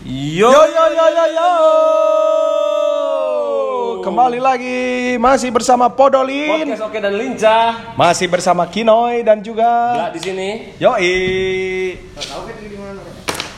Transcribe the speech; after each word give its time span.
Yo 0.00 0.48
Yo 0.48 0.62
yo 0.64 0.84
yo 0.90 1.06
yo 1.12 1.24
yo. 1.28 1.50
Kembali 4.00 4.40
lagi 4.40 4.80
masih 5.20 5.52
bersama 5.52 5.92
Podolin, 5.92 6.72
Podcast 6.72 6.88
Oke 6.88 6.98
dan 6.98 7.12
Lincah. 7.12 7.92
masih 8.00 8.26
bersama 8.26 8.64
Kinoy 8.64 9.20
dan 9.20 9.44
juga 9.44 9.68
Bla 9.68 10.08
di 10.08 10.16
sini. 10.16 10.72
Yoi. 10.80 11.12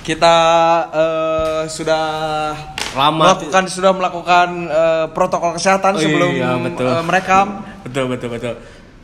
Kita 0.02 0.36
eh, 0.90 1.62
sudah 1.70 2.04
Lama. 2.98 3.38
melakukan 3.38 3.62
sudah 3.70 3.94
melakukan 3.94 4.48
eh, 4.66 5.06
protokol 5.14 5.54
kesehatan 5.54 5.94
Oh, 5.94 6.02
sebelum 6.02 6.30
iya, 6.34 6.58
betul. 6.58 6.90
eh, 6.90 7.02
merekam. 7.06 7.46
Betul 7.86 8.04
betul 8.10 8.28
betul. 8.34 8.54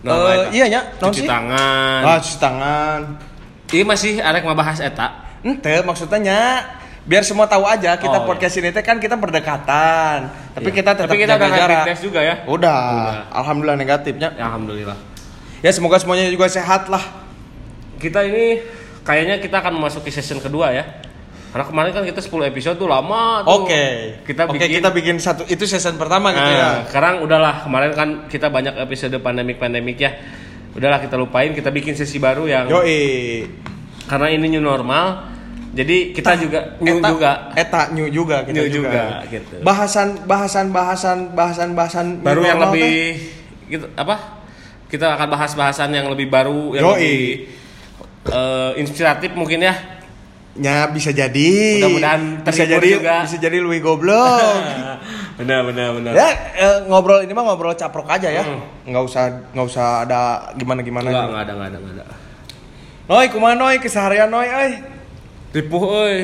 Eh, 0.02 0.10
Eta. 0.10 0.50
iya 0.50 0.66
naon 0.98 1.14
Cuci 1.14 1.22
sih? 1.22 1.30
tangan. 1.30 2.00
Ah, 2.02 2.18
cuci 2.18 2.38
tangan. 2.42 3.00
Ini 3.70 3.84
masih 3.86 4.18
arek 4.18 4.42
bahas 4.42 4.82
eta. 4.82 5.38
Ente 5.38 5.86
maksudnya 5.86 6.18
nya, 6.18 6.40
biar 7.08 7.24
semua 7.24 7.48
tahu 7.48 7.64
aja 7.64 7.96
kita 7.96 8.20
Oh, 8.20 8.28
podcast 8.28 8.52
ini 8.54 8.68
teh 8.68 8.84
kan 8.84 9.00
kita 9.00 9.16
berdekatan. 9.16 10.28
Tapi 10.52 10.68
Iya. 10.68 10.76
kita 10.76 10.90
tetap 10.92 11.08
Tapi 11.08 11.18
kita 11.18 11.34
jaga 11.34 11.48
jarak. 11.48 11.84
test 11.88 12.02
juga 12.04 12.20
ya. 12.20 12.44
Udah, 12.44 12.80
Udah. 12.84 13.24
alhamdulillah 13.32 13.78
negatifnya. 13.80 14.28
Ya, 14.36 14.44
alhamdulillah. 14.44 14.98
Ya 15.58 15.70
semoga 15.72 15.96
semuanya 15.96 16.28
juga 16.28 16.46
sehat 16.46 16.86
lah. 16.86 17.00
Kita 17.96 18.22
ini 18.22 18.60
kayaknya 19.02 19.40
kita 19.40 19.58
akan 19.58 19.74
memasuki 19.74 20.12
season 20.12 20.38
kedua 20.38 20.70
ya. 20.70 20.84
Karena 21.48 21.64
kemarin 21.64 21.90
kan 21.90 22.04
kita 22.04 22.20
10 22.20 22.44
episode 22.44 22.76
tuh 22.76 22.84
lama 22.86 23.40
tuh. 23.40 23.64
Oke. 23.64 24.20
Kita 24.22 24.44
Oke, 24.44 24.60
bikin 24.60 24.68
kita 24.78 24.88
bikin 24.92 25.16
satu 25.16 25.48
itu 25.48 25.64
season 25.64 25.96
pertama 25.96 26.28
gitu 26.30 26.44
ya. 26.44 26.60
Nah, 26.60 26.76
sekarang 26.84 27.24
udahlah 27.24 27.64
kemarin 27.64 27.90
kan 27.96 28.08
kita 28.28 28.52
banyak 28.52 28.76
episode 28.76 29.16
pandemik-pandemik 29.16 29.96
ya. 29.96 30.12
Udahlah 30.76 31.00
kita 31.00 31.16
lupain, 31.16 31.56
kita 31.56 31.72
bikin 31.72 31.96
sesi 31.96 32.20
baru 32.20 32.44
yang 32.44 32.68
Yoi. 32.68 33.48
karena 34.04 34.28
ini 34.28 34.46
new 34.46 34.60
normal. 34.60 35.37
Jadi 35.78 36.10
kita 36.10 36.34
juga 36.34 36.74
new 36.82 36.98
eta, 36.98 37.08
juga 37.14 37.30
Eta 37.54 37.82
new 37.94 38.10
juga 38.10 38.42
kita 38.42 38.56
New 38.58 38.66
juga. 38.66 38.90
juga, 38.90 39.04
gitu. 39.30 39.54
Bahasan 39.62 40.08
bahasan 40.26 40.66
bahasan 40.74 41.18
bahasan 41.38 41.68
bahasan 41.78 42.06
baru 42.18 42.42
yang 42.42 42.58
lebih 42.66 42.82
teh. 42.82 43.70
gitu 43.70 43.86
apa? 43.94 44.42
Kita 44.90 45.14
akan 45.14 45.28
bahas 45.30 45.54
bahasan 45.54 45.94
yang 45.94 46.10
lebih 46.10 46.26
baru 46.26 46.74
yang 46.74 46.82
Yoi. 46.82 46.94
lebih 46.98 47.18
eh, 48.26 48.70
inspiratif 48.82 49.30
mungkin 49.38 49.62
ya. 49.62 49.74
Ya 50.58 50.90
bisa 50.90 51.14
jadi. 51.14 51.50
Mudah-mudahan 51.78 52.22
bisa 52.42 52.64
jadi 52.66 52.88
juga. 52.98 53.22
bisa 53.22 53.38
jadi 53.38 53.62
Louis 53.62 53.78
goblok. 53.78 54.58
benar 55.38 55.62
benar 55.62 55.94
benar. 55.94 56.12
ya 56.18 56.28
eh, 56.58 56.76
ngobrol 56.90 57.22
ini 57.22 57.30
mah 57.30 57.46
ngobrol 57.46 57.78
caprok 57.78 58.10
aja 58.10 58.26
ya. 58.26 58.42
Hmm. 58.42 58.66
Nggak 58.82 59.02
usah 59.06 59.22
nggak 59.54 59.66
usah 59.70 59.86
ada 60.02 60.50
gimana 60.58 60.82
gimana. 60.82 61.06
Enggak, 61.06 61.26
enggak 61.30 61.42
ada, 61.46 61.52
enggak 61.54 61.68
ada, 61.70 61.78
enggak 61.78 61.94
ada. 61.94 62.04
Noi 63.06 63.26
kumaha 63.30 63.54
noi 63.54 63.78
keseharian 63.78 64.26
noi 64.26 64.50
euy. 64.50 64.97
Ripuh 65.58 65.82
euy. 65.82 66.16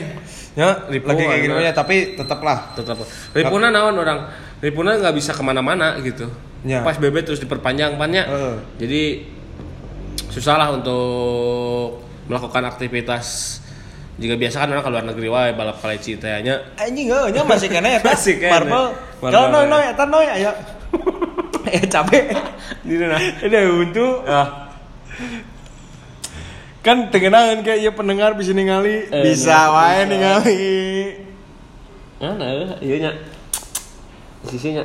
Ya, 0.55 0.87
Ripuh, 0.87 1.11
lagi 1.11 1.23
kayak 1.25 1.41
gini 1.43 1.51
enak. 1.53 1.67
ya, 1.67 1.73
tapi 1.73 1.97
tetaplah. 2.15 2.71
tetap 2.73 2.95
Ripuna 3.33 3.69
naon 3.69 3.97
orang 3.97 4.31
Ripuna 4.59 4.95
nggak 4.95 5.13
bisa 5.13 5.31
ke 5.31 5.43
mana-mana 5.43 5.99
gitu 5.99 6.31
Ya. 6.63 6.81
pas 6.81 6.97
BB 6.97 7.21
terus 7.23 7.37
diperpanjang 7.39 8.01
pannya 8.01 8.25
Heeh. 8.25 8.57
jadi 8.79 9.03
susah 10.27 10.57
lah 10.57 10.73
untuk 10.73 12.01
melakukan 12.25 12.65
aktivitas 12.65 13.61
jika 14.15 14.33
biasa 14.33 14.65
kan 14.65 14.73
orang 14.73 14.81
ke 14.81 14.89
luar 14.89 15.05
negeri 15.05 15.29
wae 15.29 15.53
balap 15.53 15.77
kaleci 15.77 16.17
teh 16.17 16.33
nya 16.41 16.57
Anjing 16.75 17.13
heuh 17.13 17.29
nya 17.29 17.45
masih 17.45 17.69
kena 17.69 17.93
ya 17.97 18.01
Masih 18.01 18.41
kene. 18.41 18.49
Marvel. 18.49 18.97
Marvel, 19.21 19.29
Kalau 19.29 19.47
noi 19.51 19.61
ya. 19.61 19.69
noi 19.69 19.83
eta 19.85 20.05
noi 20.07 20.27
aya. 20.27 20.53
Eh 21.75 21.85
capek. 21.85 22.25
di 22.81 22.95
mana 22.95 23.17
Ada 23.19 23.59
untuk 23.69 24.15
ah 24.25 24.49
kan 26.85 27.09
tengenahan 27.09 27.65
kayak 27.65 27.81
ya 27.81 27.91
pendengar 27.91 28.37
bisa 28.37 28.53
ningali 28.53 29.09
Eh, 29.09 29.25
bisa 29.25 29.33
bisa, 29.33 29.59
wae 29.73 30.01
ningali. 30.05 30.61
mana 32.21 32.77
iya 32.79 32.97
nya 33.01 33.11
sisinya 34.45 34.85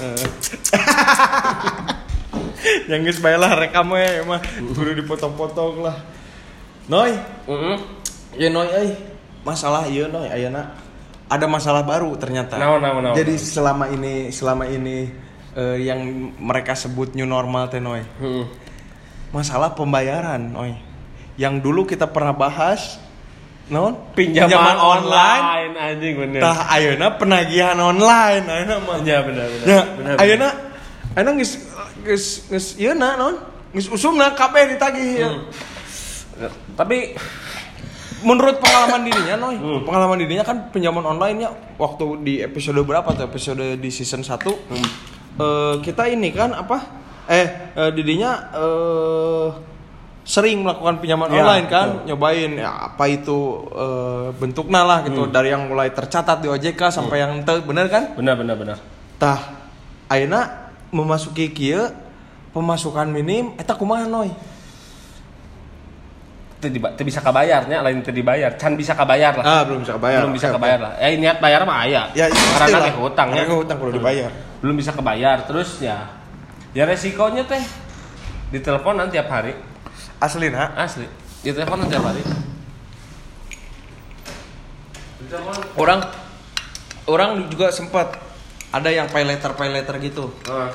Yang 2.90 3.00
geus 3.06 3.18
bae 3.20 3.36
lah 3.36 3.52
rekam 3.56 3.92
we 3.92 4.04
mah 4.24 4.40
kudu 4.74 4.92
dipotong-potong 5.00 5.80
lah. 5.80 5.96
Noi, 6.90 7.14
Heeh. 7.46 7.76
ya 8.36 8.48
noi 8.50 8.68
euy. 8.68 8.90
Masalah 9.40 9.88
ieu 9.88 10.04
noi 10.08 10.28
ayeuna 10.28 10.76
ada 11.30 11.46
masalah 11.46 11.86
baru 11.86 12.12
ternyata. 12.18 12.58
Naon, 12.58 12.82
naon, 12.82 13.00
naon. 13.00 13.16
Jadi 13.16 13.38
selama 13.38 13.88
ini 13.88 14.28
selama 14.28 14.68
ini 14.68 15.08
eh, 15.54 15.76
yang 15.80 16.00
mereka 16.36 16.74
sebut 16.74 17.14
new 17.14 17.24
normal 17.24 17.70
teh 17.72 17.80
noi. 17.80 18.04
Heeh. 18.04 18.44
Masalah 19.30 19.72
pembayaran 19.72 20.42
noi. 20.42 20.74
Yang 21.38 21.54
dulu 21.62 21.86
kita 21.86 22.04
pernah 22.04 22.30
bahas 22.30 22.98
non 23.70 23.94
pinjaman, 24.12 24.74
online 24.76 25.72
anjing 25.78 26.18
bener 26.18 26.42
Tah 26.42 26.74
ayeuna 26.74 27.14
penagihan 27.14 27.78
online 27.78 28.42
ayeuna 28.42 28.76
mah. 28.82 28.98
ya 29.00 29.22
benar 29.22 29.46
benar 29.46 29.62
Ya, 29.64 29.80
benar 29.94 30.14
ayeuna 30.18 30.48
ayeuna 31.14 31.30
geus 31.38 31.52
geus 32.02 32.24
geus 32.50 32.66
ieu 32.74 32.92
na 32.92 33.14
non. 33.14 33.38
Geus 33.70 33.86
usumna 33.88 34.34
kabeh 34.34 34.74
ditagih 34.74 35.10
ya. 35.16 35.30
Hmm. 35.30 36.50
tapi 36.74 37.14
Menurut 38.20 38.60
pengalaman 38.60 39.08
dirinya 39.08 39.32
Noy, 39.38 39.56
Hmm. 39.56 39.80
pengalaman 39.80 40.20
dirinya 40.20 40.44
kan 40.44 40.68
pinjaman 40.68 41.00
online 41.00 41.36
nya 41.38 41.48
waktu 41.78 42.20
di 42.20 42.44
episode 42.44 42.76
berapa 42.78 43.08
tuh? 43.08 43.24
Episode 43.24 43.80
di 43.80 43.88
season 43.88 44.20
1 44.20 44.44
Hmm. 44.68 44.84
eh, 45.38 45.74
kita 45.80 46.04
ini 46.04 46.28
kan 46.28 46.52
apa? 46.52 46.84
Eh, 47.26 47.46
eh 47.72 47.90
dirinya 47.90 48.30
eh 48.52 49.48
sering 50.22 50.62
melakukan 50.62 50.98
pinjaman 50.98 51.26
Ya, 51.28 51.42
online 51.42 51.66
kan, 51.66 51.86
betul. 51.90 52.06
nyobain 52.06 52.50
ya 52.54 52.70
apa 52.86 53.04
itu 53.06 53.38
eh, 53.68 54.26
bentuknya 54.32 54.80
lah 54.80 54.98
gitu 55.02 55.26
Hmm. 55.26 55.32
dari 55.32 55.48
yang 55.48 55.66
mulai 55.66 55.90
tercatat 55.90 56.38
di 56.38 56.46
OJK 56.46 56.80
sampai 56.88 57.16
yang 57.18 57.30
ente 57.36 57.54
bener 57.60 57.86
kan? 57.86 58.14
benar 58.14 58.34
benar 58.34 58.54
benar 58.54 58.78
Tah, 59.16 59.40
ayeuna 60.06 60.70
memasuki 60.88 61.50
kieu 61.50 61.82
pemasukan 62.50 63.06
minim 63.06 63.52
eta 63.54 63.74
kumaha 63.74 64.04
Noy? 64.04 64.30
Teu 66.60 66.68
bisa 67.00 67.18
kabayarnya 67.18 67.80
lain 67.80 68.04
teu 68.04 68.12
dibayar 68.12 68.52
can 68.52 68.76
bisa 68.76 68.92
kabayar 68.92 69.32
lah 69.32 69.44
Ah, 69.46 69.62
belum 69.64 69.80
bisa 69.80 69.96
kebayar. 69.96 70.20
belum 70.20 70.32
bisa 70.36 70.46
Oke, 70.46 70.52
oke. 70.52 70.58
kebayar 70.60 70.78
lah 70.78 70.92
eh 71.00 71.16
niat 71.16 71.36
bayar 71.38 71.64
mah 71.64 71.78
aya 71.80 72.02
Ya, 72.12 72.28
karena 72.28 72.84
ke 72.86 73.00
hutang 73.00 73.28
ya 73.32 73.48
hutang 73.48 73.78
perlu 73.80 73.96
dibayar. 73.96 74.28
belum 74.60 74.76
bisa 74.76 74.92
kebayar 74.92 75.40
terus 75.42 75.80
ya 75.80 76.19
ya 76.70 76.84
resikonya 76.84 77.42
teh 77.44 77.62
diteleponan 78.50 79.08
tiap 79.08 79.26
hari 79.26 79.54
Asli 80.18 80.48
nak. 80.48 80.76
asli 80.76 81.06
diteleponan 81.40 81.86
tiap 81.86 82.04
hari 82.04 82.20
orang 85.76 86.00
orang 87.06 87.30
juga 87.48 87.70
sempat 87.70 88.18
ada 88.70 88.88
yang 88.88 89.06
pay 89.06 89.22
letter 89.22 89.52
pay 89.54 89.68
letter 89.68 89.96
gitu 89.98 90.30
Ah. 90.46 90.70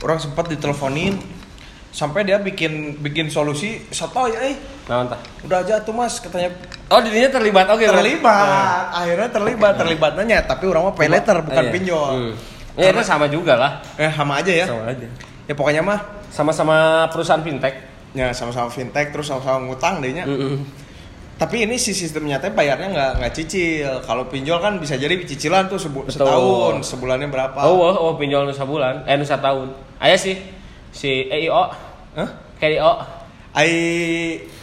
orang 0.00 0.16
sempat 0.16 0.46
diteleponin 0.46 1.18
sampai 1.88 2.22
dia 2.22 2.36
bikin 2.38 2.96
bikin 2.98 3.28
solusi 3.28 3.80
sotoy 3.90 4.32
eh 4.32 4.54
Nah, 4.86 5.04
entah. 5.04 5.20
udah 5.42 5.60
aja 5.60 5.80
tuh 5.80 5.92
mas 5.92 6.16
katanya 6.16 6.48
Oh, 6.88 6.96
dirinya 6.98 7.28
terlibat 7.30 7.68
oke. 7.68 7.84
Bang. 7.84 8.00
terlibat 8.00 8.84
akhirnya 8.94 9.28
terlibat 9.28 9.72
terlibatnya 9.76 10.38
tapi 10.42 10.64
orang 10.64 10.82
mah 10.82 10.94
pay 10.94 11.08
letter 11.08 11.36
bukan 11.42 11.60
Iya. 11.62 11.72
pinjol 11.72 12.08
Hmm. 12.08 12.32
Ya 12.78 12.88
itu 12.88 13.02
sama 13.02 13.26
juga 13.26 13.54
lah. 13.54 13.72
eh 13.94 14.06
sama 14.08 14.38
aja 14.38 14.52
ya 14.54 14.64
Sama 14.64 14.86
aja. 14.86 15.06
ya 15.44 15.52
pokoknya 15.52 15.82
mah 15.82 15.98
Sama-sama 16.28 16.76
perusahaan 17.08 17.40
fintech. 17.40 17.74
ya 18.10 18.30
sama-sama 18.30 18.68
fintech 18.68 19.10
terus 19.10 19.26
sama-sama 19.26 19.66
ngutang 19.66 19.98
dehnya 19.98 20.22
Mm-mm. 20.24 20.62
tapi 21.36 21.62
ini 21.62 21.74
si 21.74 21.90
sistemnya 21.90 22.36
teh 22.36 22.48
bayarnya 22.48 22.88
nggak 22.88 23.10
nggak 23.18 23.32
cicil 23.32 24.00
kalau 24.00 24.24
pinjol 24.26 24.58
kan 24.58 24.76
bisa 24.76 24.94
jadi 24.94 25.12
cicilan 25.20 25.66
tuh 25.66 25.76
sebu- 25.76 26.02
Betul. 26.02 26.14
setahun 26.16 26.74
sebulannya 26.84 27.28
berapa 27.28 27.58
Oh, 27.60 27.76
oh, 27.76 27.94
oh, 28.00 28.12
pinjol 28.14 28.44
nusa 28.44 28.62
bulan, 28.62 29.02
eh 29.04 29.14
nusa 29.14 29.36
tahun. 29.36 29.70
Aya 29.98 30.14
sih 30.14 30.34
si 30.88 31.26
EIO, 31.26 31.68
Hah? 32.14 32.28
KIO. 32.56 32.92
Ai 33.52 33.72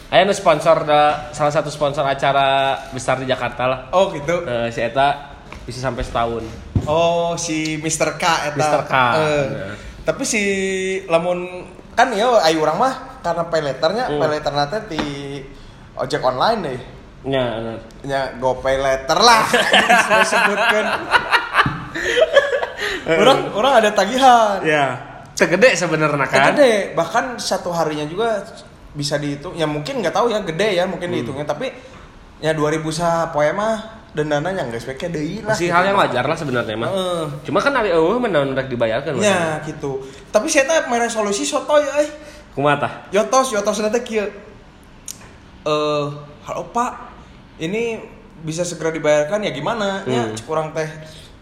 Aya 0.06 0.22
nu 0.22 0.30
sponsor 0.30 0.82
da, 0.82 1.00
salah 1.30 1.50
satu 1.50 1.66
sponsor 1.66 2.02
acara 2.02 2.46
besar 2.90 3.18
di 3.18 3.26
Jakarta 3.26 3.66
lah. 3.66 3.80
oh 3.90 4.10
gitu 4.10 4.42
Eh, 4.42 4.68
si 4.68 4.78
Eta 4.80 5.34
bisa 5.62 5.80
sampai 5.80 6.00
setahun. 6.00 6.46
Oh 6.86 7.34
si 7.34 7.76
Mr. 7.76 8.14
K 8.14 8.24
eta. 8.48 8.56
Mr. 8.56 8.82
K, 8.84 8.94
bener. 8.94 9.74
tapi 10.02 10.22
si 10.22 10.42
lamun 11.06 11.66
kan 11.92 12.12
ya 12.12 12.38
ayo 12.42 12.62
orang 12.62 12.78
mah 12.78 12.94
karena 13.20 13.42
Hmm. 13.42 13.50
pay 13.50 13.60
letter 14.28 14.52
nate 14.52 14.78
di 14.86 15.02
ojek 15.94 16.22
online 16.22 16.60
deh. 16.62 16.80
Ya. 17.26 17.44
Ya 18.02 18.20
go 18.36 18.54
pay 18.56 18.78
letter 18.78 19.18
lah. 19.18 19.42
Saya 20.06 20.22
sebutkan. 20.22 20.84
orang 23.08 23.38
orang 23.52 23.72
ada 23.76 23.90
tagihan. 23.90 24.62
ya. 24.62 24.86
Segede 25.34 25.76
sebenarnya 25.76 26.24
kan. 26.24 26.54
gede, 26.54 26.96
bahkan 26.96 27.36
satu 27.36 27.68
harinya 27.68 28.06
juga 28.06 28.40
bisa 28.94 29.20
dihitung. 29.20 29.52
Ya 29.52 29.68
mungkin 29.68 30.00
nggak 30.00 30.14
tahu 30.14 30.30
ya 30.30 30.40
gede 30.40 30.76
ya 30.76 30.84
mungkin 30.86 31.10
Hmm. 31.10 31.16
dihitungnya 31.18 31.44
tapi 31.44 31.68
ya 32.38 32.52
2000 32.52 32.88
sa 32.90 33.28
poe 33.28 33.50
dendana 34.16 34.48
yang 34.48 34.72
geus 34.72 34.82
peke 34.82 35.06
deui 35.06 35.44
lah. 35.44 35.52
Masih 35.52 35.68
gitu. 35.68 35.76
hal 35.76 35.84
yang 35.84 35.96
wajar 35.96 36.24
lah 36.24 36.32
sebenarnya 36.34 36.72
mah. 36.74 36.90
Cuma 37.44 37.60
kan 37.60 37.70
hari 37.70 37.92
eueuh 37.92 38.16
menang 38.16 38.50
rek 38.50 38.66
dibayarkan. 38.66 39.20
Ya 39.20 39.60
gitu. 39.62 40.00
Tapi 40.32 40.48
saya 40.48 40.64
teh 40.64 40.88
mere 40.88 41.04
solusi 41.06 41.44
soto 41.44 41.76
ya 41.76 42.00
euy. 42.00 42.08
Kumaha 42.50 42.76
tah? 42.80 42.92
Yotos, 43.12 43.52
yotos 43.52 43.76
nanti 43.78 44.00
kieu. 44.00 44.24
Eh, 45.62 46.06
halo 46.42 46.62
Pak. 46.70 46.92
ini 47.56 47.96
bisa 48.38 48.60
segera 48.62 48.92
dibayarkan 48.92 49.40
ya 49.40 49.50
gimana 49.50 50.04
ya 50.04 50.24
Hmm. 50.24 50.36
kurang 50.44 50.70
teh 50.70 50.84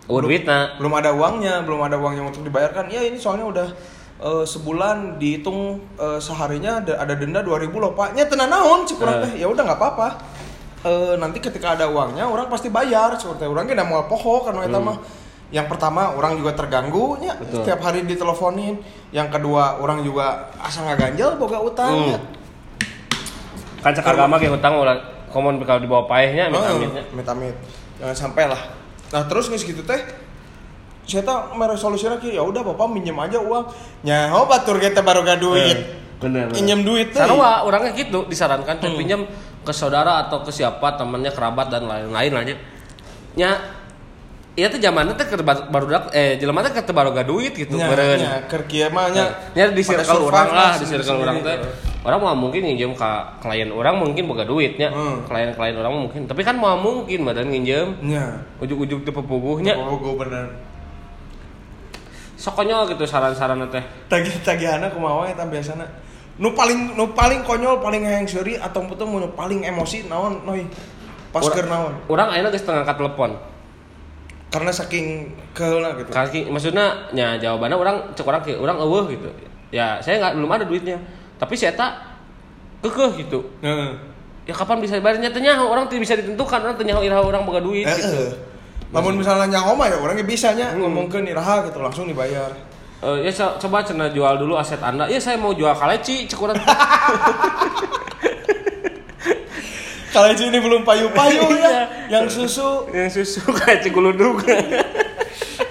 Oh, 0.07 0.17
belum, 0.17 0.31
duitna. 0.31 0.79
belum 0.79 0.95
ada 0.95 1.11
uangnya 1.11 1.61
belum 1.61 1.81
ada 1.83 1.99
uangnya 1.99 2.23
untuk 2.25 2.41
dibayarkan 2.41 2.87
ya 2.87 3.03
ini 3.03 3.19
soalnya 3.19 3.43
udah 3.45 3.69
eh, 4.17 4.45
sebulan 4.47 5.19
dihitung 5.19 5.83
eh, 5.97 6.17
seharinya 6.17 6.79
ada, 6.79 7.13
denda 7.13 7.43
2000 7.43 7.67
loh 7.75 7.93
pak 7.93 8.15
nya 8.15 8.25
tenan 8.25 8.47
naon 8.47 8.87
cik 8.87 8.97
kurang 8.97 9.21
Eh. 9.21 9.23
teh 9.27 9.43
ya 9.43 9.47
udah 9.47 9.59
nggak 9.61 9.75
apa-apa 9.77 10.09
Eh, 10.85 11.17
nanti 11.17 11.41
ketika 11.41 11.73
ada 11.73 11.89
uangnya 11.89 12.29
orang 12.29 12.45
pasti 12.47 12.69
bayar 12.69 13.17
seperti 13.17 13.49
orang 13.49 13.65
kita 13.65 13.81
mau 13.83 14.05
poho 14.05 14.45
karena 14.45 14.69
itu 14.69 14.77
mah 14.77 15.01
yang 15.49 15.65
pertama 15.65 16.13
orang 16.13 16.37
juga 16.37 16.53
terganggu 16.53 17.17
Hmm. 17.17 17.41
Betul. 17.41 17.65
setiap 17.65 17.81
hari 17.81 18.05
diteleponin 18.05 18.77
yang 19.09 19.33
kedua 19.33 19.81
orang 19.81 20.05
juga 20.05 20.53
asa 20.55 20.85
nggak 20.85 20.99
ganjel 20.99 21.31
boga 21.35 21.57
utang 21.59 21.89
Hmm. 21.91 22.09
nya. 22.11 22.19
kan 23.81 23.93
cek 23.93 24.05
agama 24.07 24.37
kayak 24.37 24.57
hutang 24.57 24.77
ulah 24.77 24.97
komon 25.29 25.57
kalau 25.63 25.81
di 25.81 25.89
bawah 25.89 26.05
paehnya 26.05 26.49
amit 26.49 26.61
amitnya 26.61 27.03
amit 27.27 27.57
jangan 27.97 28.17
sampai 28.19 28.45
lah 28.45 28.61
nah 29.09 29.25
terus 29.25 29.49
nggak 29.49 29.61
segitu 29.61 29.81
teh 29.85 30.01
saya 31.05 31.21
tak 31.21 31.53
meresolusinya 31.53 32.17
ya 32.19 32.41
udah 32.41 32.61
bapak 32.63 32.89
minjem 32.89 33.17
aja 33.19 33.41
uang 33.41 33.69
nyaho 34.01 34.45
batur 34.45 34.77
kita 34.77 35.01
baru 35.01 35.21
gak 35.23 35.37
duit 35.39 35.79
bener 36.17 36.49
Pinjem 36.49 36.81
duit 36.81 37.13
teh. 37.13 37.21
orangnya 37.63 37.93
gitu 37.93 38.25
disarankan 38.25 38.77
teh 38.77 38.89
Hmm. 38.89 38.97
pinjam 38.97 39.21
ke 39.65 39.73
saudara 39.73 40.29
atau 40.29 40.45
ke 40.45 40.53
siapa 40.53 41.01
temannya 41.01 41.33
kerabat 41.33 41.73
dan 41.73 41.89
lain-lain 41.89 42.33
aja 42.37 42.55
nya 43.35 43.51
Iya 44.55 44.71
tuh 44.71 44.79
zamannya 44.79 45.19
teh 45.19 45.27
baru 45.43 45.87
dak 45.91 46.15
eh 46.15 46.39
jelema 46.39 46.63
teh 46.63 46.71
keur 46.71 46.87
teu 46.87 46.95
baru 46.95 47.11
duit 47.27 47.59
gitu 47.59 47.75
nya 47.75 47.91
meureun. 47.91 48.23
nya 48.23 48.47
keur 48.47 48.63
kieu 48.71 48.87
mah 48.87 49.11
nya 49.11 49.27
Ya 49.51 49.67
di 49.67 49.83
circle 49.83 50.31
orang 50.31 50.47
lah, 50.55 50.79
di 50.79 50.87
circle 50.87 51.27
orang 51.27 51.43
teh. 51.43 51.59
Orang 52.07 52.23
mau 52.23 52.39
mungkin 52.39 52.63
nginjem 52.63 52.95
ke 52.95 53.11
klien 53.43 53.75
orang 53.75 53.99
mungkin 53.99 54.31
boga 54.31 54.47
duitnya. 54.47 54.95
Hmm. 54.95 55.27
Klien-klien 55.27 55.75
orang 55.75 56.07
mungkin, 56.07 56.31
tapi 56.31 56.47
kan 56.47 56.55
mau 56.55 56.79
mungkin 56.79 57.27
badan 57.27 57.51
nginjem 57.51 57.99
nya 58.07 58.47
ujuk-ujuk 58.63 59.03
teu 59.03 59.11
pepuguhnya. 59.11 59.75
gue 59.75 60.15
bener 60.23 60.47
Sok 62.39 62.55
konyol 62.55 62.95
gitu 62.95 63.03
saran-saran 63.11 63.59
teh. 63.75 63.83
tagih 64.07 64.39
tagihanna 64.39 64.87
kumaha 64.87 65.35
eta 65.35 65.51
biasana 65.51 65.83
nu 66.35 66.51
paling 66.51 66.99
nu 66.99 67.15
paling 67.15 67.47
konyol 67.47 67.79
paling 67.79 68.03
hayang 68.03 68.27
seuri 68.27 68.59
atau 68.59 68.83
putu 68.85 69.07
nu 69.07 69.31
paling 69.33 69.63
emosi 69.63 70.11
naon 70.11 70.43
noi 70.43 70.67
pas 71.31 71.43
keur 71.47 71.67
naon 71.67 71.95
Orang 72.07 72.31
ayeuna 72.31 72.51
geus 72.51 72.63
ngangkat 72.63 72.97
telepon. 72.97 73.31
karena 74.51 74.71
saking 74.71 75.35
keheula 75.51 75.99
gitu 75.99 76.15
Kaki 76.15 76.47
maksudnya 76.47 77.11
nya 77.11 77.35
jawabannya 77.39 77.75
orang 77.75 77.97
cek 78.15 78.23
orang 78.23 78.39
kayak 78.39 78.63
orang 78.63 78.79
eueuh 78.79 79.11
gitu. 79.11 79.27
Ya, 79.75 79.99
saya 79.99 80.23
nggak 80.23 80.39
belum 80.39 80.47
ada 80.47 80.63
duitnya. 80.63 80.95
Tapi 81.43 81.59
si 81.59 81.67
eta 81.67 81.99
kekeh 82.79 83.27
gitu. 83.27 83.43
Heeh. 83.59 83.91
Ya 84.47 84.55
kapan 84.55 84.79
bisa 84.79 84.95
dibayarnya 84.95 85.35
teh 85.35 85.43
nyaho 85.43 85.67
orang 85.67 85.91
tidak 85.91 86.07
bisa 86.07 86.15
ditentukan 86.15 86.63
orang 86.63 86.79
teh 86.79 86.87
nyaho 86.87 87.03
iraha 87.03 87.27
orang 87.27 87.43
boga 87.43 87.59
duit 87.59 87.83
gitu. 87.83 88.31
Namun 88.95 89.19
misalnya 89.19 89.59
nyaho 89.59 89.75
mah 89.75 89.91
ya 89.91 89.99
orangnya 89.99 90.23
bisa 90.23 90.55
nya 90.55 90.71
Hmm. 90.71 90.87
ngomong 90.87 91.11
ke 91.11 91.19
niraha 91.19 91.67
gitu 91.67 91.83
langsung 91.83 92.07
dibayar. 92.07 92.55
Eh, 93.03 93.27
ya 93.27 93.33
co- 93.35 93.57
coba 93.59 93.83
cina 93.83 94.07
jual 94.09 94.39
dulu 94.39 94.55
aset 94.55 94.79
anda. 94.79 95.09
Ya 95.09 95.19
saya 95.19 95.35
mau 95.35 95.51
jual 95.53 95.75
kaleci 95.75 96.29
cek 96.29 96.39
urang 96.39 96.57
Kalau 100.15 100.31
ini 100.31 100.59
belum 100.63 100.87
payu-payu 100.87 101.43
ya, 101.59 101.59
Iya. 101.59 101.83
yang 102.07 102.25
susu. 102.31 102.87
Yang 102.95 103.19
susu 103.27 103.43
kaleci 103.51 103.91
guludug 103.91 104.47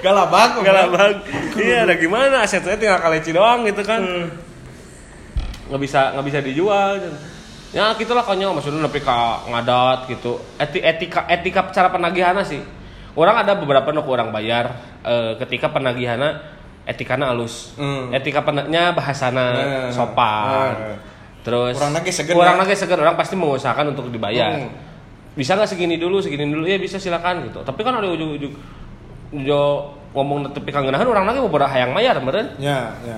galabak. 0.04 0.60
galabang. 0.60 1.24
Iya 1.56 1.88
ada 1.88 1.96
gimana? 1.96 2.44
Aset 2.44 2.60
saya 2.60 2.76
tinggal 2.76 3.00
kaleci 3.00 3.32
doang 3.32 3.64
gitu 3.64 3.80
kan. 3.88 4.04
Hmm. 4.04 4.28
nggak 5.64 5.80
bisa 5.80 6.12
nggak 6.14 6.26
bisa 6.28 6.40
dijual 6.44 7.00
ya 7.72 7.96
gitulah 7.96 8.22
konyol. 8.22 8.52
Maksudnya 8.60 8.84
lebih 8.84 9.00
ke 9.00 9.18
ngadat 9.48 10.12
gitu. 10.12 10.44
Eti, 10.60 10.84
etika 10.84 11.24
etika 11.32 11.72
cara 11.72 11.88
penagihannya 11.88 12.44
sih. 12.44 12.60
Orang 13.16 13.40
ada 13.40 13.56
beberapa 13.56 13.96
nu 13.96 14.04
orang 14.04 14.30
bayar. 14.30 14.76
Eh, 15.08 15.40
ketika 15.40 15.72
penagihannya 15.72 16.44
etikana 16.84 17.32
halus 17.32 17.74
Hmm. 17.76 18.12
etika 18.12 18.44
penanya 18.44 18.92
bahasana 18.92 19.46
Hmm. 19.56 19.90
sopan 19.90 20.72
Hmm. 20.76 20.98
terus 21.44 21.76
Urang 21.76 21.94
lagi 21.94 22.12
seger 22.12 22.34
urang 22.34 22.56
ya. 22.56 22.62
lagi 22.64 22.76
seger 22.76 22.98
orang 22.98 23.16
pasti 23.16 23.36
mengusahakan 23.36 23.92
untuk 23.92 24.08
dibayar 24.08 24.52
Hmm. 24.58 24.72
bisa 25.34 25.56
nggak 25.56 25.68
segini 25.68 25.96
dulu 25.98 26.20
segini 26.20 26.46
dulu 26.46 26.64
ya 26.64 26.78
bisa 26.78 26.96
silakan 26.96 27.48
gitu 27.48 27.60
tapi 27.62 27.82
kan 27.82 27.96
ada 27.96 28.06
ujung-ujung 28.06 28.54
jo 29.42 29.62
ngomong 30.14 30.46
netepi 30.46 30.70
kangenahan 30.70 31.08
orang 31.08 31.26
lagi 31.26 31.40
mau 31.40 31.50
hayang 31.66 31.90
mayar 31.90 32.22
meren 32.22 32.54
Ya, 32.62 32.94
ya, 33.02 33.18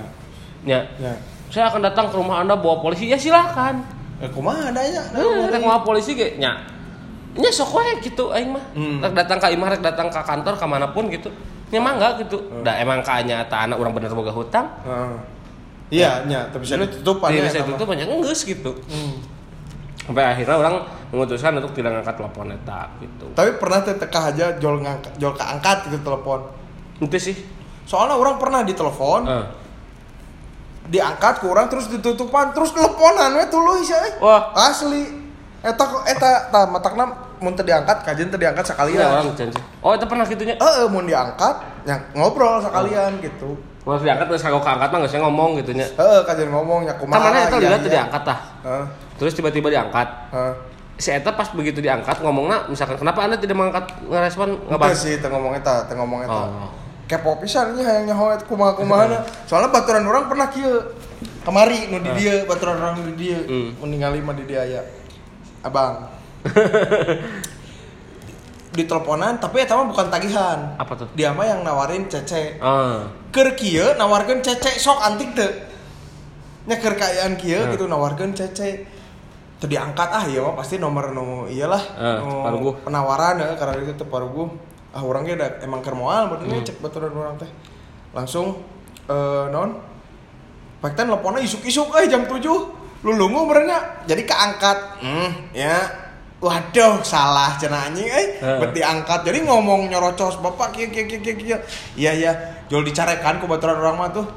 ya 0.64 0.80
ya. 0.96 1.12
saya 1.50 1.68
akan 1.68 1.84
datang 1.84 2.08
ke 2.08 2.16
rumah 2.16 2.40
anda 2.40 2.56
bawa 2.56 2.80
polisi 2.80 3.06
ya 3.06 3.18
silahkan 3.18 3.84
Eh, 4.16 4.32
kumaha 4.32 4.72
adanya? 4.72 5.04
nah, 5.12 5.20
bawa 5.60 5.84
polisi 5.84 6.16
ge 6.16 6.40
nya 6.40 6.56
nya 7.36 7.52
sok 7.52 7.76
gitu 8.00 8.32
aing 8.32 8.48
mah 8.48 8.64
Hmm. 8.72 9.04
rek 9.04 9.12
datang 9.12 9.44
ke 9.44 9.52
imah 9.52 9.68
rek 9.68 9.84
datang 9.84 10.08
ke 10.08 10.16
kantor 10.24 10.56
ke 10.56 10.64
mana 10.64 10.88
pun 10.88 11.12
gitu 11.12 11.28
nya 11.66 11.80
mah 11.80 11.94
enggak 11.94 12.12
gitu 12.22 12.38
da 12.62 12.76
emang 12.76 13.02
kanya 13.02 13.42
ta 13.44 13.66
anak 13.66 13.76
orang 13.76 13.92
bener 13.92 14.12
boga 14.12 14.30
hutang 14.30 14.70
Heeh. 14.82 15.18
Iya, 15.88 16.26
nya, 16.26 16.50
tapi 16.50 16.62
saya 16.62 16.82
tutupan 16.84 17.30
Iya, 17.30 17.46
ya. 17.46 17.50
saya 17.52 17.64
tutup 17.64 17.86
banyak 17.86 18.06
enggeus 18.08 18.42
gitu 18.42 18.74
Hmm. 18.86 19.22
sampai 20.00 20.26
akhirnya 20.28 20.56
orang 20.56 20.76
memutuskan 21.08 21.54
untuk 21.56 21.74
tidak 21.74 21.94
ngangkat 21.94 22.16
telepon 22.16 22.48
eta 22.52 22.90
gitu 22.98 23.26
Tapi 23.32 23.50
pernah 23.56 23.80
teh 23.80 23.94
teka 23.96 24.22
aja 24.28 24.46
jol 24.56 24.78
ngangkat, 24.80 25.14
jol 25.16 25.34
keangkat 25.34 25.86
gitu 25.88 25.98
telepon. 26.00 26.42
itu 27.00 27.18
sih 27.20 27.36
Soalnya 27.84 28.14
orang 28.14 28.36
pernah 28.36 28.62
ditelepon, 28.62 29.22
Eh. 29.24 29.46
diangkat 30.88 31.38
ke 31.38 31.46
orang 31.46 31.66
terus 31.66 31.86
ditutupan, 31.88 32.50
terus 32.52 32.70
teleponan 32.72 33.34
we 33.34 33.46
tuluy 33.48 33.82
sia. 33.82 33.98
eh. 34.00 34.14
wah 34.20 34.54
Asli. 34.56 35.06
Eta 35.60 35.82
eta 36.04 36.30
tah 36.50 36.66
matakna 36.68 37.25
mun 37.44 37.54
teu 37.56 37.66
diangkat 37.68 37.98
kajian 38.06 38.28
teu 38.32 38.40
diangkat 38.40 38.64
iya 38.64 38.72
sekalian. 38.72 39.08
orang 39.08 39.36
janji 39.36 39.60
oh 39.84 39.92
itu 39.96 40.06
pernah 40.08 40.26
gitunya 40.26 40.56
Heeh, 40.56 40.86
mun 40.88 41.06
diangkat 41.06 41.56
yang 41.86 42.02
ngobrol 42.18 42.58
sekalian 42.60 43.22
gitu. 43.22 43.54
Kalau 43.86 44.02
diangkat 44.02 44.26
terus 44.26 44.42
kagak 44.42 44.66
keangkat 44.66 44.90
mah 44.90 44.98
nggak 45.06 45.22
ngomong 45.22 45.50
gitu 45.62 45.72
nya. 45.78 45.86
Heeh, 45.86 46.20
kajian 46.26 46.50
ngomong 46.50 46.90
ya 46.90 46.94
kumaha. 46.98 47.22
Mana 47.22 47.46
itu 47.46 47.58
iya, 47.62 47.70
lihat 47.70 47.82
iya. 47.86 47.92
diangkat 48.02 48.22
tah. 48.26 48.40
Heeh. 48.66 48.86
Terus 49.22 49.34
tiba-tiba 49.38 49.70
diangkat. 49.70 50.08
Heeh. 50.34 50.54
Si 50.98 51.14
Eta 51.14 51.30
pas 51.38 51.46
begitu 51.54 51.86
diangkat 51.86 52.24
ngomongnya 52.26 52.66
misalkan 52.66 52.98
kenapa 52.98 53.30
anda 53.30 53.38
tidak 53.38 53.54
mengangkat 53.54 53.86
ngerespon 54.10 54.58
ngebahas 54.72 54.98
sih 54.98 55.22
teu 55.22 55.30
ngomong 55.30 55.54
eta, 55.54 55.86
teu 55.86 56.02
ngomong 56.02 56.26
eta. 56.26 56.42
Oh. 56.50 56.72
Kepo 57.06 57.38
pisan 57.38 57.78
nya 57.78 57.86
hayang 57.86 58.10
nyaho 58.10 58.34
eta 58.34 58.50
kumaha-kumaha. 58.50 59.22
Soalnya 59.46 59.70
baturan 59.70 60.08
orang 60.10 60.26
pernah 60.34 60.50
kieu. 60.50 60.82
Kemari 61.46 61.94
nu 61.94 62.02
di 62.02 62.10
dieu, 62.18 62.42
baturan 62.50 62.82
orang 62.82 63.06
di 63.06 63.14
dieu. 63.22 63.38
Hmm. 63.46 63.70
Mun 63.78 63.94
ningali 63.94 64.18
mah 64.18 64.34
di 64.34 64.50
dia 64.50 64.66
aya. 64.66 64.82
Abang. 65.62 66.15
di 68.76 68.84
teleponan 68.84 69.40
tapi 69.40 69.64
eta 69.64 69.80
mah 69.80 69.88
bukan 69.88 70.12
tagihan. 70.12 70.76
apa 70.76 70.94
tuh? 71.00 71.08
Dia 71.16 71.32
mah 71.32 71.48
yang 71.48 71.64
nawarin 71.64 72.12
cece. 72.12 72.60
Ah. 72.60 73.08
Keur 73.32 73.56
kieu 73.56 73.96
nawarkeun 73.96 74.44
cece 74.44 74.76
sok 74.76 75.00
antik 75.00 75.32
teu. 75.32 75.48
Nya 76.68 76.76
keur 76.78 77.00
kaayaan 77.00 77.40
kieu 77.40 77.64
Hmm. 77.64 77.72
gitu 77.72 77.88
nawarkeun 77.88 78.36
cece. 78.36 78.84
Teu 79.64 79.68
diangkat 79.72 80.10
ah 80.12 80.28
ieu 80.28 80.44
mah 80.44 80.60
pasti 80.60 80.76
nomor 80.76 81.16
nu 81.16 81.48
iyalah. 81.48 81.80
Nu 82.20 82.44
paruguh. 82.44 82.76
Penawaran 82.84 83.40
ya 83.40 83.56
karena 83.56 83.80
itu 83.80 83.96
teu 83.96 84.08
paruguh. 84.12 84.52
Ah 84.92 85.04
urang 85.04 85.24
ge 85.24 85.40
da 85.40 85.48
emang 85.64 85.80
keur 85.80 85.96
moal 85.96 86.28
bener 86.36 86.60
Hmm. 86.60 86.68
cek 86.68 86.84
baturan 86.84 87.16
urang 87.16 87.40
teh. 87.40 87.48
Langsung 88.12 88.60
eh 89.08 89.46
non 89.56 89.80
Pak 90.84 91.00
teh 91.00 91.08
teleponnya 91.08 91.40
isuk-isuk 91.40 91.96
eh 91.96 92.12
jam 92.12 92.28
7 92.28 92.44
lu 93.06 93.12
lungu 93.14 93.46
merenya 93.46 94.04
jadi 94.04 94.26
keangkat 94.26 94.78
hmm 95.00 95.30
ya 95.54 95.78
waduh 96.46 97.02
salah 97.02 97.58
anjing 97.58 98.06
eh 98.06 98.38
Heeh. 98.38 98.60
bet 98.62 98.72
diangkat 98.78 99.26
jadi 99.26 99.42
ngomong 99.50 99.90
nyerocos 99.90 100.38
bapak 100.38 100.78
kia 100.78 100.94
kia 100.94 101.10
kia 101.10 101.18
kia 101.18 101.34
kia 101.34 101.58
iya 101.98 102.12
iya 102.14 102.32
jual 102.70 102.86
dicarekan 102.86 103.42
ku 103.42 103.50
baturan 103.50 103.82
orang 103.82 103.98
mah 103.98 104.10
tuh 104.14 104.30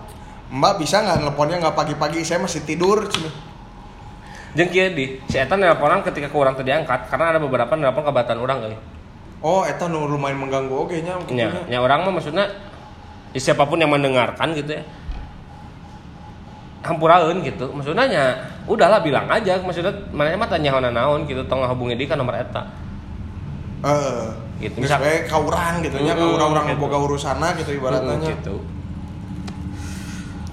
mbak 0.48 0.80
bisa 0.80 1.04
nggak 1.04 1.20
teleponnya 1.20 1.60
nggak 1.60 1.76
pagi-pagi 1.76 2.24
saya 2.24 2.40
masih 2.40 2.64
tidur 2.64 3.04
cina 3.12 3.28
Jeung 4.56 4.72
kieu 4.72 4.88
di 4.96 5.20
si 5.28 5.36
Eta 5.36 5.60
nelponan 5.60 6.00
ketika 6.00 6.32
ke 6.32 6.36
orang 6.40 6.56
teu 6.56 6.64
diangkat 6.64 7.12
karena 7.12 7.36
ada 7.36 7.38
beberapa 7.38 7.68
nelpon 7.76 8.00
ke 8.00 8.32
orang 8.32 8.58
kali. 8.64 8.76
oh 9.44 9.62
eta 9.68 9.86
nu 9.86 10.08
lumayan 10.08 10.40
mengganggu 10.40 10.72
oke 10.72 10.96
nya 11.04 11.14
Nya, 11.28 11.52
nya. 11.52 11.60
nya 11.68 11.78
orang 11.84 12.08
mah 12.08 12.16
maksudnya 12.16 12.48
ya 13.36 13.40
siapa 13.44 13.68
pun 13.68 13.76
yang 13.76 13.92
mendengarkan 13.92 14.56
gitu 14.56 14.80
ya. 14.80 14.82
Hampuraeun 16.80 17.44
gitu. 17.44 17.68
Maksudnya 17.70 18.08
nya 18.08 18.24
udahlah 18.68 19.00
bilang 19.00 19.24
aja 19.26 19.56
maksudnya 19.58 19.90
mana 20.10 20.32
mah 20.32 20.46
tanya 20.46 20.76
naon 20.76 20.92
naon 20.92 21.20
gitu 21.24 21.40
tong 21.44 21.60
ngahubungi 21.60 21.94
di 21.94 22.04
ka 22.04 22.14
nomor 22.14 22.34
eta. 22.34 22.62
eh 23.80 24.28
Gitu. 24.58 24.74
gitu 24.74 24.76
Misal- 24.82 24.98
misalnya 24.98 25.22
kaurang 25.24 25.74
gitu 25.80 25.96
nya 25.98 26.12
Mm-mm, 26.12 26.34
kaurang 26.34 26.50
orang 26.52 26.66
gitu. 26.68 26.80
boga 26.80 26.98
urusana 26.98 27.48
gitu 27.54 27.70
ibaratnya 27.72 28.14
Mm, 28.16 28.26
gitu. 28.28 28.54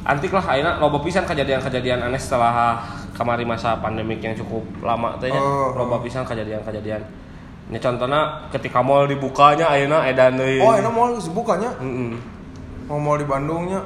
Antik 0.03 0.29
lah 0.29 0.45
ayeuna 0.48 0.77
loba 0.77 1.01
pisan 1.01 1.25
kejadian-kejadian 1.25 1.98
aneh 2.00 2.22
setelah 2.22 2.77
kamari 3.12 3.41
masa 3.41 3.74
pandemik 3.75 4.22
yang 4.22 4.36
cukup 4.36 4.62
lama 4.79 5.17
teh. 5.17 5.34
Oh, 5.34 5.74
Loba 5.74 5.98
pisan 5.98 6.22
kejadian-kejadian. 6.22 7.01
Ini 7.65 7.81
contohnya 7.81 8.22
ketika 8.51 8.79
mall 8.79 9.10
dibukanya 9.10 9.65
ayeuna 9.67 10.05
edan 10.05 10.38
deui. 10.38 10.62
oh 10.62 10.69
enak 10.72 10.93
mau 10.93 11.10
dibukanya 11.10 11.74
Heeh. 11.75 12.13
mau 12.86 13.01
mau 13.01 13.17
di 13.17 13.25
Bandungnya 13.25 13.81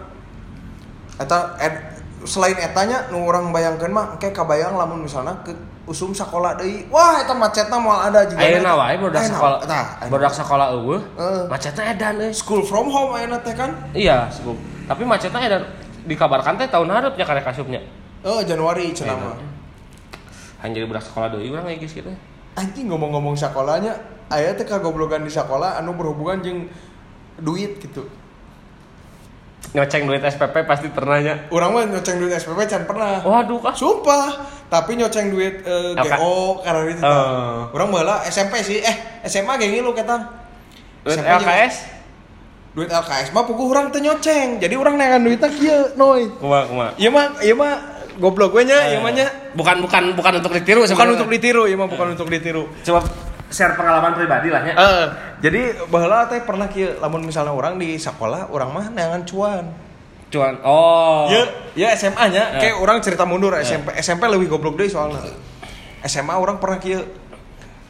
eta 1.16 1.56
ed, 1.58 1.89
selain 2.28 2.58
etanya 2.60 3.08
nu 3.12 3.24
orang 3.24 3.52
bayangkan 3.56 3.88
mah 3.92 4.06
kayak 4.20 4.36
kabayang 4.36 4.76
lamun 4.76 5.08
misalnya 5.08 5.32
ke 5.44 5.56
usum 5.88 6.12
sekolah 6.12 6.60
deui 6.60 6.84
wah 6.92 7.24
eta 7.24 7.32
macetna 7.32 7.80
moal 7.80 7.98
ada 8.12 8.28
juga 8.28 8.44
Ayeuna 8.44 8.76
wae 8.76 8.96
barudak 9.00 9.24
sekolah. 9.24 9.60
tah 9.64 9.86
Barudak 10.12 10.34
sekolah 10.36 10.68
eueuh. 10.76 11.02
Heeh. 11.16 11.42
Macetna 11.48 11.82
edan 11.96 12.16
euy. 12.20 12.32
school 12.36 12.62
from 12.62 12.92
home 12.92 13.16
ayeuna 13.16 13.40
teh 13.40 13.56
kan 13.56 13.72
Iya, 13.96 14.28
Scoop. 14.30 14.60
Tapi 14.86 15.02
macetnya 15.08 15.40
edan 15.48 15.64
dikabarkan 16.06 16.60
teh 16.60 16.68
tahun 16.68 16.92
harapnya 16.92 17.26
karek 17.26 17.46
kasupnya. 17.48 17.80
oh 18.28 18.44
Januari 18.44 18.92
Ayeuna. 18.92 19.16
mah 19.16 19.36
Hanya 20.60 20.84
jadi 20.84 20.86
budak 20.92 21.04
sekolah 21.08 21.28
deui 21.32 21.48
urang 21.50 21.66
geus 21.72 21.96
kitu. 21.96 22.12
anjing 22.60 22.92
ngomong-ngomong 22.92 23.40
sekolahnya 23.40 23.96
aya 24.28 24.52
teh 24.60 24.68
kagoblogan 24.68 25.24
di 25.24 25.32
sekolah 25.32 25.80
anu 25.80 25.96
berhubungan 25.96 26.44
jeung 26.44 26.60
duit 27.40 27.80
gitu 27.80 28.04
Nyoceng 29.70 30.10
duit 30.10 30.26
SPP 30.26 30.66
pasti 30.66 30.90
pernahnya. 30.90 31.46
Urang 31.54 31.78
mah 31.78 31.86
nyoceng 31.86 32.18
duit 32.18 32.34
SPP 32.34 32.66
can 32.66 32.90
pernah 32.90 33.22
Waduh 33.22 33.62
kah? 33.62 33.74
Sumpah, 33.78 34.42
tapi 34.66 34.98
nyoceng 34.98 35.30
duit 35.30 35.62
eh, 35.62 35.94
LK. 35.94 36.18
GO 36.18 36.66
karena 36.66 36.82
itu. 36.90 37.02
Oh. 37.06 37.70
Orang 37.78 37.94
baheula 37.94 38.26
SMP 38.26 38.66
sih, 38.66 38.82
eh 38.82 39.22
SMA 39.30 39.62
geng 39.62 39.86
lu 39.86 39.94
ketan. 39.94 40.26
Duit 41.06 41.22
SMP 41.22 41.30
LKS? 41.30 41.76
Duit 42.74 42.90
LKS 42.90 43.30
mah 43.30 43.46
puguh 43.46 43.70
urang 43.70 43.94
teh 43.94 44.02
nyoceng. 44.02 44.58
Jadi 44.58 44.74
urang 44.74 44.98
neangan 44.98 45.22
duitnya 45.22 45.50
kieu, 45.54 45.94
noy. 45.94 46.34
Kuma 46.42 46.66
kuma. 46.66 46.86
Ieu 46.98 47.14
mah 47.14 47.38
ieu 47.46 47.54
mah 47.54 47.74
goblok 48.18 48.58
we 48.58 48.66
nya, 48.66 48.90
ieu 48.90 49.06
mah 49.06 49.14
nya. 49.14 49.30
Bukan 49.54 49.86
bukan 49.86 50.18
bukan 50.18 50.34
untuk 50.42 50.54
ditiru 50.58 50.82
Bukan 50.82 50.98
sebenarnya. 50.98 51.14
untuk 51.14 51.30
ditiru, 51.30 51.64
ieu 51.70 51.78
mah 51.78 51.86
bukan 51.86 52.18
untuk 52.18 52.26
ditiru. 52.26 52.66
Coba 52.82 53.06
share 53.50 53.74
pengalaman 53.74 54.14
pribadi 54.14 54.50
lah 54.50 54.62
ya. 54.62 54.74
Eh, 54.74 55.06
jadi 55.42 55.62
baheula 55.86 56.26
teh 56.26 56.42
pernah 56.42 56.66
kieu 56.66 56.98
lamun 56.98 57.22
misalnya 57.22 57.52
orang 57.52 57.76
di 57.76 57.98
sekolah, 57.98 58.50
orang 58.50 58.70
mah 58.70 58.86
neangan 58.90 59.26
cuan. 59.26 59.66
Cuan. 60.30 60.62
Oh. 60.62 61.26
Ya, 61.28 61.42
ya 61.74 61.88
SMA 61.94 62.26
nya 62.30 62.44
Ya. 62.54 62.60
kayak 62.62 62.76
orang 62.78 63.02
cerita 63.02 63.26
mundur 63.26 63.58
SMP 63.58 63.90
SMP 63.98 64.30
lebih 64.30 64.46
goblok 64.48 64.78
deh 64.78 64.86
soalnya. 64.86 65.26
SMA 66.06 66.32
orang 66.32 66.62
pernah 66.62 66.78
kieu 66.78 67.02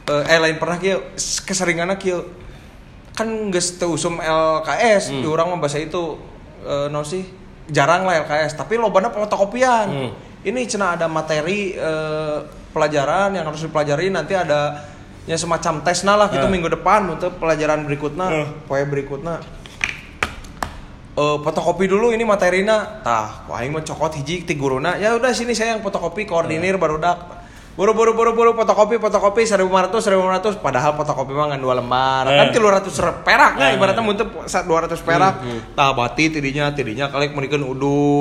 eh, 0.06 0.24
eh 0.26 0.38
lain 0.40 0.56
pernah 0.56 0.80
kieu 0.80 0.98
keseringanna 1.44 1.94
kieu 1.94 2.24
kan 3.12 3.28
geus 3.52 3.76
teu 3.76 3.92
usum 3.92 4.16
LKS 4.16 5.12
Hmm. 5.12 5.20
di 5.20 5.26
urang 5.28 5.52
mah 5.52 5.60
bahasa 5.60 5.76
itu 5.76 6.16
eh 6.64 6.88
naon 6.88 7.04
sih 7.04 7.28
jarang 7.68 8.08
lah 8.08 8.24
LKS 8.24 8.56
tapi 8.56 8.80
lobana 8.80 9.12
fotokopian. 9.12 9.86
Hmm. 9.92 10.10
Ini 10.40 10.64
cenah 10.64 10.96
ada 10.96 11.04
materi 11.04 11.76
eh, 11.76 12.38
pelajaran 12.72 13.36
yang 13.36 13.44
harus 13.44 13.60
dipelajari 13.60 14.08
nanti 14.08 14.32
ada 14.32 14.80
ya 15.24 15.34
semacam 15.34 15.80
tes 15.80 16.00
lah 16.02 16.28
gitu 16.28 16.42
Eh. 16.42 16.50
minggu 16.50 16.68
depan 16.70 17.04
untuk 17.08 17.36
pelajaran 17.36 17.82
berikutnya, 17.82 18.26
Eh. 18.30 18.46
poe 18.64 18.82
berikutnya 18.82 19.40
eh 21.12 21.36
fotokopi 21.38 21.84
dulu 21.86 22.10
ini 22.10 22.24
materina 22.24 23.02
tah 23.02 23.44
wah 23.44 23.60
aing 23.60 23.70
mah 23.70 23.82
cokot 23.82 24.16
hiji 24.16 24.42
ti 24.42 24.54
guruna 24.54 24.96
ya 24.96 25.12
udah 25.12 25.28
sini 25.30 25.52
saya 25.52 25.74
yang 25.74 25.82
fotokopi 25.82 26.24
koordinir 26.24 26.78
baru 26.78 26.96
dak 26.96 27.18
buru 27.70 27.92
buru 27.92 28.12
buru 28.12 28.32
buru 28.32 28.50
fotokopi 28.54 28.96
fotokopi 28.96 29.42
1500 29.42 29.90
1500 30.00 30.56
padahal 30.56 30.94
fotokopi 30.94 31.32
mah 31.32 31.50
ngan 31.50 31.60
dua 31.60 31.74
lembar 31.76 32.24
Eh. 32.26 32.38
kan 32.38 32.48
300 32.50 32.94
perak 33.20 33.52
nah 33.54 33.68
Eh. 33.68 33.76
ibaratnya 33.76 34.00
muntah 34.00 34.26
200 34.62 35.02
perak 35.02 35.34
tah 35.74 35.90
bati 35.92 36.30
tidinya 36.30 36.70
tidinya 36.70 37.06
kali 37.06 37.28
Oh, 37.28 37.42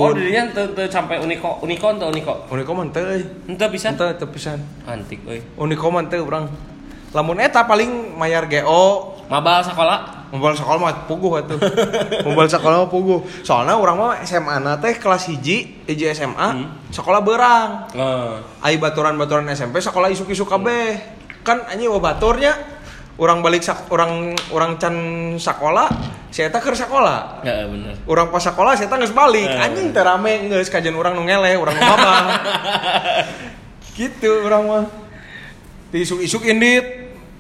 udun 0.10 0.16
dirinya 0.16 0.50
teu 0.50 0.74
teu 0.74 0.88
sampai 0.88 1.20
uniko 1.20 1.62
uniko 1.62 1.94
teu 1.94 2.10
uniko. 2.10 2.34
uniko 2.50 2.72
mah 2.74 2.90
teu 2.90 3.06
euy 3.06 3.24
Ente 3.48 3.66
bisa. 3.70 3.94
teu 3.94 4.12
teu 4.14 4.28
pisan 4.28 4.60
Antik 4.84 5.24
euy. 5.24 5.40
uniko 5.56 5.88
mah 5.88 6.04
teu 6.06 6.26
urang 6.26 6.50
lamun 7.16 7.42
eta 7.42 7.66
paling 7.66 8.18
mayar 8.18 8.46
GO 8.46 9.20
Mabal 9.30 9.62
sekolah. 9.62 10.26
Mobil 10.34 10.58
sekolah 10.58 10.78
mah 10.82 10.94
puguh 11.06 11.42
atuh. 11.42 11.58
Mobil 12.26 12.50
sekolah 12.50 12.86
mah 12.86 12.90
puguh. 12.90 13.22
Soalnya 13.46 13.78
orang 13.78 13.96
mah 13.98 14.14
SMA 14.26 14.58
na 14.58 14.82
teh 14.82 14.98
kelas 14.98 15.30
hiji, 15.30 15.86
hiji 15.86 16.06
SMA, 16.18 16.50
sekolah 16.90 17.22
berang. 17.22 17.86
Heeh. 17.94 18.34
Ai 18.66 18.82
baturan-baturan 18.82 19.46
SMP 19.54 19.86
sekolah 19.86 20.10
isuk-isuk 20.10 20.50
kabeh. 20.50 20.98
Kan 21.46 21.62
anjing 21.70 21.94
baturnya 22.02 22.58
orang 23.22 23.46
balik 23.46 23.62
sak 23.62 23.90
orang 23.94 24.34
orang 24.50 24.82
can 24.82 24.98
sekolah, 25.38 25.90
saya 26.34 26.50
tak 26.50 26.66
keur 26.66 26.74
sekolah. 26.74 27.46
Heeh 27.46 27.70
bener. 27.70 27.94
Orang 28.10 28.34
pas 28.34 28.42
sekolah 28.42 28.74
saya 28.74 28.90
geus 28.90 29.14
balik. 29.14 29.46
Eh. 29.46 29.62
Anjing 29.62 29.94
teh 29.94 30.02
rame 30.02 30.50
geus 30.50 30.74
kajian 30.74 30.98
orang 30.98 31.22
urang 31.22 31.78
nu 31.78 31.86
mabal. 31.86 32.26
gitu 33.98 34.46
orang 34.46 34.62
mah. 34.66 34.86
Di 35.94 36.02
isuk-isuk 36.02 36.50
indit. 36.50 36.99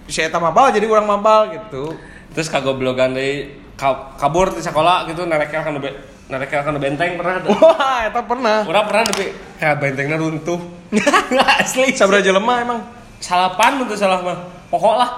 Saya 0.09 0.33
mabal 0.35 0.73
jadi 0.73 0.85
orang 0.85 1.07
mabal 1.07 1.53
gitu. 1.53 1.93
Terus 2.33 2.49
kagoblogan 2.49 3.13
deui 3.13 3.49
ka- 3.73 4.17
kabur 4.17 4.51
di 4.51 4.59
sekolah 4.59 5.05
gitu 5.07 5.23
nareknya 5.23 5.61
kan 5.61 5.73
be 5.77 5.89
nareknya 6.29 6.61
kan 6.61 6.73
benteng 6.77 7.17
pernah 7.17 7.41
tuh. 7.41 7.53
Wah, 7.55 8.05
eta 8.05 8.21
pernah. 8.21 8.65
Urang 8.65 8.85
pernah 8.85 9.03
tapi 9.05 9.33
kayak 9.57 9.75
bentengnya 9.77 10.17
runtuh. 10.17 10.59
Asli. 11.61 11.93
Sabra 11.93 12.19
jelema 12.19 12.61
emang. 12.61 12.79
Salapan 13.21 13.85
untuk 13.85 13.97
salah 13.97 14.21
mah. 14.21 14.37
Pokok 14.69 14.95
lah. 14.97 15.09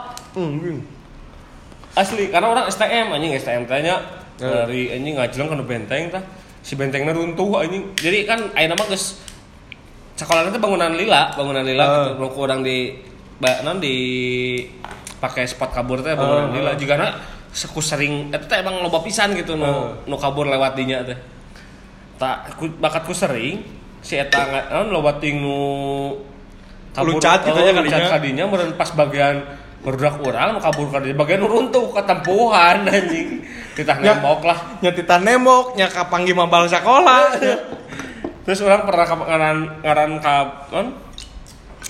Asli 1.91 2.31
karena 2.31 2.47
orang 2.47 2.65
STM 2.71 3.07
anjing 3.11 3.31
STM 3.35 3.63
tanya 3.67 3.99
Ya. 4.41 4.65
dari 4.65 4.89
anjing 4.89 5.13
ngajelang 5.13 5.53
kan 5.53 5.59
benteng 5.61 6.03
tah. 6.09 6.23
Si 6.65 6.73
bentengnya 6.73 7.13
runtuh 7.13 7.61
anjing. 7.61 7.93
Jadi 7.93 8.25
kan 8.25 8.41
ayeuna 8.55 8.73
mah 8.73 8.87
geus 8.89 9.21
sekolah 10.17 10.49
itu 10.49 10.57
bangunan 10.57 10.93
lila, 10.93 11.29
bangunan 11.35 11.61
lila 11.61 11.83
Ah. 11.83 11.89
gitu. 12.09 12.25
Nu 12.25 12.27
kurang 12.33 12.65
di 12.65 12.95
ba, 13.41 13.65
non 13.65 13.81
di 13.81 13.97
pakai 15.17 15.43
spot 15.43 15.73
kabur 15.73 15.99
teh 15.99 16.13
lila 16.13 16.71
ah. 16.71 16.75
juga 16.77 16.93
na 16.95 17.07
seku 17.49 17.81
sering 17.81 18.29
eta 18.29 18.45
teh 18.45 18.57
emang 18.61 18.79
loba 18.79 19.01
pisan 19.01 19.33
gitu 19.33 19.53
nu 19.53 19.65
Ah. 19.65 19.97
nu 20.05 20.15
kabur 20.15 20.45
lewat 20.45 20.71
dinya 20.73 21.01
teh. 21.01 21.17
Tak 22.15 22.53
ku, 22.55 22.69
bakatku 22.77 23.11
sering 23.11 23.65
si 23.99 24.15
eta 24.15 24.45
non 24.71 24.89
loba 24.89 25.17
ting 25.17 25.41
nu 25.41 25.57
Luncat 26.91 27.47
gitu 27.47 27.55
nya 27.55 27.71
luncat 27.71 27.87
kadinya. 28.03 28.11
kadinya 28.11 28.43
meureun 28.45 28.73
pas 28.75 28.91
bagian 28.91 29.35
berudak 29.81 30.19
urang 30.19 30.53
nu 30.53 30.59
kabur 30.59 30.91
ka 30.91 30.99
dinya 30.99 31.17
bagian 31.17 31.41
runtuh 31.41 31.89
ketempuhan 31.91 32.85
anjing. 32.91 33.41
Kita 33.71 33.95
Ya. 34.03 34.13
nembok 34.13 34.43
lah. 34.43 34.59
Nyetita 34.83 35.15
nembok, 35.17 35.79
nya 35.79 35.87
kapanggi 35.87 36.35
mabal 36.35 36.67
sekolah. 36.67 37.39
Terus 38.43 38.59
orang 38.61 38.83
pernah 38.83 39.07
ngaran 39.07 39.57
ngaran 39.79 40.11
ka 40.19 40.33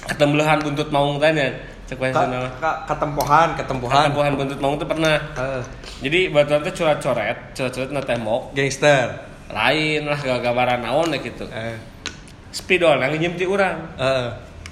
non 0.02 0.10
ketembelahan 0.10 0.58
buntut 0.60 0.90
maung 0.90 1.18
teh 1.18 1.32
nya. 1.32 1.48
Cek 1.86 2.00
sana. 2.10 2.48
ka- 2.58 2.88
Ketempuhan, 2.88 3.54
ketempuhan. 3.54 4.08
Ketempuhan 4.08 4.32
buntut 4.36 4.60
maung 4.60 4.76
teh 4.76 4.86
pernah. 4.86 5.20
Eh, 5.36 5.62
Jadi 6.02 6.30
baturan 6.30 6.62
teh 6.62 6.74
coret-coret, 6.74 7.38
coret-coret 7.52 7.90
na 7.90 8.02
tembok. 8.02 8.52
gangster. 8.52 9.12
Lain 9.48 10.02
lah 10.04 10.18
gambaran 10.18 10.82
naon 10.82 11.12
lah 11.12 11.20
gitu. 11.20 11.44
Eh, 11.46 11.76
Spidol 12.50 12.98
yang 12.98 13.12
nginjem 13.12 13.34
ti 13.36 13.46
urang. 13.46 13.96
eh. 13.96 14.28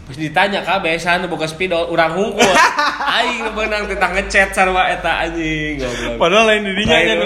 Terus 0.10 0.26
ditanya 0.26 0.66
kabeh 0.66 0.98
sana 0.98 1.30
boga 1.30 1.46
spidol 1.46 1.86
urang 1.88 2.12
hungkul. 2.12 2.42
Aing 3.16 3.46
nu 3.46 3.54
beunang 3.54 3.86
tentang 3.86 4.12
ngechat 4.12 4.50
sarua 4.52 4.90
eta 4.90 5.22
anjing 5.22 5.78
goblok. 5.78 6.18
Padahal 6.18 6.50
lain 6.50 6.66
dirinya 6.66 6.98
nya 6.98 7.14
nu. 7.14 7.26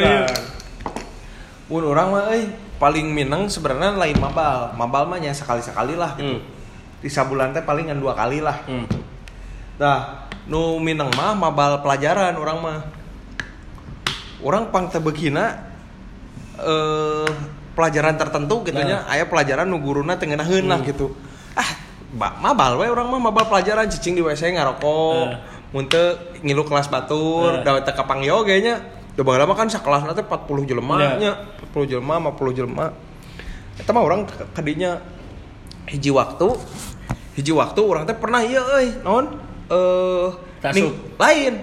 Mun 1.69 1.83
urang 1.85 2.11
mah 2.11 2.27
euy 2.27 2.51
paling 2.75 3.07
mineng 3.07 3.47
sebenarnya 3.47 3.95
lain 3.95 4.19
mabal. 4.19 4.75
Mabal 4.75 5.07
mah 5.07 5.15
nya 5.15 5.31
sekali-sekali 5.31 5.95
lah 5.95 6.11
gitu. 6.19 6.35
Hmm. 6.35 6.41
Di 7.03 7.11
sabulan 7.11 7.51
teh 7.51 7.59
palingan 7.59 7.99
dua 7.99 8.15
kali 8.15 8.39
lah. 8.39 8.63
Hmm. 8.63 8.87
Nah, 9.75 9.97
nu 10.47 10.79
mineng 10.79 11.11
mah 11.11 11.35
mabal 11.35 11.83
pelajaran 11.83 12.31
orang 12.33 12.57
mah. 12.63 12.79
Orang 14.39 14.71
pang 14.71 14.87
tebegina 14.87 15.67
eh 16.55 17.27
pelajaran 17.73 18.13
tertentu 18.15 18.61
gitu 18.63 18.77
nya, 18.77 19.01
Nah. 19.01 19.11
aya 19.11 19.25
pelajaran 19.25 19.65
nu 19.65 19.81
guruna 19.81 20.13
teu 20.15 20.29
ngeunaheun 20.29 20.69
lah 20.69 20.77
Hmm. 20.79 20.87
gitu. 20.87 21.07
Ah, 21.57 21.65
ba- 22.13 22.37
mabal 22.37 22.77
we 22.77 22.85
orang 22.85 23.09
mah 23.09 23.19
mabal 23.19 23.49
pelajaran 23.49 23.89
cicing 23.89 24.13
di 24.13 24.21
WC 24.21 24.53
ngarokok. 24.53 25.25
Eh. 25.27 25.37
Mun 25.73 25.89
teu 25.89 26.13
ngilu 26.39 26.63
kelas 26.63 26.85
batur, 26.85 27.59
Eh. 27.59 27.65
da 27.65 27.81
teu 27.81 27.91
kapangyo 27.91 28.45
ge 28.45 28.61
nya. 28.61 28.77
Da 29.13 29.25
baheula 29.25 29.43
mah 29.43 29.57
kan 29.57 29.67
sakelas 29.67 30.05
teh 30.07 30.21
40 30.21 30.63
jelema 30.63 30.95
Ya. 31.01 31.09
nya, 31.17 31.31
40 31.65 31.85
jelema, 31.89 32.21
50 32.21 32.53
jelema. 32.53 32.93
Eta 33.73 33.89
mah 33.89 34.05
orang 34.05 34.29
kadinya 34.53 35.01
hiji 35.89 36.13
waktu 36.13 36.53
hiji 37.33 37.51
waktu 37.51 37.79
orang 37.79 38.03
teh 38.03 38.13
pernah 38.13 38.39
iya 38.39 38.61
euy 38.61 38.87
naon? 39.01 39.25
Eh 39.67 40.27
ning- 40.71 40.95
lain. 41.17 41.53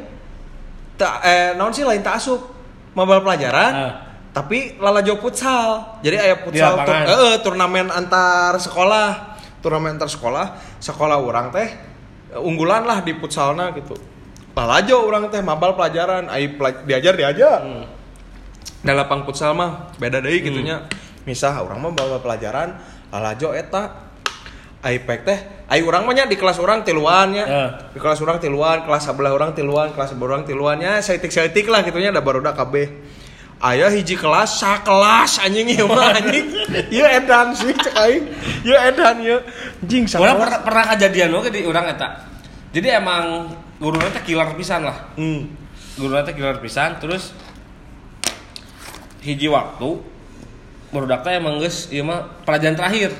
Ta, 0.94 1.22
eh 1.22 1.50
naon 1.54 1.70
sih 1.70 1.82
lain 1.82 2.00
taasup 2.00 2.52
mabal 2.92 3.22
pelajaran 3.22 3.72
Ah. 3.72 3.92
tapi 4.30 4.76
lalajo 4.76 5.16
futsal. 5.16 5.98
Jadi 6.02 6.16
aya 6.16 6.36
Di 6.36 6.42
futsal 6.42 6.74
tur, 6.80 6.94
eh, 6.94 7.06
eh, 7.06 7.36
turnamen 7.40 7.86
antar 7.88 8.54
sekolah. 8.56 9.08
Turnamen 9.60 9.94
antar 9.94 10.08
sekolah 10.08 10.46
sekolah 10.78 11.16
orang 11.16 11.48
teh 11.50 11.68
eh, 12.28 12.38
unggulan 12.38 12.82
lah 12.82 13.00
di 13.00 13.14
futsalna 13.14 13.70
gitu. 13.72 13.94
Lalajo 14.50 14.96
orang 15.02 15.30
teh 15.30 15.40
mabal 15.40 15.72
pelajaran 15.72 16.26
ai 16.26 16.50
pela- 16.50 16.82
diajar 16.82 17.14
diajar. 17.14 17.60
Hmm. 17.62 17.86
da 18.80 18.96
lapang 18.96 19.22
futsal 19.22 19.52
mah 19.52 19.92
beda 19.96 20.18
deui 20.18 20.40
gitunya. 20.40 20.88
Misah 21.22 21.52
orang 21.60 21.78
mah 21.78 21.92
bawa 21.92 22.16
pelajaran 22.18 22.80
lalajo 23.08 23.52
eta 23.52 24.08
Aipek 24.80 25.20
teh 25.22 25.38
ai 25.70 25.80
urang 25.86 26.02
mah 26.02 26.14
nya 26.18 26.26
di 26.26 26.34
kelas 26.34 26.58
orang 26.58 26.82
tiluan 26.82 27.30
nya 27.30 27.44
Eh. 27.46 27.70
di 27.94 27.98
kelas 28.02 28.18
orang 28.20 28.42
tiluan 28.42 28.82
kelas 28.82 29.06
sebelah 29.06 29.30
orang 29.30 29.54
tiluan 29.54 29.94
kelas 29.94 30.12
sebelah 30.12 30.36
orang 30.36 30.44
tiluannya 30.44 30.98
seitik 30.98 31.30
seitik 31.30 31.70
lah 31.70 31.86
gitunya 31.86 32.10
ada 32.10 32.20
barudak 32.20 32.58
kabeh 32.58 32.90
Ayah 33.60 33.92
hiji 33.92 34.16
kelas, 34.16 34.56
sa 34.56 34.80
kelas 34.80 35.36
anjing 35.44 35.68
ieu 35.68 35.84
mah 35.84 36.16
anjing. 36.16 36.48
Ieu 36.96 37.04
edan 37.04 37.52
sih 37.52 37.76
cek 37.76 37.92
aing. 37.92 38.24
Ieu 38.64 38.72
edan 38.72 39.20
ieu. 39.20 39.36
Anjing 39.84 40.08
sa 40.08 40.16
Orang 40.16 40.40
pernah, 40.64 40.96
kejadian 40.96 41.28
oke 41.36 41.52
di 41.52 41.68
orang 41.68 41.92
eta. 41.92 42.24
Jadi 42.72 42.88
emang 42.88 43.52
guru 43.76 44.00
teh 44.16 44.24
killer 44.24 44.56
pisan 44.56 44.88
lah. 44.88 45.12
Hmm. 45.12 45.52
Guru 46.00 46.16
teh 46.24 46.32
killer 46.32 46.56
pisan 46.56 46.96
terus 47.04 47.36
hiji 49.20 49.52
waktu 49.52 49.90
teh 50.96 51.32
emang 51.36 51.60
geus 51.60 51.92
ieu 51.92 52.00
mah 52.00 52.40
pelajaran 52.48 52.80
terakhir. 52.80 53.12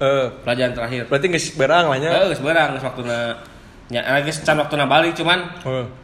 Eh, 0.00 0.26
Pelajaran 0.42 0.72
terakhir. 0.72 1.02
berarti 1.12 1.26
geus 1.28 1.46
berang 1.60 1.92
lah 1.92 1.98
nya. 2.00 2.08
Eh, 2.08 2.32
geus 2.32 2.40
beurang 2.40 2.72
geus 2.72 2.84
waktuna 2.88 3.36
nya 3.92 4.00
eh, 4.00 4.20
geus 4.24 4.40
can 4.40 4.56
waktuna 4.56 4.88
balik 4.88 5.12
cuman 5.12 5.44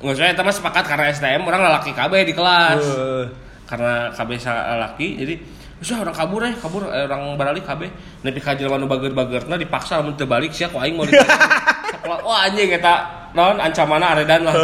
nggak 0.04 0.12
usah 0.12 0.28
eta 0.28 0.44
mah 0.44 0.52
sepakat 0.52 0.84
karena 0.84 1.08
STM 1.08 1.42
orang 1.48 1.64
lalaki 1.64 1.96
KB 1.96 2.12
di 2.28 2.34
kelas. 2.36 2.76
Heeh. 2.84 3.24
Karena 3.64 4.12
KB 4.12 4.30
sa 4.36 4.52
laki 4.76 5.08
jadi 5.16 5.34
Usah 5.76 6.00
orang 6.00 6.16
kabur 6.16 6.40
eh, 6.40 6.56
kabur 6.56 6.88
eh, 6.88 7.04
orang 7.04 7.36
barali 7.36 7.60
KB. 7.60 7.82
Nepi 8.24 8.40
ka 8.40 8.56
jelema 8.56 8.80
nu 8.80 8.88
bager-bagerna 8.88 9.60
dipaksa 9.60 10.00
lamun 10.00 10.16
teu 10.16 10.24
balik 10.24 10.48
sia 10.56 10.72
ku 10.72 10.80
aing 10.80 10.96
mau. 10.96 11.04
Sekolah 11.04 12.20
wah 12.28 12.48
anjing 12.48 12.72
eta 12.72 13.28
naon 13.36 13.60
ancamana 13.60 14.16
aredan 14.16 14.48
lah. 14.48 14.54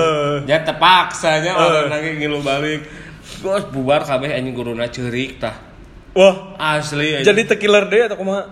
Jadi 0.49 0.65
terpaksa 0.65 1.45
nya 1.45 1.53
orang 1.53 1.93
lagi 1.93 2.17
ngilu 2.17 2.41
balik. 2.41 2.89
Terus 3.45 3.65
bubar 3.69 4.09
KB 4.09 4.25
anjing 4.33 4.57
guruna 4.57 4.89
ceurik 4.89 5.37
tah. 5.37 5.53
Wah, 6.17 6.57
Asli 6.57 7.21
anjing. 7.21 7.29
jadi 7.29 7.43
tekiler 7.45 7.89
deh 7.93 8.09
atau 8.09 8.17
kumaha? 8.17 8.49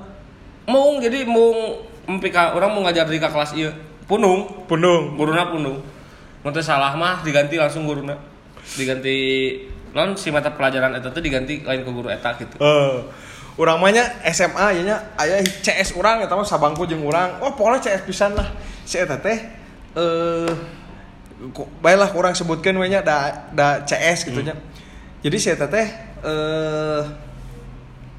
Mung 0.69 1.01
jadi 1.01 1.25
mung 1.25 1.81
empika 2.11 2.57
orang 2.59 2.75
mau 2.75 2.83
ngajar 2.85 3.07
di 3.07 3.23
kelas 3.23 3.55
ieu. 3.55 3.71
Punung, 4.11 4.67
Punung. 4.67 5.15
guruna 5.15 5.55
punung. 5.55 5.79
Teu 6.43 6.63
salah 6.65 6.99
mah 6.99 7.23
diganti 7.23 7.55
langsung 7.55 7.87
guruna. 7.87 8.19
Diganti 8.75 9.55
non 9.95 10.19
si 10.19 10.35
mata 10.35 10.51
pelajaran 10.51 10.99
eta 10.99 11.15
tuh 11.15 11.23
diganti 11.23 11.63
lain 11.63 11.87
ke 11.87 11.91
guru 11.95 12.11
eta 12.11 12.35
gitu. 12.35 12.59
Eh, 12.59 12.97
urang 13.55 13.79
mah 13.79 13.91
nya 13.95 14.07
SMA 14.31 14.67
ya 14.79 14.83
nya 14.83 14.97
aya 15.15 15.39
CS 15.43 15.95
urang 15.95 16.23
eta 16.27 16.35
mah 16.35 16.47
sabangku 16.47 16.91
jeung 16.91 17.07
urang. 17.07 17.39
Wah, 17.39 17.55
pokoknya 17.55 17.87
CS 17.87 18.03
pisan 18.03 18.35
lah. 18.35 18.51
Si 18.83 18.99
eta 18.99 19.19
teh 19.23 19.39
eh 19.95 20.53
baiklah 21.79 22.11
kurang 22.11 22.35
sebutkeun 22.35 22.77
we 22.83 22.91
nya 22.91 23.07
da 23.07 23.51
da 23.55 23.87
CS 23.87 24.27
gitu 24.27 24.43
nya. 24.43 24.59
Jadi 25.23 25.37
si 25.39 25.49
eta 25.55 25.71
teh 25.71 25.87
eh 26.25 27.03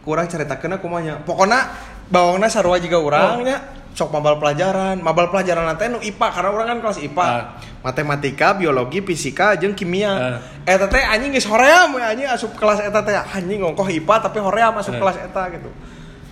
kurang 0.08 0.28
caritakeun 0.32 0.80
kumaha 0.80 1.02
nya. 1.04 1.16
Pokona 1.24 1.68
bawangna 2.12 2.52
sarua 2.52 2.78
juga 2.78 3.00
urang 3.00 3.48
nya 3.48 3.58
sok 3.92 4.08
mabal 4.16 4.40
pelajaran, 4.40 5.04
mabal 5.04 5.28
pelajaran 5.28 5.68
teh 5.76 5.92
nu 5.92 6.00
IPA 6.00 6.28
karena 6.32 6.50
urang 6.56 6.68
kan 6.72 6.80
kelas 6.80 7.00
IPA. 7.04 7.24
Ah. 7.28 7.44
Matematika, 7.84 8.56
biologi, 8.56 9.04
fisika 9.04 9.60
jeung 9.60 9.76
kimia. 9.76 10.12
Ah. 10.16 10.38
Eta 10.64 10.88
teh 10.88 11.04
anjing 11.04 11.36
geus 11.36 11.48
hoream 11.48 12.00
anjing 12.00 12.28
asup 12.28 12.56
kelas 12.56 12.88
eta 12.88 13.04
teh 13.04 13.16
anjing 13.16 13.60
ngongkoh 13.60 13.88
IPA 13.92 14.16
tapi 14.32 14.40
hoream 14.40 14.74
asup 14.80 14.96
Eh. 14.96 15.00
kelas 15.02 15.18
eta 15.20 15.44
gitu. 15.52 15.68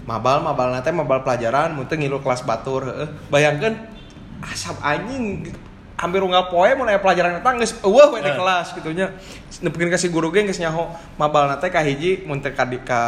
Mabal 0.07 0.39
mabal 0.39 0.71
teh 0.79 0.93
mabal 0.95 1.19
pelajaran 1.21 1.75
mun 1.75 1.83
teu 1.83 1.99
ngilu 1.99 2.23
kelas 2.23 2.47
batur 2.47 2.87
heeh. 2.87 3.07
Bayangkeun 3.27 3.75
asap 4.39 4.79
anjing 4.79 5.51
hampir 5.99 6.23
unggal 6.23 6.47
poe 6.47 6.63
aya 6.63 6.95
pelajaran 6.95 7.43
geus 7.59 7.75
eueuh 7.83 8.15
we 8.15 8.23
di 8.23 8.31
Eh. 8.31 8.35
kelas 8.39 8.71
gitu 8.71 8.95
nya. 8.95 9.11
Nepikeun 9.59 9.91
kasih 9.91 10.07
guru 10.07 10.31
ge 10.31 10.47
geus 10.47 10.55
nyaho 10.55 10.87
mabal 11.19 11.51
teh 11.59 11.67
ka 11.67 11.83
hiji 11.83 12.23
mun 12.23 12.39
teu 12.39 12.55
ka 12.55 12.63
di 12.63 12.79
ka 12.79 13.01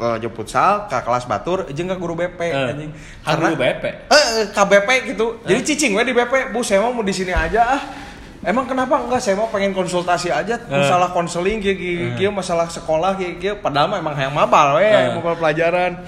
ka 0.00 0.16
futsal 0.32 0.88
ka 0.88 1.04
kelas 1.04 1.28
batur 1.28 1.68
jeung 1.76 1.92
ka 1.92 2.00
guru 2.00 2.16
BP 2.16 2.40
Eh. 2.40 2.70
anjing. 2.72 2.90
Kan 3.20 3.36
guru 3.36 3.60
BP. 3.60 3.84
Eh, 4.08 4.48
KBP 4.48 4.88
gitu. 5.12 5.44
Jadi 5.44 5.60
cicing 5.60 5.92
we 5.92 6.08
di 6.08 6.16
BP, 6.16 6.56
Bu, 6.56 6.64
saya 6.64 6.80
mau 6.80 6.96
mau 6.96 7.04
di 7.04 7.12
sini 7.12 7.36
aja 7.36 7.76
ah. 7.76 7.82
Emang 8.42 8.64
kenapa 8.66 8.96
enggak? 8.98 9.20
Saya 9.22 9.36
mau 9.38 9.46
pengen 9.52 9.70
konsultasi 9.70 10.32
aja 10.32 10.58
masalah 10.66 11.12
konseling 11.14 11.60
kieu 11.62 11.76
kieu, 12.16 12.32
masalah 12.32 12.66
sekolah 12.66 13.14
kieu 13.14 13.36
kieu. 13.38 13.54
Padahal 13.60 13.92
mah 13.92 14.00
emang 14.00 14.16
hayang 14.16 14.32
mabal 14.32 14.80
we, 14.80 14.88
Eh. 14.88 15.12
mabal 15.14 15.36
pelajaran. 15.36 16.00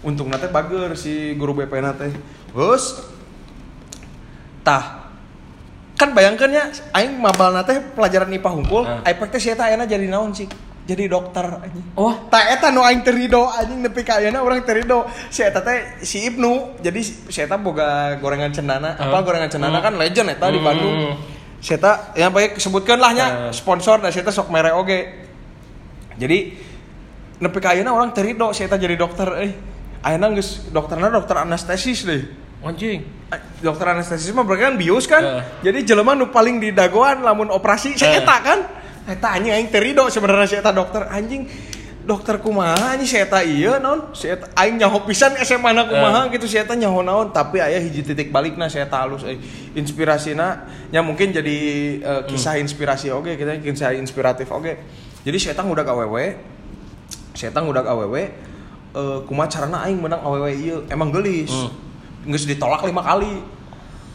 Untung 0.00 0.32
nate 0.32 0.48
bager 0.48 0.96
si 0.96 1.36
guru 1.36 1.52
BP 1.52 1.84
nate. 1.84 2.16
Terus 2.50 3.04
tah 4.64 4.95
kan 5.96 6.12
bayangkan 6.12 6.52
ya 6.52 6.64
aing 6.92 7.16
mabal 7.16 7.50
nate 7.50 7.80
pelajaran 7.96 8.28
IPA 8.28 8.50
hungkul, 8.52 8.84
Eh. 8.84 9.08
aing 9.08 9.28
teh 9.32 9.40
si 9.40 9.48
eta 9.48 9.64
ayeuna 9.64 9.88
jadi 9.88 10.04
naon 10.06 10.30
sih? 10.30 10.44
Jadi 10.86 11.10
dokter 11.10 11.42
anjing. 11.42 11.82
Oh, 11.98 12.14
Tak 12.30 12.46
eta 12.46 12.70
nu 12.70 12.78
aing 12.78 13.02
terido 13.02 13.42
anjing 13.42 13.82
nepi 13.82 14.06
ka 14.06 14.22
ayeuna 14.22 14.38
urang 14.38 14.62
terido. 14.62 15.02
Si 15.32 15.42
eta 15.42 15.58
teh 15.58 15.98
si 16.06 16.22
Ibnu. 16.22 16.78
Jadi 16.78 17.00
si 17.02 17.40
eta 17.42 17.58
boga 17.58 18.14
gorengan 18.22 18.54
cendana. 18.54 18.94
Apa 18.94 19.18
Hmm. 19.18 19.26
gorengan 19.26 19.50
cendana 19.50 19.82
Hmm. 19.82 19.86
kan 19.90 19.94
legend 19.98 20.30
eta 20.30 20.46
di 20.46 20.62
Hmm. 20.62 20.68
Bandung. 20.68 20.96
Si 21.58 21.74
eta 21.74 22.14
yang 22.14 22.30
baik 22.30 22.62
sebutkeun 22.62 23.02
lah 23.02 23.10
nya 23.10 23.26
Hmm. 23.26 23.50
sponsor 23.50 23.98
da 23.98 24.14
si 24.14 24.22
eta 24.22 24.30
sok 24.30 24.46
mere 24.46 24.70
oge. 24.70 25.26
Jadi 26.14 26.38
nepi 27.42 27.58
ka 27.58 27.74
ayeuna 27.74 27.90
urang 27.90 28.14
terido 28.14 28.54
si 28.54 28.62
eta 28.62 28.78
jadi 28.78 28.94
dokter 28.94 29.26
euy. 29.42 29.50
Ayeuna 30.06 30.30
geus 30.32 30.70
dokterna 30.70 31.10
dokter 31.10 31.42
anestesis 31.42 32.06
deh. 32.06 32.22
Anjing. 32.68 33.00
Eh, 33.30 33.40
Dokter 33.62 33.86
anestesis 33.90 34.30
mah 34.30 34.46
berarti 34.46 34.62
kan 34.66 34.74
bius 34.78 35.06
kan. 35.06 35.22
Heeh. 35.22 35.42
Jadi 35.70 35.78
jelema 35.88 36.14
nu 36.14 36.30
paling 36.30 36.58
di 36.58 36.70
dagoan 36.70 37.22
lamun 37.22 37.50
operasi 37.50 37.94
si 37.94 38.04
Heeh. 38.04 38.22
eta 38.22 38.36
kan. 38.42 38.58
Eta 39.06 39.38
anjing 39.38 39.54
aing 39.54 39.70
terido 39.70 40.06
sebenarnya 40.10 40.46
si 40.50 40.56
eta 40.58 40.74
dokter 40.74 41.06
anjing 41.06 41.46
dokter 42.06 42.38
kumaha 42.38 42.94
anjing 42.94 43.06
si 43.06 43.18
eta 43.18 43.42
ieu 43.42 43.78
naon 43.82 44.14
si 44.14 44.30
eta 44.30 44.46
aing 44.54 44.78
nyaho 44.78 45.02
pisan 45.02 45.34
SMA 45.42 45.74
na 45.74 45.86
kumaha 45.86 46.30
gitu 46.30 46.46
si 46.46 46.54
eta 46.54 46.74
nyaho 46.78 47.02
naon 47.02 47.34
tapi 47.34 47.58
aya 47.58 47.82
hiji 47.82 48.06
titik 48.06 48.30
balikna 48.30 48.70
si 48.70 48.78
eta 48.78 49.02
halus 49.02 49.26
euy 49.26 49.38
inspirasina 49.74 50.70
nya 50.94 51.02
mungkin 51.02 51.34
jadi 51.34 51.56
eh, 51.98 52.22
kisah 52.30 52.62
inspirasi 52.62 53.10
oge 53.10 53.34
kita 53.34 53.58
kisah 53.58 53.90
inspiratif 53.98 54.46
oge 54.54 54.78
jadi 55.26 55.36
si 55.38 55.50
eta 55.50 55.66
ngudak 55.66 55.86
awewe 55.86 56.38
si 57.34 57.46
eta 57.46 57.58
ngudak 57.58 57.86
awewe 57.90 58.22
eh 58.94 59.18
kumaha 59.26 59.50
carana 59.50 59.82
aing 59.86 59.98
menang 59.98 60.22
awewe 60.22 60.50
ieu 60.54 60.86
emang 60.90 61.10
geulis 61.10 61.50
Hmm. 61.50 61.70
Geus 62.26 62.44
ditolak 62.44 62.82
lima 62.84 63.02
kali. 63.02 63.42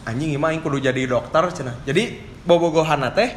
Anjing 0.06 0.34
imah 0.34 0.52
aing 0.52 0.62
kudu 0.62 0.82
jadi 0.82 1.08
dokter 1.08 1.46
cenah. 1.54 1.78
Jadi 1.86 2.20
bobogohan 2.46 3.06
teh 3.14 3.30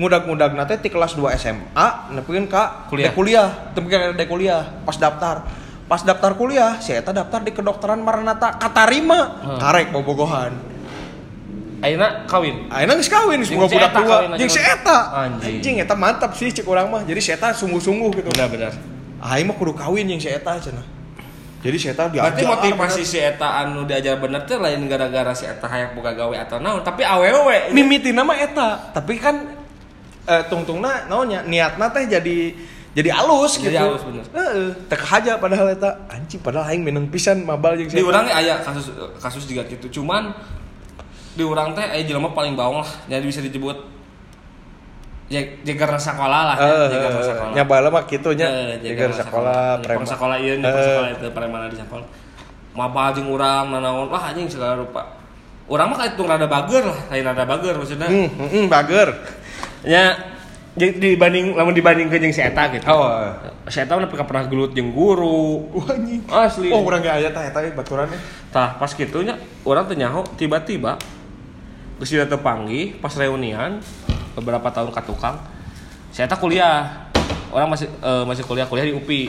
mudag-mudag 0.00 0.56
nate 0.56 0.80
ti 0.80 0.88
kelas 0.88 1.12
2 1.12 1.28
SMA 1.36 1.86
nepikeun 2.16 2.48
ka 2.48 2.88
Kuliah. 2.88 3.12
kuliah. 3.12 3.48
Nepikeun 3.76 4.16
dek 4.16 4.28
kuliah 4.28 4.62
pas 4.84 4.96
daftar. 4.96 5.44
Pas 5.90 6.00
daftar 6.00 6.38
kuliah 6.38 6.78
si 6.80 6.94
eta 6.94 7.10
daftar 7.12 7.44
di 7.44 7.52
kedokteran 7.52 8.00
Maranatha 8.00 8.56
katarima. 8.56 9.44
Hmm. 9.44 9.58
karek 9.60 9.92
bobogohan 9.92 10.52
Ayeuna 11.80 12.28
kawin. 12.28 12.68
Ayeuna 12.68 12.92
geus 13.00 13.08
kawin 13.08 13.40
semoga 13.40 13.72
si 13.72 13.76
budak 13.76 13.92
tua. 13.96 14.18
jeung 14.36 14.52
si 14.52 14.60
eta. 14.60 14.98
Anjing. 15.16 15.60
anjing 15.60 15.76
eta 15.80 15.94
mantap 15.96 16.32
sih 16.36 16.52
cek 16.52 16.68
urang 16.68 16.92
mah. 16.92 17.04
Jadi 17.04 17.20
si 17.20 17.32
eta 17.32 17.56
sungguh-sungguh 17.56 18.20
gitu. 18.20 18.28
Benar-benar. 18.36 18.72
aing 19.20 19.46
mah 19.52 19.56
kudu 19.56 19.76
kawin 19.76 20.08
jeung 20.08 20.20
si 20.20 20.32
eta 20.32 20.56
cenah 20.56 20.99
jadi 21.60 21.76
si 21.76 21.86
eta 21.92 22.08
Berarti 22.08 22.40
diajar 22.40 22.56
motivasi 22.56 23.02
si 23.04 23.20
eta 23.20 23.60
anu 23.60 23.84
diajar 23.84 24.16
bener 24.16 24.48
teh 24.48 24.56
lain 24.56 24.80
gara-gara 24.88 25.36
si 25.36 25.44
eta 25.44 25.68
hayang 25.68 25.92
boga 25.92 26.16
gawe 26.16 26.32
atau 26.48 26.56
naon, 26.56 26.80
tapi 26.80 27.04
awewe. 27.04 27.68
mimitina 27.76 28.24
mah 28.24 28.40
eta. 28.40 28.96
Tapi 28.96 29.20
kan 29.20 29.60
eh, 30.24 30.42
tungtungna 30.48 31.04
naonnya 31.04 31.44
niatna 31.44 31.92
teh 31.92 32.08
jadi 32.08 32.56
jadi 32.90 33.10
alus 33.12 33.60
Jadi 33.60 33.76
gitu. 33.76 33.86
alus, 33.86 34.02
bener. 34.02 34.24
Heeh, 34.34 34.68
teu 34.88 34.98
haja 35.04 35.36
padahal 35.36 35.68
eta. 35.76 36.08
Anjing 36.08 36.40
padahal 36.40 36.72
aing 36.72 36.80
meneng 36.80 37.12
pisan 37.12 37.44
mabal 37.44 37.76
jeung 37.76 37.92
di 37.92 38.02
urang 38.02 38.24
aya 38.24 38.64
kasus 38.64 38.88
kasus 39.20 39.44
juga 39.44 39.68
gitu. 39.68 40.00
Cuman 40.00 40.32
di 41.36 41.44
urang 41.44 41.76
teh 41.76 41.84
aya 41.84 42.00
jelema 42.08 42.32
paling 42.32 42.56
bawang 42.56 42.80
lah. 42.80 42.90
Jadi 43.04 43.24
bisa 43.28 43.44
disebut 43.44 43.99
ya 45.30 45.40
jaga 45.62 45.94
sekolah 45.94 46.40
lah 46.42 46.56
eh 46.58 46.66
ya, 46.66 46.86
jaga 46.90 47.22
sekolah. 47.22 47.52
nya 47.54 47.62
bala 47.62 47.86
mah 47.86 48.02
kitu 48.02 48.34
nya. 48.34 48.50
Eh, 48.50 48.82
jaga 48.82 49.14
sekolah 49.14 49.78
preman 49.78 50.02
preman 50.02 50.08
sekolah 50.10 50.36
iya 50.42 50.58
Eh. 50.58 50.66
sekolah 50.66 51.08
itu 51.14 51.26
preman 51.30 51.60
di 51.70 51.78
sekolah. 51.78 52.06
Mapa 52.74 53.14
jeung 53.14 53.30
urang 53.30 53.70
nanaon 53.70 54.10
lah 54.10 54.34
anjing 54.34 54.50
segala 54.50 54.82
rupa. 54.82 55.06
Urang 55.70 55.94
mah 55.94 56.02
kayak 56.02 56.18
rada 56.18 56.50
bager 56.50 56.82
lah 56.82 56.98
lain 57.14 57.22
rada 57.22 57.44
bager 57.46 57.74
maksudnya. 57.78 58.10
Hmm 58.10 58.26
hmm, 58.26 58.66
bager. 58.66 59.08
Ya 59.86 60.18
jadi 60.74 60.98
dibanding 60.98 61.54
lamun 61.54 61.78
dibanding 61.78 62.10
ke 62.10 62.18
jeung 62.18 62.34
si 62.34 62.42
eta 62.42 62.66
gitu. 62.74 62.90
Oh. 62.90 63.14
si 63.70 63.78
eta 63.78 63.94
pernah 63.94 64.26
pernah 64.26 64.44
gelut 64.50 64.74
jeung 64.74 64.90
guru. 64.90 65.70
Wah, 65.78 65.94
anjing. 65.94 66.26
Asli. 66.26 66.74
Oh 66.74 66.82
urang 66.82 67.06
ge 67.06 67.10
aya 67.10 67.30
tah 67.30 67.46
eta 67.46 67.62
baturannya. 67.70 68.18
Tah 68.50 68.74
pas 68.82 68.90
gitunya 68.90 69.38
orang 69.62 69.86
teh 69.86 69.94
nyaho 69.94 70.26
tiba-tiba 70.34 70.98
geus 72.02 72.10
dia 72.10 72.26
terpanggil 72.26 72.98
pas 72.98 73.14
reunian 73.14 73.78
beberapa 74.40 74.66
tahun 74.72 74.88
ke 74.90 75.02
tukang 75.04 75.36
saya 76.10 76.26
tak 76.26 76.42
kuliah. 76.42 77.06
Orang 77.50 77.70
masih 77.70 77.86
eh, 77.86 78.24
masih 78.26 78.42
kuliah 78.42 78.66
kuliah 78.66 78.86
di 78.86 78.94
UPI 78.94 79.22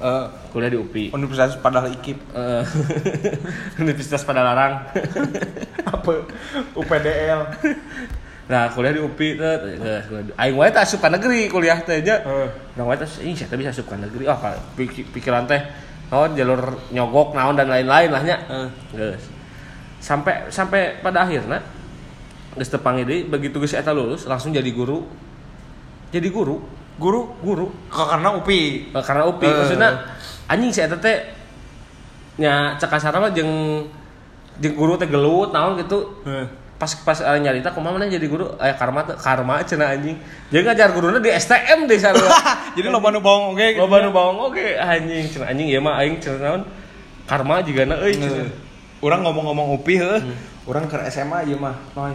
eh. 0.00 0.24
Kuliah 0.52 0.68
di 0.68 0.76
UPI 0.76 1.12
Universitas 1.12 1.56
padahal 1.60 1.92
ikip. 1.92 2.16
Eh, 2.32 2.62
Universitas 3.84 4.24
Padalarang 4.24 4.88
apa? 5.96 6.12
UPDL 6.76 7.40
nah 8.50 8.68
kuliah 8.68 8.92
di 8.92 9.00
UPI 9.00 9.28
di- 9.38 10.34
aing 10.36 10.56
wae 10.58 10.68
teh 10.68 10.82
asup 10.82 11.00
negeri 11.08 11.46
kuliah 11.48 11.78
teh 11.80 12.02
nya 12.04 12.20
Heeh. 12.20 12.48
urang 12.76 12.86
wae 12.90 12.98
teh 13.00 13.08
ih 13.24 13.32
saya 13.32 13.54
bisa 13.56 13.70
asup 13.72 13.88
negeri. 13.94 14.28
Oh 14.28 14.36
pikiran 15.14 15.48
teh 15.48 15.62
naon 16.12 16.36
jalur 16.36 16.60
nyogok 16.92 17.32
naon 17.32 17.56
dan 17.56 17.70
lain-lain 17.72 18.12
lah 18.12 18.20
nya. 18.20 18.36
Heeh. 18.44 18.68
Geus. 18.92 19.24
sampai 20.02 20.50
sampai 20.50 20.98
pada 20.98 21.22
akhirnya 21.24 21.62
geus 22.52 22.68
teu 22.68 22.80
panggil 22.80 23.04
deui 23.08 23.20
begitu 23.24 23.56
geus 23.60 23.72
eta 23.72 23.92
lulus 23.96 24.28
langsung 24.28 24.52
jadi 24.52 24.68
guru. 24.72 25.04
Jadi 26.12 26.28
guru? 26.28 26.60
Guru? 27.00 27.32
Guru. 27.40 27.66
Karena 27.88 28.36
upi 28.36 28.92
Eh, 28.92 29.04
karena 29.04 29.24
upi 29.24 29.48
Eh. 29.48 29.52
maksudnya 29.56 29.90
anjing 30.44 30.68
si 30.68 30.80
eta 30.84 31.00
teh 31.00 31.24
nya 32.36 32.76
cek 32.76 32.88
kasar 32.92 33.16
mah 33.16 33.32
jeung 33.32 33.84
jeung 34.60 34.76
guru 34.76 35.00
teh 35.00 35.08
gelut 35.08 35.52
naon 35.56 35.80
gitu. 35.80 36.20
Pas 36.76 36.90
pas 37.06 37.14
uh, 37.22 37.38
nyarita 37.38 37.70
kumaha 37.72 37.94
mana 37.96 38.10
jadi 38.10 38.26
guru? 38.28 38.52
Aya 38.60 38.76
karma 38.76 39.06
teh 39.06 39.16
karma 39.16 39.64
cenah 39.64 39.96
anjing. 39.96 40.20
Jeung 40.52 40.68
ngajar 40.68 40.92
guruna 40.92 41.16
di 41.22 41.32
STM 41.32 41.88
di 41.88 41.96
sana 41.96 42.20
jadi 42.76 42.92
lo 42.92 43.00
banu 43.00 43.24
bawang 43.24 43.56
oke 43.56 43.66
loba 43.80 43.96
nu 44.04 44.10
bawang 44.12 44.52
oge 44.52 44.76
anjing. 44.76 45.24
Cenah 45.32 45.48
anjing 45.48 45.72
ieu 45.72 45.80
mah 45.80 45.96
aing 46.04 46.20
cenah 46.20 46.40
naon? 46.44 46.62
Karma 47.24 47.64
juga 47.64 47.88
na 47.88 47.96
euy 48.04 48.12
cenah. 48.20 48.52
Orang 49.00 49.24
ngomong-ngomong 49.24 49.80
upi 49.80 49.96
heuh. 49.96 50.20
Orang 50.68 50.90
ke 50.90 51.00
SMA 51.08 51.48
ieu 51.48 51.56
mah 51.56 51.78
noy 51.96 52.12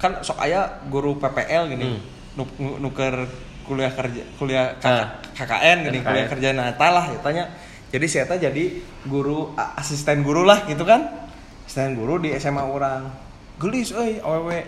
kan 0.00 0.24
sok 0.24 0.40
aya 0.40 0.80
guru 0.88 1.14
PPL 1.14 1.68
gini 1.68 1.84
Hmm. 1.86 2.00
nu 2.34 2.42
nu- 2.56 2.78
nuker 2.80 3.28
kuliah 3.62 3.92
kerja 3.92 4.22
kuliah 4.34 4.72
K- 4.80 4.88
Ah. 4.88 5.06
KKN 5.36 5.86
gini 5.86 5.98
KKN. 6.00 6.06
kuliah 6.08 6.26
kerja 6.26 6.48
nata 6.50 6.88
lah 6.88 7.04
ya 7.06 7.18
tanya 7.20 7.44
jadi 7.92 8.06
saya 8.08 8.40
jadi 8.40 8.64
guru 9.04 9.52
asisten 9.76 10.24
guru 10.24 10.42
lah 10.42 10.64
gitu 10.64 10.82
kan 10.82 11.04
asisten 11.62 11.94
guru 11.94 12.16
di 12.18 12.32
SMA 12.34 12.64
orang 12.64 13.12
gelis 13.60 13.92
euy 13.92 14.18
awewe 14.18 14.64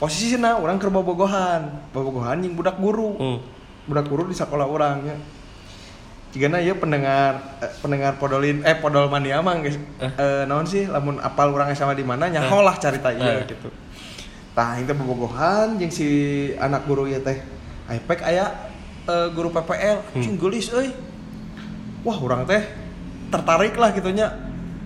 posisinya 0.00 0.56
orang 0.56 0.80
ke 0.80 0.88
bobogohan 0.88 1.68
bobogohan 1.92 2.40
yang 2.40 2.56
budak 2.56 2.80
guru 2.80 3.14
Hmm. 3.14 3.38
budak 3.84 4.08
guru 4.08 4.24
di 4.24 4.34
sekolah 4.34 4.64
orang 4.64 5.04
ya 5.04 5.16
jika 6.32 6.48
ya 6.56 6.72
pendengar 6.72 7.60
eh, 7.60 7.68
pendengar 7.78 8.16
podolin 8.16 8.64
eh 8.64 8.72
podol 8.72 9.04
mania 9.06 9.44
mah 9.44 9.60
guys 9.60 9.76
Eh. 10.00 10.08
eh, 10.08 10.42
naon 10.48 10.64
sih 10.64 10.88
lamun 10.88 11.20
apal 11.20 11.52
orang 11.52 11.76
sama 11.76 11.92
di 11.92 12.00
mana 12.00 12.24
nyaho 12.26 12.64
lah 12.64 12.72
cerita 12.74 13.12
Eh. 13.12 13.20
iya 13.20 13.44
gitu 13.44 13.68
tah 14.52 14.76
itu 14.76 14.92
bobogohan 14.92 15.80
jeung 15.80 15.88
si 15.88 16.08
anak 16.56 16.84
guru 16.84 17.08
ya 17.08 17.18
teh. 17.18 17.40
iPad 17.88 18.18
aya 18.22 18.46
eh, 19.04 19.28
guru 19.30 19.48
PPL 19.48 19.98
cing 20.14 20.36
geulis 20.36 20.68
euy. 20.70 20.92
Wah 22.02 22.16
orang 22.16 22.44
teh 22.44 22.62
tertarik 23.28 23.74
lah 23.74 23.90
gitunya 23.90 24.28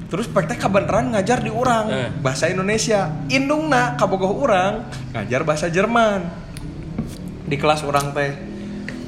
terus 0.07 0.31
pek 0.31 0.46
teh 0.46 0.55
kabeneran 0.55 1.11
ngajar 1.11 1.42
di 1.42 1.50
orang 1.50 1.85
Eh. 1.88 2.09
bahasa 2.20 2.46
Indonesia. 2.46 3.11
Indungna 3.26 3.94
kabogoh 3.94 4.38
orang 4.38 4.87
ngajar 5.11 5.42
bahasa 5.42 5.66
Jerman. 5.66 6.22
Di 7.42 7.57
kelas 7.57 7.83
orang 7.83 8.11
teh. 8.12 8.33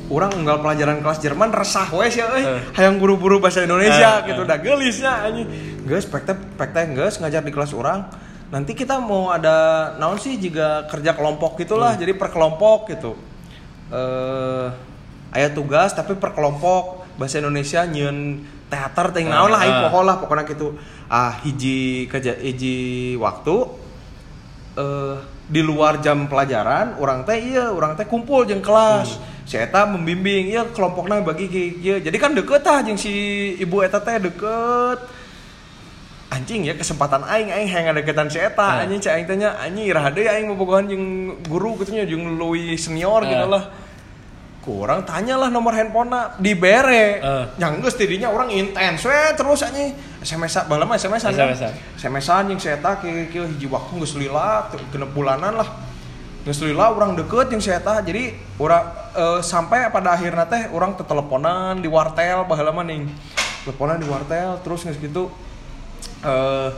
Orang 0.09 0.33
unggal 0.33 0.59
pelajaran 0.59 1.05
kelas 1.05 1.21
Jerman 1.21 1.53
resah 1.53 1.87
wes 1.93 2.17
ya 2.17 2.27
euy. 2.29 2.43
Eh. 2.43 2.61
hayang 2.75 2.97
buru-buru 2.97 3.39
bahasa 3.39 3.63
Indonesia 3.63 4.25
Eh, 4.25 4.33
gitu 4.33 4.41
eh. 4.43 4.47
udah 4.47 4.59
gelisnya 4.59 5.13
anjing. 5.23 5.47
Geus 5.85 6.03
pek 6.05 6.25
teh 6.25 6.35
pek 6.35 6.71
teh 6.73 6.85
geus 6.91 7.21
ngajar 7.21 7.41
di 7.41 7.53
kelas 7.53 7.71
orang 7.71 8.09
nanti 8.49 8.73
kita 8.73 8.97
mau 8.97 9.29
ada 9.29 9.93
naon 10.01 10.17
sih 10.17 10.41
juga 10.41 10.89
kerja 10.89 11.13
kelompok 11.13 11.61
gitulah 11.61 11.93
Hmm. 11.93 12.01
jadi 12.01 12.13
per 12.17 12.33
kelompok 12.33 12.89
gitu. 12.93 13.13
Eh 13.93 14.67
aya 15.37 15.49
tugas 15.53 15.93
tapi 15.93 16.17
per 16.17 16.33
kelompok. 16.33 17.05
Bahasa 17.19 17.43
Indonesia 17.43 17.83
nyeun 17.83 18.47
teater 18.71 19.11
ting 19.11 19.27
naon 19.27 19.51
lah 19.51 19.61
Ah, 19.61 19.65
aing 19.67 19.77
ah. 19.77 19.83
poho 19.91 20.01
lah 20.07 20.17
pokoknya 20.23 20.45
gitu. 20.49 20.79
Ah 21.11 21.37
hiji 21.45 22.09
kerja 22.09 22.37
hiji 22.39 23.17
waktu 23.21 23.57
eh 24.79 25.17
di 25.49 25.65
luar 25.65 25.99
jam 26.05 26.29
pelajaran 26.29 27.01
orang 27.01 27.25
teh 27.25 27.41
iya 27.41 27.73
orang 27.73 27.97
teh 27.97 28.05
kumpul 28.05 28.45
jeung 28.49 28.61
kelas. 28.61 29.19
Si 29.49 29.57
eta 29.57 29.89
membimbing 29.89 30.53
iya 30.53 30.69
kelompoknya 30.69 31.25
bagi 31.25 31.49
kieu 31.49 31.97
jadi 32.05 32.17
kan 32.21 32.37
deket 32.37 32.63
ah 32.69 32.85
jeung 32.85 33.01
si 33.01 33.13
ibu 33.57 33.81
eta 33.81 33.97
teh 33.97 34.21
deket 34.21 35.18
anjing 36.29 36.61
ya 36.63 36.77
kesempatan 36.77 37.25
aing 37.25 37.49
aing 37.49 37.69
hayang 37.69 37.97
deketan 37.97 38.29
si 38.29 38.37
eta 38.37 38.61
Ah. 38.61 38.85
anjing 38.85 39.01
cek 39.01 39.13
aing 39.17 39.27
teh 39.27 39.37
nya 39.37 39.57
anjing 39.57 39.89
iraha 39.89 40.13
deui 40.13 40.29
aing 40.29 40.47
bobogohan 40.53 40.85
jeung 40.85 41.05
guru 41.49 41.81
gitu 41.81 41.97
nya 41.97 42.05
jeung 42.05 42.37
leuwih 42.37 42.77
senior 42.77 43.25
Ah. 43.25 43.29
gitu 43.29 43.47
lah 43.49 43.65
kurang 44.61 45.01
tanyalah 45.09 45.49
nomor 45.49 45.73
handphonenya 45.73 46.37
dibere 46.37 47.25
Eh. 47.25 47.45
yang 47.57 47.81
geus 47.81 47.97
tidinya 47.97 48.29
orang 48.29 48.53
intens 48.53 49.09
we 49.09 49.17
terus 49.33 49.65
anjing 49.65 49.97
SMS 50.21 50.69
baheula 50.69 50.85
mah 50.85 51.01
SMS-an 51.01 51.33
kan 51.33 51.49
SMS-an. 51.49 51.73
SMS-an 51.97 52.43
jeung 52.53 52.61
si 52.61 52.69
eta 52.69 53.01
kieu 53.01 53.25
kieu 53.33 53.49
hiji 53.49 53.65
waktu 53.65 53.97
geus 53.97 54.13
lila 54.21 54.69
genep 54.93 55.09
bulanan 55.17 55.57
lah 55.57 55.69
geus 56.45 56.61
lila 56.61 56.93
orang 56.93 57.17
deket 57.17 57.49
jeung 57.49 57.65
si 57.65 57.73
eta 57.73 58.05
jadi 58.05 58.37
orang 58.61 58.85
eh, 59.17 59.41
sampai 59.41 59.89
pada 59.89 60.13
akhirnya 60.13 60.45
teh 60.45 60.69
orang 60.69 60.93
teteleponan 60.93 61.81
di 61.81 61.89
wartel 61.89 62.45
baheula 62.45 62.69
mah 62.69 62.85
ning 62.85 63.09
teleponan 63.65 63.97
di 63.97 64.05
wartel 64.05 64.61
terus 64.61 64.85
geus 64.85 65.01
gitu 65.01 65.33
eh 66.25 66.69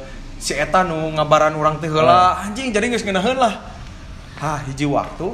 si 0.40 0.56
eta 0.56 0.80
nu 0.80 1.12
ngabaran 1.20 1.52
orang 1.52 1.76
teh 1.76 1.88
heula 1.92 2.40
anjing 2.48 2.72
jadi 2.72 2.88
geus 2.88 3.04
ngeunaheun 3.04 3.36
lah. 3.36 3.60
Ah 4.40 4.56
hiji 4.64 4.88
waktu. 4.88 5.28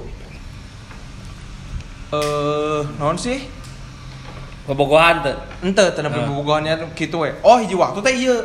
Eh 2.10 2.82
naon 2.98 3.14
sih? 3.14 3.46
Bobogohan 4.66 5.22
teh. 5.22 5.36
Ente 5.62 5.94
teu 5.94 6.02
nepi 6.02 6.26
bobogohannya 6.26 6.90
kitu 6.98 7.22
we. 7.22 7.30
Oh 7.46 7.62
hiji 7.62 7.78
waktu 7.78 8.02
teh 8.02 8.14
ieu. 8.18 8.38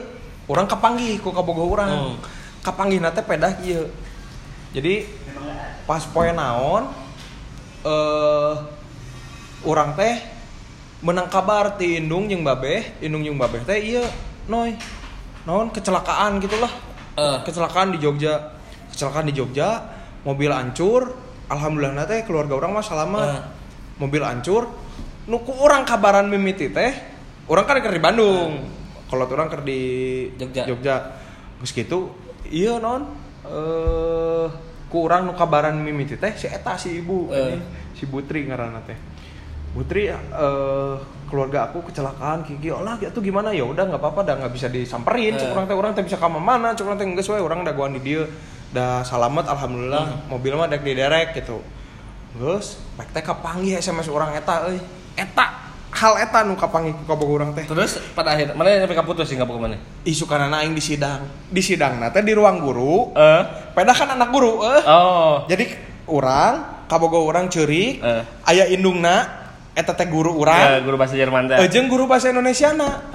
Urang 0.46 0.70
kapanggih 0.70 1.18
ku 1.18 1.34
kabogoh 1.34 1.66
urang. 1.66 1.90
Hmm. 1.90 2.18
kapanggihna 2.62 3.10
teh 3.10 3.26
pedah 3.26 3.58
ieu. 3.66 3.90
Jadi 4.72 5.10
pas 5.90 6.06
poe 6.06 6.30
naon 6.30 6.94
eh 7.82 8.54
urang 9.66 9.98
teh 9.98 10.22
menang 11.02 11.26
kabar 11.26 11.74
ti 11.74 11.98
indung 11.98 12.30
jeung 12.30 12.46
babeh. 12.46 13.02
Indung 13.02 13.26
jeung 13.26 13.42
babeh 13.42 13.66
teh 13.66 13.82
ieu 13.82 14.06
noy 14.46 14.78
naon? 15.44 15.70
Kecelakaan 15.70 16.38
gitulah. 16.40 16.72
Eh. 17.12 17.38
kecelakaan 17.44 17.92
di 17.92 18.00
Jogja. 18.00 18.56
Kecelakaan 18.92 19.28
di 19.28 19.34
Jogja 19.36 19.84
mobil 20.24 20.48
hancur 20.48 21.12
alhamdulillah 21.50 22.06
teh 22.06 22.24
keluarga 22.24 22.56
orang 22.56 22.72
mah 22.72 22.86
selamat 22.86 23.28
Eh. 23.28 23.42
mobil 24.00 24.24
hancur 24.24 24.70
nuku 25.28 25.52
orang 25.60 25.84
kabaran 25.84 26.30
mimiti 26.30 26.72
teh 26.72 26.92
orang 27.52 27.66
kan 27.68 27.84
keur 27.84 27.92
di 27.92 28.00
Bandung. 28.00 28.64
Kalau 29.12 29.28
orang 29.28 29.52
keur 29.52 29.62
di 29.62 29.82
Jogja. 30.40 30.64
Jogja. 30.64 30.96
Geus 31.60 31.76
kitu 31.76 32.10
iya 32.48 32.80
non 32.80 33.12
eh 33.44 34.48
ku 34.88 35.08
urang 35.08 35.28
nu 35.28 35.34
kabaran 35.36 35.76
mimiti 35.76 36.16
teh 36.16 36.32
si 36.36 36.48
eta 36.48 36.76
si 36.76 37.00
ibu 37.00 37.28
Eh. 37.32 37.56
ini, 37.56 37.58
si 37.92 38.04
Butri 38.08 38.48
ngaranna 38.48 38.82
teh 38.88 38.96
Putri 39.72 40.12
eh 40.12 40.96
keluarga 41.32 41.72
aku 41.72 41.88
kecelakaan 41.88 42.44
Kiki 42.44 42.76
olah 42.76 43.00
itu 43.00 43.20
gimana? 43.24 43.56
Ya 43.56 43.64
udah 43.64 43.88
nggak 43.88 44.04
apa-apa 44.04 44.28
dah 44.28 44.36
nggak 44.36 44.52
bisa 44.52 44.68
disamperin. 44.68 45.40
Eh. 45.40 45.48
orang 45.48 45.64
teh 45.64 45.76
orang 45.80 45.92
teh 45.96 46.04
bisa 46.04 46.20
ke 46.20 46.28
mana? 46.28 46.76
Orang 46.76 47.00
teh 47.00 47.08
geus 47.08 47.32
we 47.32 47.40
orang 47.40 47.64
guan 47.72 47.96
di 47.96 48.04
dia. 48.04 48.28
Dah 48.76 49.04
selamat 49.08 49.48
alhamdulillah 49.48 50.28
mobil 50.28 50.60
mah 50.60 50.68
dek 50.68 50.84
diderek 50.84 51.40
gitu. 51.40 51.64
Geus 52.36 52.84
pek 53.00 53.16
teh 53.16 53.24
kapanggih 53.24 53.80
SMS 53.80 54.12
orang 54.12 54.36
eta 54.36 54.68
euy. 54.68 54.80
Eta 55.16 55.72
hal 55.92 56.20
eta 56.20 56.44
nu 56.44 56.60
kapanggih 56.60 56.92
ku 56.92 57.04
kabogoh 57.08 57.40
urang 57.40 57.56
teh. 57.56 57.64
Terus 57.64 57.96
pada 58.12 58.36
akhir 58.36 58.52
mana 58.52 58.76
yang 58.76 58.84
sampai 58.84 59.00
kaputus 59.00 59.32
sih 59.32 59.40
nggak 59.40 59.48
ke 59.48 59.56
mana 59.56 59.80
isu 60.04 60.28
karena 60.28 60.60
aing 60.60 60.76
di 60.76 60.84
sidang. 60.84 61.24
Di 61.48 61.64
sidang 61.64 62.04
teh 62.12 62.20
di 62.20 62.36
ruang 62.36 62.60
guru. 62.60 63.16
Eh. 63.16 63.42
Pedah 63.72 63.96
kan 63.96 64.20
anak 64.20 64.36
guru 64.36 64.68
eh. 64.68 64.84
Oh. 64.84 65.48
Jadi 65.48 65.64
orang 66.12 66.84
kabogoh 66.92 67.24
orang 67.24 67.48
ceurik 67.48 68.04
Eh. 68.04 68.24
aya 68.52 68.68
indungna 68.68 69.41
eta 69.72 69.96
teh 69.96 70.08
guru 70.08 70.36
ya, 70.36 70.40
urang 70.40 70.62
guru 70.84 70.96
bahasa 71.00 71.16
Jerman 71.16 71.48
teh 71.48 71.58
Ejeng 71.64 71.88
guru 71.88 72.04
bahasa 72.08 72.28
Indonesia 72.28 72.76
na 72.76 73.08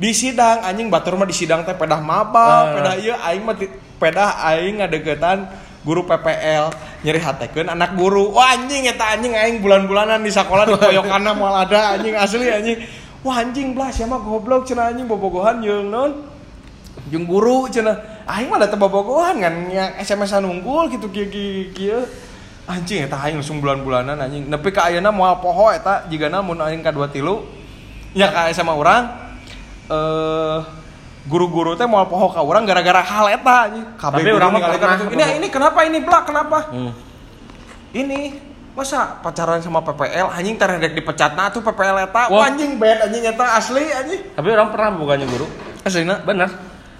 di 0.00 0.16
sidang 0.16 0.64
anjing 0.64 0.88
batur 0.88 1.20
mah 1.20 1.28
di 1.28 1.36
sidang 1.36 1.60
teh 1.60 1.76
pedah 1.76 2.00
maba, 2.00 2.48
Eh. 2.48 2.64
pedah 2.80 2.94
ieu 2.96 3.16
aing 3.20 3.44
mah 3.44 3.56
pedah 4.00 4.30
aing 4.48 4.80
ngadegetan 4.80 5.44
guru 5.84 6.08
PPL 6.08 6.72
nyeri 7.04 7.20
hatekeun 7.20 7.68
anak 7.68 7.96
guru. 8.00 8.32
Wah 8.32 8.56
anjing 8.56 8.88
eta 8.88 9.12
anjing 9.12 9.36
aing 9.36 9.60
bulan-bulanan 9.60 10.24
di 10.24 10.32
sekolah 10.32 10.64
di 10.64 10.76
koyokanna 10.76 11.36
moal 11.36 11.52
ada 11.52 12.00
anjing 12.00 12.16
asli 12.16 12.48
anjing. 12.48 12.80
Wah 13.20 13.44
anjing 13.44 13.76
blas 13.76 14.00
ya 14.00 14.08
mah 14.08 14.24
goblok 14.24 14.64
cenah 14.64 14.88
anjing 14.88 15.04
bobogohan 15.04 15.60
jeung 15.60 15.92
non 15.92 16.24
jeung 17.12 17.28
guru 17.28 17.68
cenah. 17.68 18.24
Aing 18.24 18.48
mah 18.48 18.56
da 18.56 18.72
teu 18.72 18.80
bobogohan 18.80 19.36
kan 19.36 19.52
yang 19.68 20.00
SMS-an 20.00 20.48
unggul 20.48 20.88
gitu 20.88 21.12
kieu 21.12 21.28
kieu. 21.76 22.00
Anjing 22.70 23.02
eta 23.02 23.18
aing 23.18 23.42
langsung 23.42 23.58
bulan-bulanan 23.58 24.14
anjing. 24.14 24.46
Nepi 24.46 24.70
ka 24.70 24.86
ayeuna 24.86 25.10
moal 25.10 25.42
poho 25.42 25.74
eta 25.74 26.06
jigana 26.06 26.38
mun 26.38 26.62
aing 26.62 26.80
ka 26.80 26.94
2 26.94 27.10
tilu 27.10 27.42
ya 28.14 28.30
ka 28.30 28.46
sama 28.54 28.78
orang 28.78 29.10
eh 29.90 30.58
guru-guru 31.26 31.74
teh 31.74 31.84
mau 31.84 32.06
poho 32.06 32.30
ka 32.30 32.40
orang 32.40 32.62
gara-gara 32.62 33.02
hal 33.02 33.26
eta 33.28 33.54
anjing. 33.66 33.86
Kabeh 33.98 34.30
urang. 34.30 34.54
Ini 35.10 35.42
ini 35.42 35.48
kenapa 35.50 35.82
ini 35.82 35.98
blak 35.98 36.30
kenapa? 36.30 36.70
hmm. 36.70 36.92
Ini 37.90 38.18
masa 38.70 39.18
pacaran 39.18 39.58
sama 39.58 39.82
PPL 39.82 40.30
anjing 40.30 40.54
teredek 40.54 40.94
dipecat 40.94 41.34
nah 41.34 41.50
tuh 41.50 41.58
PPL 41.58 42.06
eta 42.06 42.30
Wah. 42.30 42.46
Anjing 42.46 42.78
bad 42.78 43.02
anjing 43.02 43.26
eta 43.26 43.58
asli 43.58 43.82
anjing 43.82 44.30
tapi 44.30 44.46
orang 44.46 44.70
pernah 44.70 44.94
bukannya 44.94 45.26
guru 45.26 45.50
aslina 45.82 46.22
bener 46.22 46.46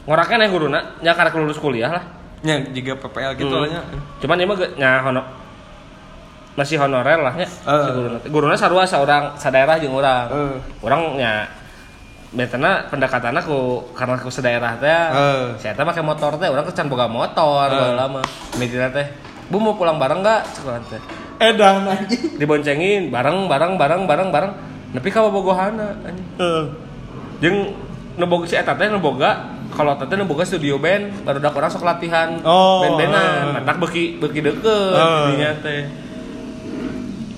ngoraknya 0.02 0.44
nih 0.44 0.48
guru 0.50 0.66
nak 0.66 0.98
nya 0.98 1.14
karek 1.14 1.38
lulus 1.38 1.62
kuliah 1.62 1.94
lah 1.94 2.04
nya 2.42 2.58
juga 2.74 2.98
PPL 2.98 3.32
gitu 3.38 3.54
Hmm. 3.54 3.62
lah 3.62 3.68
nya 3.70 3.80
cuman 4.18 4.36
ini 4.42 4.46
mah 4.50 4.56
nya 4.76 4.90
hono 4.98 5.22
masih 6.60 6.76
honorer 6.76 7.16
lah 7.16 7.32
ya 7.34 7.48
Eh. 7.48 7.80
si 7.80 7.90
guruna 7.90 8.18
guruna 8.28 8.54
sarua 8.54 8.84
seorang 8.84 9.32
sadaerah 9.34 9.80
jeung 9.80 9.96
urang 9.96 10.28
Eh. 10.28 10.56
urang 10.84 11.16
nya 11.16 11.48
betana 12.30 12.84
pendekatanna 12.86 13.40
ku 13.40 13.88
karena 13.90 14.14
ku 14.14 14.28
sedaerah 14.28 14.76
teh 14.76 14.92
Eh. 15.10 15.44
saya 15.56 15.72
teh 15.72 15.82
make 15.82 15.98
motor 15.98 16.36
teh 16.36 16.46
urang 16.46 16.62
kecan 16.62 16.86
boga 16.86 17.08
motor 17.08 17.66
Eh. 17.66 17.74
baheula 17.74 18.06
mah 18.06 18.24
mitina 18.54 18.86
teh 18.86 19.08
bu 19.48 19.56
mau 19.56 19.74
pulang 19.74 19.96
bareng 19.96 20.20
nggak 20.20 20.42
urang 20.62 20.84
teh 20.86 21.00
edan 21.40 21.88
anjing 21.88 22.36
diboncengin 22.36 23.08
bareng 23.08 23.48
bareng 23.48 23.74
bareng 23.74 24.04
bareng 24.04 24.28
bareng 24.28 24.52
nepi 24.92 25.08
ka 25.08 25.24
bobogohana 25.24 25.96
anjing 26.04 26.28
Heeh. 26.36 26.64
jeung 27.40 27.58
si 28.44 28.54
eta 28.54 28.76
teh 28.76 28.86
neboga 28.86 29.48
kalau 29.72 29.96
teh 29.96 30.12
neboga 30.12 30.44
studio 30.44 30.76
band 30.76 31.24
baru 31.24 31.40
dak 31.40 31.56
orang 31.56 31.72
sok 31.72 31.82
latihan 31.82 32.36
Oh. 32.44 32.84
band-bandan 32.84 33.56
matak 33.56 33.80
beuki 33.80 34.20
beuki 34.20 34.44
deukeut 34.44 34.92
Oh. 34.94 35.32
dinya 35.32 35.50
teh 35.58 35.88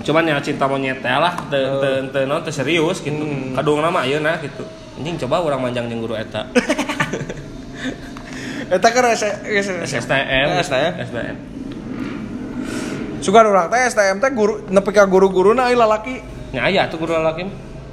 cuman 0.02 0.26
ya 0.26 0.36
cinta 0.42 0.66
monyet 0.66 0.98
teh 0.98 1.10
lah 1.10 1.34
teu 1.46 1.78
teu 1.78 1.94
teu 2.10 2.24
naon 2.26 2.42
teu 2.42 2.52
serius 2.52 2.98
gitu. 3.00 3.22
Hmm. 3.22 3.54
kadung 3.54 3.80
nama 3.80 4.02
ayeuna 4.02 4.38
gitu. 4.42 4.66
Anjing 4.98 5.16
coba 5.26 5.40
orang 5.40 5.70
manjang 5.70 5.86
jeung 5.88 6.02
guru 6.04 6.18
eta. 6.18 6.46
Eta 8.72 8.88
kan 8.88 9.04
STM 9.12 9.84
STM. 10.60 10.92
STM 11.04 11.36
sugan 13.22 13.46
urang 13.46 13.70
teh 13.70 13.78
STM 13.86 14.18
teh 14.18 14.30
guru 14.34 14.66
nepi 14.66 14.90
ka 14.90 15.06
guru-guruna 15.06 15.70
euy 15.70 15.78
lalaki. 15.78 16.18
Nya 16.52 16.68
aya 16.68 16.90
tuh 16.90 17.00
guru 17.00 17.16
lalaki 17.16 17.48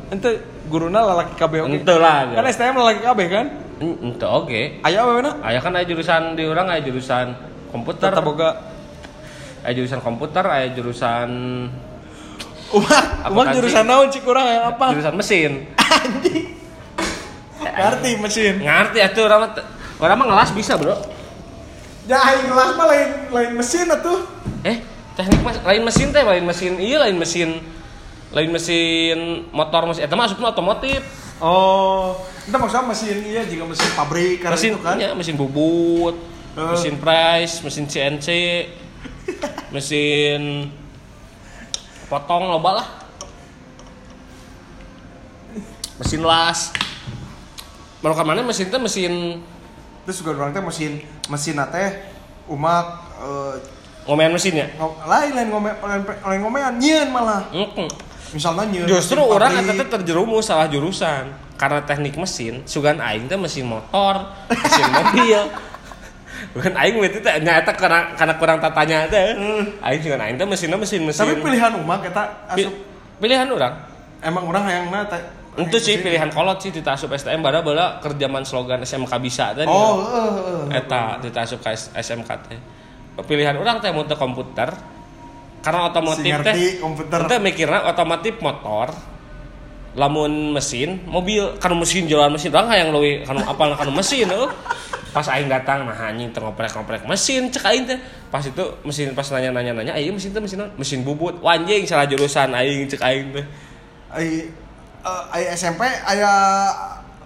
ente 0.10 0.42
guruna 0.68 1.06
lalaki 1.06 1.38
kabeh 1.38 1.64
oge 1.64 1.80
Ente 1.80 1.96
lah 1.96 2.28
kan 2.34 2.44
STM 2.50 2.76
lalaki 2.76 3.00
kabeh 3.06 3.26
kan? 3.30 3.46
Ente 3.80 4.26
oke 4.26 4.82
aya 4.84 5.06
aweuna 5.06 5.40
aya 5.46 5.62
kan 5.62 5.78
aya 5.78 5.86
jurusan 5.86 6.36
di 6.36 6.44
orang 6.44 6.68
aya 6.74 6.82
jurusan 6.84 7.38
komputer. 7.70 8.12
Tetap 8.12 8.26
boga. 8.26 8.50
Aya 9.64 9.78
jurusan 9.78 10.02
komputer 10.02 10.44
aya 10.44 10.68
jurusan 10.74 11.30
umak 12.74 13.04
umak 13.30 13.44
kan 13.46 13.54
jurusan 13.56 13.86
naon 13.86 14.08
cik? 14.10 14.24
Urang 14.24 14.46
yang 14.46 14.66
apa? 14.70 14.86
Jurusan 14.94 15.16
mesin. 15.16 15.52
Ngerti 17.60 18.12
mesin. 18.18 18.54
Ngerti 18.64 19.00
atuh 19.04 19.24
orang 19.28 19.42
orang 20.00 20.16
mah 20.16 20.28
ngelas 20.32 20.52
bisa 20.52 20.80
bro. 20.80 20.96
Ya 22.08 22.18
aing 22.18 22.48
kelas 22.48 22.70
mah 22.74 22.86
lain 22.88 23.10
lain 23.30 23.52
mesin 23.54 23.86
atuh. 23.88 24.26
Eh 24.64 24.80
teknik 25.14 25.42
mas 25.44 25.58
lain 25.62 25.84
mesin 25.84 26.08
teh 26.10 26.24
lain 26.24 26.44
mesin 26.44 26.80
iya 26.80 26.98
lain 27.04 27.20
mesin 27.20 27.60
lain 28.32 28.50
mesin 28.50 29.18
motor 29.52 29.90
mesin 29.90 30.08
eta 30.08 30.16
mah 30.16 30.26
asupna 30.26 30.50
otomotif. 30.50 31.04
Oh 31.40 32.16
itu 32.50 32.58
maksudnya 32.58 32.84
mesin 32.88 33.18
iya 33.24 33.42
jika 33.46 33.64
mesin 33.64 33.90
pabrik 33.94 34.42
karena 34.42 34.58
mesin 34.58 34.72
itu 34.74 34.82
kan. 34.82 34.96
iya, 34.98 35.10
mesin 35.14 35.36
bubut 35.38 36.16
Eh. 36.58 36.66
mesin 36.66 36.98
price 36.98 37.62
mesin 37.62 37.86
CNC 37.86 38.28
mesin 39.76 40.66
potong 42.10 42.50
loba 42.50 42.84
lah. 42.84 42.88
Mesin 46.02 46.26
las. 46.26 46.74
Baru 48.02 48.16
mana 48.26 48.42
mesin 48.42 48.68
teh? 48.68 48.82
Mesin 48.82 49.44
terus 50.04 50.26
juga 50.26 50.42
orang 50.42 50.52
teh 50.56 50.64
mesin 50.64 51.06
mesin 51.30 51.60
teh 51.70 51.90
umak 52.50 52.86
eh, 53.22 53.56
ngomean 54.10 54.34
mesinnya 54.34 54.74
ngom- 54.74 54.98
lain 55.06 55.32
lain 55.38 55.48
ngome 55.54 55.70
lain, 55.70 56.02
lain 56.02 56.40
ngomean 56.42 56.74
nyeun 56.82 57.10
malah. 57.14 57.46
Mm-mm. 57.54 57.86
misalnya 58.34 58.66
nyeun 58.66 58.88
Justru 58.90 59.22
mesin 59.22 59.36
orang 59.38 59.52
teh 59.70 59.86
terjerumus 59.86 60.50
salah 60.50 60.66
jurusan. 60.66 61.30
Karena 61.60 61.84
teknik 61.84 62.16
mesin, 62.16 62.64
sugan 62.64 63.04
aing 63.04 63.28
teh 63.28 63.36
mesin 63.36 63.68
motor, 63.68 64.32
mesin 64.48 64.88
mobil. 64.96 65.40
Bukan 66.56 66.74
aing 66.74 66.96
itu 67.06 67.20
teh 67.22 67.34
nyata 67.42 67.72
karena 67.76 68.14
karena 68.18 68.34
kurang 68.40 68.58
tatanya 68.58 69.06
teh. 69.06 69.36
Aing 69.84 70.00
sugan 70.02 70.22
aing 70.22 70.36
teh 70.40 70.48
mesinnya 70.48 70.78
mesin-mesin. 70.80 71.22
Hmm. 71.22 71.30
tapi 71.30 71.34
pilihan 71.44 71.72
umak 71.78 72.00
kita 72.06 72.24
asup 72.54 72.74
pilihan 73.20 73.48
orang. 73.52 73.74
emang 74.20 74.44
orang 74.48 74.64
yang 74.68 74.86
teh 75.08 75.22
Itu 75.60 75.78
sih 75.82 76.00
pilihan 76.00 76.32
kolot 76.32 76.64
sih 76.64 76.72
kita 76.72 76.96
asup 76.96 77.12
STM 77.12 77.44
bada 77.44 77.60
bala 77.60 78.00
kerjaman 78.00 78.48
slogan 78.48 78.80
SMK 78.86 79.12
bisa 79.20 79.52
teh. 79.52 79.68
oh 79.68 80.00
heeh 80.08 80.30
heeh. 80.72 80.80
eta 80.80 81.20
kita 81.20 81.40
asup 81.44 81.60
ke 81.60 81.76
SMK 81.76 82.30
teh. 82.48 82.60
Pilihan 83.28 83.60
orang 83.60 83.84
teh 83.84 83.92
muter 83.92 84.16
komputer 84.16 84.72
karena 85.60 85.92
otomotif 85.92 86.34
teh 86.46 86.80
komputer. 86.80 87.20
Teh 87.28 87.40
mikirna 87.44 87.84
otomotif 87.92 88.40
motor 88.40 89.19
lamun 89.98 90.54
mesin 90.54 91.02
mobil 91.10 91.58
kan 91.58 91.74
mesin 91.74 92.06
jalan 92.06 92.30
mesin 92.34 92.54
orang 92.54 92.78
yang 92.78 92.90
leuwih 92.94 93.26
kan 93.26 93.38
apal 93.46 93.74
kan 93.74 93.90
mesin 93.90 94.30
eueuh. 94.30 94.52
pas 95.10 95.26
aing 95.26 95.50
datang 95.50 95.90
nah 95.90 95.98
anjing 95.98 96.30
teu 96.30 96.46
ngoprek-ngoprek 96.46 97.02
mesin 97.10 97.50
cek 97.50 97.66
aing 97.66 97.90
teh. 97.90 97.98
Pas 98.30 98.46
itu 98.46 98.62
mesin 98.86 99.18
pas 99.18 99.26
nanya-nanya 99.26 99.74
nanya 99.74 99.94
aing 99.98 100.14
mesin 100.14 100.30
teh 100.30 100.38
mesin 100.38 100.70
mesin 100.78 101.02
bubut. 101.02 101.42
Wah, 101.42 101.58
anjing 101.58 101.82
salah 101.90 102.06
jurusan 102.06 102.54
aing 102.54 102.86
cek 102.86 103.02
aing 103.02 103.34
teh. 103.34 103.46
Ai 104.14 104.54
eh, 105.34 105.58
SMP 105.58 105.82
aya 105.82 106.30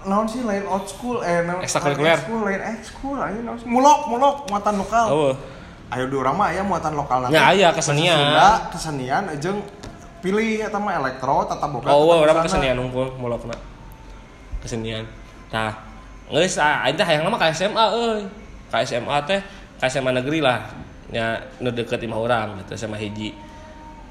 naon 0.07 0.23
sih 0.31 0.47
lain 0.47 0.63
old 0.63 0.87
school 0.87 1.19
eh 1.27 1.43
naon 1.43 1.59
Ekstrakurikuler. 1.59 2.23
school 2.23 2.47
lain 2.47 2.59
school 2.79 3.19
aja 3.19 3.39
naon 3.43 3.59
mulok 3.67 3.99
mulok 4.07 4.35
muatan 4.47 4.79
lokal. 4.79 5.07
Oh 5.11 5.35
ayo 5.93 6.09
urang 6.09 6.35
mah 6.35 6.49
aya 6.49 6.65
muatan 6.65 6.93
lokal 6.97 7.29
Ya, 7.29 7.53
aya 7.53 7.69
kesenian. 7.69 8.17
Sunda, 8.17 8.49
kesenian 8.73 9.23
jeung 9.37 9.61
pilih 10.23 10.63
eta 10.63 10.79
mah 10.79 10.95
elektro 11.03 11.43
tata 11.43 11.67
boga 11.67 11.91
Oh, 11.91 12.23
orang 12.23 12.47
kesenian 12.47 12.79
unggul 12.79 13.11
mulokna. 13.19 13.51
Kesenian. 14.63 15.03
Tah, 15.51 15.75
geus 16.31 16.55
ah 16.55 16.87
aing 16.87 16.95
teh 16.95 17.03
hayang 17.03 17.27
mah 17.27 17.35
ka 17.35 17.51
SMA 17.51 17.85
euy. 17.91 18.23
Ka 18.71 18.79
SMA 18.87 19.19
teh 19.27 19.43
ka 19.83 19.91
SMA 19.91 20.15
negeri 20.15 20.39
lah. 20.39 20.63
Ya 21.11 21.43
nu 21.59 21.69
deket 21.75 21.99
imah 22.07 22.17
urang 22.17 22.49
gitu 22.63 22.79
SMA 22.79 22.95
hiji. 22.95 23.35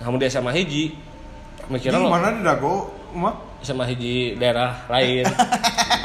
Namun 0.04 0.20
di 0.20 0.28
SMA 0.28 0.52
hiji 0.52 0.92
di 0.92 1.68
mikirna 1.72 1.96
lo 1.96 2.12
mana 2.12 2.36
di 2.36 2.44
dago 2.44 2.92
umak 3.16 3.64
SMA 3.64 3.88
hiji 3.88 4.36
daerah 4.36 4.84
lain. 4.92 5.24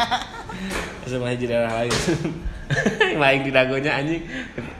SMA 1.11 1.35
hiji 1.35 1.45
daerah 1.51 1.83
lain. 1.83 1.91
Main 3.21 3.43
di 3.43 3.51
dagonya 3.51 3.99
anjing 3.99 4.23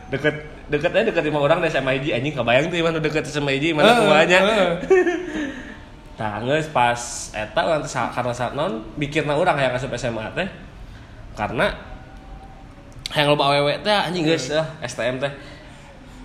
deket 0.07 0.35
deket 0.67 0.91
aja 0.91 1.03
deket 1.11 1.23
imah 1.27 1.41
urang 1.41 1.59
di 1.59 1.67
SMA 1.67 1.99
hiji 1.99 2.15
anjing 2.15 2.33
kebayang 2.33 2.71
tuh 2.71 2.79
mana 2.79 2.99
deket 2.99 3.23
SMA 3.25 3.51
hiji 3.59 3.75
mana 3.75 3.91
Eh, 3.91 3.95
kuanya. 4.03 4.39
eh. 4.43 4.71
Nah, 6.17 6.41
pas 6.73 6.97
eta 7.29 7.61
sa- 7.85 8.09
karena 8.09 8.33
saat 8.33 8.57
non 8.57 8.81
mikirna 8.97 9.37
urang 9.37 9.53
hayang 9.53 9.77
asup 9.77 9.93
SMA 9.93 10.25
teh 10.33 10.49
karena 11.37 11.69
hayang 13.13 13.37
loba 13.37 13.53
awewe 13.53 13.77
teh 13.85 13.93
anjing 13.93 14.25
geus 14.25 14.49
ah, 14.49 14.65
STM 14.81 15.21
teh. 15.21 15.29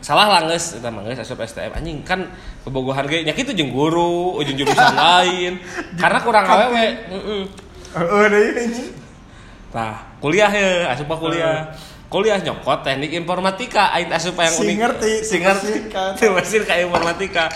Salah 0.00 0.32
lah 0.32 0.48
geus 0.48 0.80
eta 0.80 0.88
mah 0.88 1.04
geus 1.04 1.20
asup 1.20 1.36
STM 1.38 1.76
anjing 1.76 2.00
kan 2.02 2.24
bobogohan 2.64 3.04
ge 3.04 3.20
nya 3.20 3.36
kitu 3.36 3.52
jeung 3.52 3.68
guru, 3.68 4.40
ujung 4.40 4.56
jurusan 4.56 4.96
lain. 5.04 5.60
Karena 6.00 6.18
kurang 6.24 6.48
awewe. 6.48 6.86
Heeh. 7.12 7.42
Nah, 9.72 9.94
kuliah 10.20 10.48
ya, 10.48 10.88
asup 10.92 11.08
kuliah. 11.08 11.68
Kuliah 12.12 12.36
nyokot 12.44 12.84
teknik 12.84 13.16
informatika, 13.16 13.88
aing 13.96 14.12
asup 14.12 14.36
yang 14.36 14.52
unik. 14.52 14.76
ngerti, 14.84 15.12
si 15.24 15.32
si 15.32 15.36
ngerti. 15.40 15.72
mesin. 15.88 16.12
Si 16.20 16.26
mesin 16.28 16.62
ka 16.68 16.76
informatika. 16.76 17.48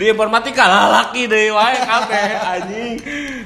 Di 0.00 0.08
informatika 0.08 0.64
lalaki 0.64 1.28
deui 1.28 1.52
wae 1.52 1.76
kabeh 1.84 2.28
anjing. 2.40 2.92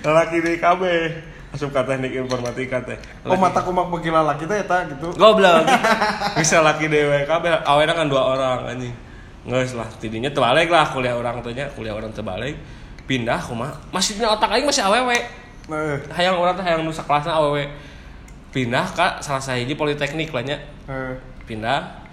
Lalaki 0.07 0.37
deui 0.39 0.63
kabeh. 0.63 1.11
Asup 1.51 1.75
ka 1.75 1.83
teknik 1.83 2.15
informatika 2.15 2.87
teh. 2.87 2.95
Oh 3.27 3.35
mata 3.35 3.67
kumak 3.67 3.91
begila 3.91 4.23
laki 4.23 4.47
teh 4.47 4.63
eta 4.63 4.87
gitu. 4.95 5.11
Goblok. 5.19 5.67
Bisa 6.39 6.63
laki 6.63 6.87
dewe 6.87 7.27
kabeh 7.27 7.67
awena 7.67 7.91
kan 7.91 8.07
dua 8.07 8.23
orang 8.23 8.79
anjing. 8.79 8.95
Geus 9.45 9.75
lah, 9.75 9.91
tidinya 9.99 10.31
terbalik 10.31 10.71
lah 10.71 10.87
kuliah 10.95 11.19
orang 11.19 11.43
teh 11.43 11.51
nya, 11.51 11.67
kuliah 11.75 11.99
orang 11.99 12.15
terbalik. 12.15 12.55
Pindah 13.11 13.43
kumaha? 13.43 13.75
Masihnya 13.91 14.31
otak 14.31 14.55
aing 14.55 14.71
masih 14.71 14.87
awewe. 14.87 15.19
Eh, 15.19 15.99
hayang 16.15 16.39
orang 16.39 16.55
teh 16.55 16.63
hayang 16.63 16.87
nusa 16.87 17.03
kelasna 17.03 17.35
awewe 17.43 17.67
pindah 18.55 18.87
ka 18.95 19.19
salah 19.19 19.43
sahiji 19.43 19.75
politeknik 19.75 20.31
lah 20.31 20.47
nya 20.47 20.63
eh. 20.87 21.19
pindah 21.43 22.07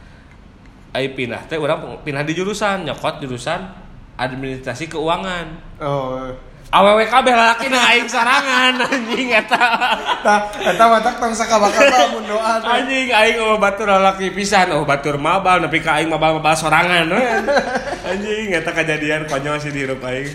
ai 0.89 1.13
pindah 1.13 1.45
teh 1.45 1.61
orang 1.61 2.01
pindah 2.01 2.25
di 2.25 2.33
jurusan 2.33 2.81
nyokot 2.89 3.21
jurusan 3.21 3.61
administrasi 4.17 4.89
keuangan 4.89 5.77
Oh. 5.77 6.17
eh. 6.17 6.33
awewe 6.73 7.05
kabeh 7.05 7.35
lalaki 7.35 7.69
na 7.69 7.93
aing 7.93 8.09
sarangan 8.09 8.73
anjing 8.89 9.29
eta 9.29 9.61
Tah, 10.25 10.49
eta 10.65 10.83
matak 10.89 11.21
tong 11.21 11.35
sakabakar 11.37 11.85
mun 12.09 12.25
doa 12.25 12.57
anjing 12.63 13.13
aing 13.13 13.37
oh 13.37 13.61
batur 13.61 13.91
lalaki 13.91 14.33
pisan 14.33 14.73
oh 14.73 14.81
batur 14.81 15.21
mabal 15.21 15.61
nepi 15.61 15.77
ka 15.77 16.01
aing 16.01 16.09
mabal 16.09 16.41
mabal 16.41 16.57
sorangan 16.57 17.05
we. 17.05 17.21
anjing 18.07 18.49
eta 18.55 18.73
kejadian 18.73 19.29
konyol 19.29 19.61
sih 19.61 19.69
di 19.69 19.85
hirup 19.85 20.01
aing 20.01 20.31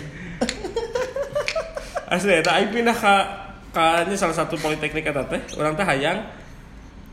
asli 2.07 2.39
eta 2.39 2.55
aing 2.55 2.71
pindah 2.71 2.95
ka 2.95 3.46
ka 3.77 4.01
nya 4.09 4.17
salah 4.17 4.33
satu 4.33 4.57
politeknik 4.57 5.05
eta 5.05 5.21
teh 5.29 5.37
urang 5.53 5.77
teh 5.77 5.85
hayang. 5.85 6.25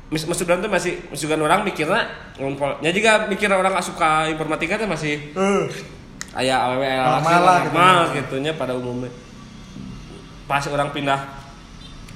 Mis 0.08 0.24
maksudnya 0.24 0.56
teh 0.64 0.72
masih 0.72 0.96
maksudnya 1.12 1.36
orang 1.36 1.60
mikirna 1.60 2.08
ngumpul 2.40 2.80
nya 2.80 2.88
juga 2.88 3.28
mikirna 3.28 3.60
orang 3.60 3.76
asup 3.76 4.00
ka 4.00 4.24
informatika 4.32 4.80
teh 4.80 4.88
masih. 4.88 5.20
Eh. 5.36 5.64
aya 6.34 6.66
awewe 6.66 6.82
aya 6.82 7.20
Normal 7.20 7.40
lah 7.46 7.58
gitu. 7.62 7.70
normal 7.70 8.00
gitu 8.16 8.34
nya 8.40 8.52
pada 8.56 8.72
umumnya. 8.72 9.12
Pas 10.48 10.64
orang 10.72 10.88
pindah 10.96 11.20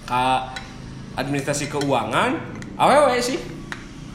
ke 0.08 0.24
administrasi 1.20 1.68
keuangan 1.68 2.40
awewe 2.80 3.20
sih. 3.20 3.36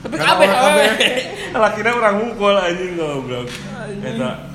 Tapi 0.04 0.18
kabeh 0.20 0.48
orang 0.50 0.76
kabeh. 0.76 0.90
lakina 1.64 1.90
orang 1.96 2.16
mukul 2.20 2.56
anjing 2.58 2.98
goblok. 2.98 3.48
Eta 4.02 4.50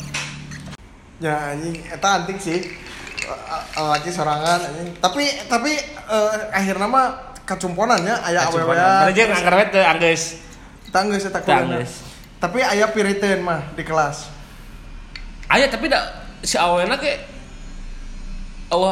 Ya 1.19 1.55
anjing. 1.55 1.75
Eta 1.89 2.09
antik 2.23 2.39
sih. 2.39 2.88
Eh, 3.29 3.63
eh, 3.77 3.87
Laki 3.93 4.11
sorangan. 4.11 4.61
Tapi 5.05 5.25
tapi 5.49 5.73
eh, 6.09 6.31
akhirnya 6.53 6.89
mah 6.89 7.07
kacumponannya 7.45 8.15
aya 8.25 8.49
awewe. 8.49 8.73
Mana 8.73 9.13
jeung 9.13 9.33
anggar 9.33 9.55
we 9.61 9.65
teu 9.73 9.85
anggeus 9.85 10.25
Tanggeus 10.89 11.29
eta 11.29 11.41
anggeus. 11.45 11.93
Tapi 12.41 12.65
aya 12.65 12.89
piriteun 12.89 13.41
mah 13.45 13.61
di 13.77 13.85
kelas. 13.85 14.39
aya 15.49 15.65
tapi 15.73 15.89
dak 15.89 16.05
si 16.45 16.61
awalnya 16.61 17.01
kayak 17.01 17.25
oh 18.69 18.85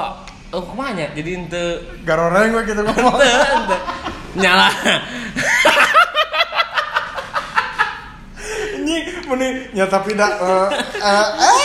oh 0.57 0.63
ke 0.65 0.73
mana 0.73 1.05
ya? 1.05 1.09
jadi 1.21 1.31
ente 1.37 1.65
Garoreng 2.01 2.49
gue 2.57 2.63
gitu 2.65 2.81
ngomong. 2.81 3.21
ente 3.21 3.77
nyala 4.41 4.73
Anjing, 8.77 9.05
meni 9.29 9.49
nya 9.75 9.85
tapi 9.91 10.15
eh 10.15 10.23
eh 10.23 11.27
eh 11.45 11.56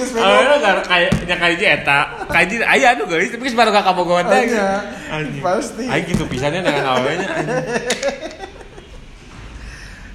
geus 0.00 0.10
bego. 0.16 0.24
awalnya 0.24 0.56
kan 0.58 0.76
kayak 0.88 1.10
nya 1.28 1.36
kayak 1.36 1.56
eta 1.60 2.00
di 2.48 2.56
aya 2.64 2.86
anu 2.96 3.04
guys 3.04 3.28
tapi 3.28 3.52
baru 3.52 3.70
gak 3.70 3.84
kabogohan 3.84 4.24
teh 4.26 4.40
Anjing. 5.12 5.42
pasti. 5.44 5.84
Aing 5.84 6.06
gitu 6.08 6.24
pisannya 6.24 6.64
dengan 6.64 6.84
awalnya 6.88 7.28
anjing. 7.28 7.60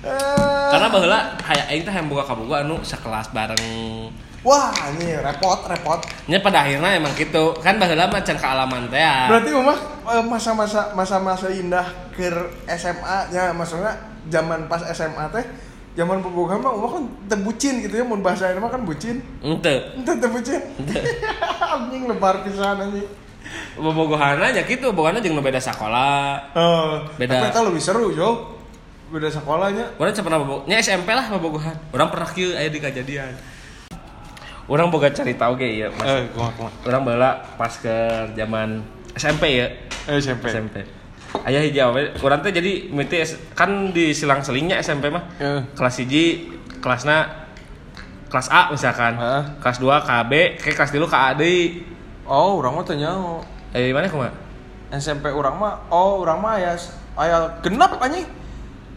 Eh, 0.06 0.70
karena 0.70 0.88
baheula 0.94 1.20
kayak 1.42 1.66
aing 1.74 1.82
teh 1.82 1.94
yang 1.94 2.06
boga 2.06 2.24
kaboga 2.30 2.62
anu 2.62 2.78
sekelas 2.86 3.34
bareng 3.34 3.66
Wah, 4.46 4.70
ini 4.94 5.18
repot, 5.18 5.66
repot. 5.66 6.06
nya 6.30 6.38
pada 6.38 6.62
akhirnya 6.62 6.94
emang 7.02 7.10
gitu 7.18 7.58
kan 7.66 7.82
baheula 7.82 8.06
mah 8.06 8.22
can 8.22 8.38
kealaman 8.38 8.86
teh 8.94 9.02
ya. 9.02 9.26
Berarti 9.26 9.50
umah 9.58 9.78
eh, 10.14 10.22
masa-masa 10.22 10.94
masa-masa 10.94 11.50
indah 11.50 11.90
ke 12.14 12.30
SMA 12.78 13.34
nya 13.34 13.50
maksudnya 13.58 13.98
zaman 14.30 14.70
pas 14.70 14.86
SMA 14.94 15.26
teh 15.34 15.46
zaman 15.96 16.20
bobogohan 16.20 16.60
mah 16.60 16.76
umah 16.76 16.92
kan 17.00 17.04
teu 17.32 17.40
bucin 17.40 17.80
gitu 17.80 17.96
ya 17.96 18.04
mun 18.04 18.20
bahasa 18.20 18.52
ini 18.52 18.60
mah 18.60 18.68
kan 18.68 18.84
bucin. 18.84 19.24
ente 19.40 19.76
Ente 19.96 20.12
teu 20.20 20.30
bucin. 20.30 20.60
Anjing 21.76 22.04
lebar 22.06 22.44
pisan 22.44 22.78
anjing. 22.78 23.08
bobogohana 23.78 24.52
nya 24.52 24.66
gitu 24.66 24.90
bobogohana 24.92 25.22
jeung 25.22 25.38
nu 25.38 25.44
beda 25.46 25.62
sekolah 25.62 26.52
Oh, 26.58 27.06
Beda. 27.16 27.46
Tapi 27.48 27.62
lebih 27.72 27.84
seru, 27.84 28.10
yo. 28.12 28.58
Beda 29.14 29.30
sekolahnya. 29.30 29.96
Orang 30.02 30.18
pernah 30.18 30.40
bobo, 30.42 30.56
nya 30.66 30.82
SMP 30.82 31.14
lah 31.14 31.30
bobogohan. 31.30 31.78
Orang 31.94 32.10
pernah 32.10 32.26
kieu 32.28 32.58
aya 32.58 32.68
di 32.68 32.82
kejadian. 32.82 33.32
Orang 34.66 34.90
boga 34.90 35.14
cari 35.14 35.38
tahu 35.38 35.62
ge 35.62 35.78
ya, 35.78 35.94
Mas. 35.94 36.10
Eh, 36.10 36.26
kumaha 36.34 36.52
kumaha. 36.58 36.74
Orang 36.90 37.02
bala 37.06 37.32
pas 37.54 37.70
ke 37.78 37.94
zaman 38.34 38.82
SMP 39.14 39.62
ya, 39.62 39.70
Eh, 40.10 40.18
SMP. 40.18 40.50
SMP. 40.50 40.76
Aya 41.44 41.60
hiji 41.60 41.82
awe, 41.82 42.02
urang 42.24 42.40
teh 42.40 42.54
jadi 42.54 42.88
miti 42.88 43.20
kan 43.52 43.92
di 43.92 44.16
silang-selingnya 44.16 44.80
SMP 44.80 45.12
mah. 45.12 45.24
Eh. 45.42 45.60
Kelas 45.76 46.00
1 46.00 46.80
kelasna 46.80 47.48
kelas 48.32 48.48
A 48.54 48.72
misalkan. 48.72 49.14
Heeh. 49.20 49.44
Kelas 49.60 49.78
2 49.82 50.08
KB, 50.08 50.32
ke 50.62 50.72
kelas 50.72 50.92
3 50.94 51.04
KA 51.10 51.36
deui. 51.36 51.84
Oh, 52.26 52.58
urang 52.58 52.80
mah 52.80 52.84
teu 52.86 52.96
nyaho. 52.96 53.44
Eh 53.76 53.92
mana 53.92 54.08
kumaha? 54.08 54.32
SMP 54.96 55.28
urang 55.28 55.60
mah 55.60 55.90
oh 55.92 56.24
urang 56.24 56.40
mah 56.40 56.56
aya 56.56 56.78
aya 57.18 57.38
genep 57.60 57.92
anjing. 58.00 58.24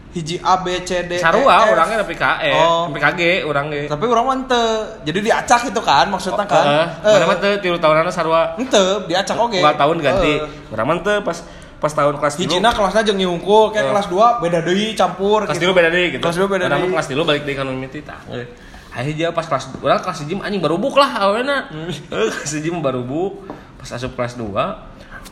Hiji 0.09 0.41
A 0.41 0.57
B 0.65 0.73
C 0.81 1.05
D 1.05 1.17
E, 1.17 1.21
Sarua 1.21 1.69
F. 1.69 1.77
orangnya 1.77 2.01
tapi 2.01 2.17
KE, 2.17 2.49
Oh. 2.57 2.89
tapi 2.89 2.97
KG 2.97 3.21
orang 3.45 3.69
ge. 3.69 3.85
Tapi 3.85 4.05
urang 4.09 4.25
mah 4.25 4.41
teu. 4.49 4.65
Jadi 5.05 5.21
diacak 5.21 5.69
itu 5.69 5.81
kan 5.85 6.09
maksudnya 6.09 6.49
kan. 6.49 6.65
Heeh, 6.65 7.13
mana 7.13 7.25
mah 7.29 7.37
teu 7.37 7.53
tilu 7.61 7.77
tahunana 7.77 8.09
sarua. 8.09 8.57
Henteu, 8.57 9.05
diacak 9.05 9.37
oge. 9.37 9.61
Dua 9.61 9.77
tahun 9.77 10.01
ganti. 10.01 10.41
Heeh. 10.41 10.73
Urang 10.73 10.85
mah 10.89 10.97
teu 11.05 11.21
pas 11.21 11.37
pas 11.79 11.91
tahun 11.95 12.19
kelas 12.19 12.35
tilu. 12.35 12.51
Hijina 12.51 12.69
kelasnya 12.75 13.01
jeung 13.07 13.19
nyungkul, 13.19 13.71
kayak 13.71 13.87
Heeh. 13.87 13.91
kelas 13.95 14.07
2 14.11 14.43
beda 14.43 14.59
deui 14.67 14.87
campur 14.93 15.47
kelas 15.47 15.55
gitu. 15.55 15.63
tilu 15.63 15.73
beda 15.73 15.89
deui 15.89 16.07
gitu. 16.11 16.23
Kelas 16.23 16.37
dua 16.37 16.47
beda 16.51 16.65
deui. 16.67 16.91
kelas 16.91 17.07
tilu 17.07 17.21
balik 17.23 17.43
deui 17.47 17.55
kana 17.55 17.71
mimiti 17.71 18.03
tah. 18.03 18.19
Ayo 18.89 19.11
dia 19.15 19.29
pas 19.31 19.47
kelas 19.47 19.71
urang 19.79 20.01
kelas 20.03 20.27
1 20.27 20.43
anjing 20.43 20.59
baru 20.59 20.75
buk 20.75 20.99
lah 20.99 21.11
awalnya. 21.23 21.71
Hmm. 21.71 21.87
Eh 21.87 22.29
kelas 22.29 22.51
1 22.59 22.83
baru 22.83 23.01
buk. 23.07 23.47
Pas 23.79 23.89
asup 23.95 24.11
kelas 24.13 24.35
2 24.35 24.51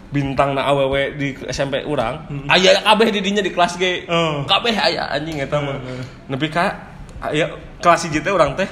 bintang 0.07 0.55
na 0.55 0.63
awewe 0.71 1.19
di 1.19 1.35
SMP 1.51 1.83
urang 1.83 2.23
aya 2.47 2.79
kabeh 2.79 3.11
di 3.11 3.19
dinya 3.19 3.43
di 3.43 3.51
kelas 3.51 3.75
G 3.75 4.07
Heeh. 4.07 4.35
kabeh 4.47 4.71
aya 4.71 5.11
anjing 5.11 5.35
eta 5.35 5.59
mah 5.59 5.83
nepi 6.31 6.47
ka 6.47 6.71
aya 7.19 7.51
kelas 7.83 8.07
1 8.07 8.23
teh 8.23 8.31
urang 8.31 8.55
teh 8.55 8.67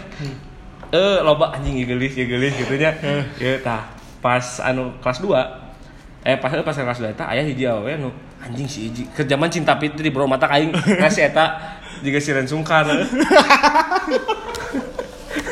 eh 0.96 1.18
loba 1.20 1.52
anjing 1.52 1.84
gelis 1.84 2.16
gelis 2.16 2.56
gitu 2.56 2.80
nya 2.80 2.96
ya 3.36 3.60
tah 3.60 3.84
pas 4.24 4.64
anu 4.64 4.96
kelas 5.04 5.20
2 5.20 5.65
eh 6.26 6.42
pas 6.42 6.50
pas 6.50 6.74
kelas 6.74 6.98
2 6.98 7.14
eta 7.14 7.30
aya 7.30 7.46
hiji 7.46 7.70
awewe 7.70 7.94
anu 7.94 8.10
anjing 8.42 8.66
si 8.66 8.90
hiji. 8.90 9.06
Ke 9.14 9.22
zaman 9.30 9.46
cinta 9.54 9.78
fitri 9.78 10.10
bro 10.10 10.26
mata 10.26 10.50
aing 10.50 10.74
kasih 10.74 11.26
eta 11.30 11.78
juga 12.02 12.18
si 12.18 12.34
Ren 12.34 12.50
Sungkar. 12.50 12.90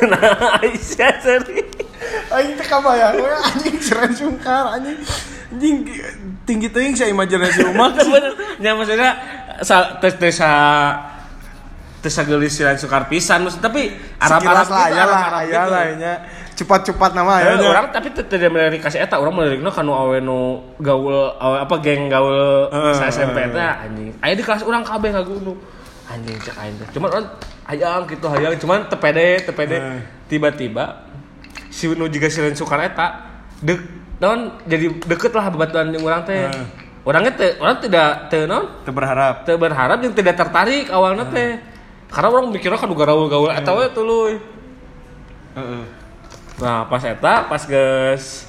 Nah 0.03 0.59
Aisyah 0.59 1.15
sorry. 1.23 1.63
Aing 2.33 2.59
teh 2.59 2.67
kabayang 2.67 3.23
we 3.23 3.29
anjing 3.31 3.77
seren 3.79 4.12
sungkar 4.12 4.75
anjing. 4.75 4.99
Anjing 5.53 5.75
tinggi 6.43 6.67
teuing 6.67 6.91
saya 6.91 7.13
imajinasi 7.15 7.63
rumah. 7.71 7.95
bener. 8.12 8.36
Ya 8.59 8.75
maksudnya 8.75 9.15
tes 10.03 10.13
tes 10.19 10.38
tes 12.03 12.15
gelis 12.27 12.51
si 12.51 12.67
Ren 12.67 12.75
Sungkar 12.75 13.07
pisan 13.07 13.47
maksud 13.47 13.63
tapi 13.63 13.95
Arab 14.19 14.43
Arab 14.43 14.67
lah 14.67 14.88
ya 14.91 15.03
lah, 15.07 15.23
ya 15.47 15.63
lah. 15.71 15.86
Cepat-cepat 16.63 17.12
nama 17.12 17.43
ya. 17.43 17.60
Eh, 17.60 17.67
orang 17.67 17.91
tapi 17.91 18.08
tidak 18.15 18.47
melirik 18.47 18.80
kasih 18.80 19.04
eta 19.04 19.19
orang 19.19 19.36
melirikna 19.36 19.67
kanu 19.67 19.91
awe 19.91 20.15
nu 20.23 20.63
gaul 20.80 21.36
awe 21.36 21.67
apa 21.67 21.76
geng 21.84 22.08
gaul 22.08 22.71
Heeh, 22.71 22.93
sa 22.95 23.12
SMP 23.12 23.52
teh 23.52 23.60
anjing. 23.60 24.15
Aya 24.23 24.34
di 24.39 24.43
kelas 24.47 24.63
urang 24.63 24.88
kabeh 24.88 25.12
ngagunu 25.12 25.54
anjing 26.08 26.39
cek 26.39 26.56
aing 26.56 26.76
teh. 26.80 26.88
Cuman 26.95 27.10
orang 27.12 27.28
hayang 27.67 28.08
gitu 28.08 28.26
hayang. 28.32 28.56
Cuman 28.56 28.88
teu 28.88 28.95
pede 28.95 29.43
teu 29.43 29.52
pede 29.52 29.76
Heeh. 29.76 29.99
tiba-tiba 30.32 31.04
si 31.67 31.91
nu 31.91 32.08
juga 32.08 32.32
si 32.32 32.39
Ren 32.39 32.56
Sukar 32.56 32.80
eta 32.80 33.28
dek 33.60 33.84
naon 34.23 34.56
jadi 34.63 34.88
deket 35.04 35.36
lah 35.36 35.52
bebatuan 35.52 35.91
jeung 35.91 36.08
urang 36.08 36.23
teh. 36.23 36.47
Heeh. 36.47 36.65
orangnya 37.04 37.36
teh 37.36 37.60
orang 37.60 37.76
tidak 37.84 38.32
teu 38.32 38.47
naon? 38.47 38.71
Teu 38.88 38.95
berharap. 38.95 39.43
teu 39.43 39.60
berharap 39.60 39.99
jeung 39.99 40.15
tidak 40.15 40.39
tertarik 40.39 40.88
awalnya 40.88 41.28
teh. 41.28 41.60
Karena 42.08 42.30
orang 42.30 42.54
mikirnya 42.54 42.78
kan 42.80 42.88
gaul-gaul 42.88 43.52
eta 43.52 43.73
we 43.76 43.86
tuluy. 43.91 44.34
Heeh. 45.60 46.03
Nah, 46.62 46.86
pas 46.86 47.02
eta, 47.02 47.50
pas 47.50 47.63
geus 47.66 48.46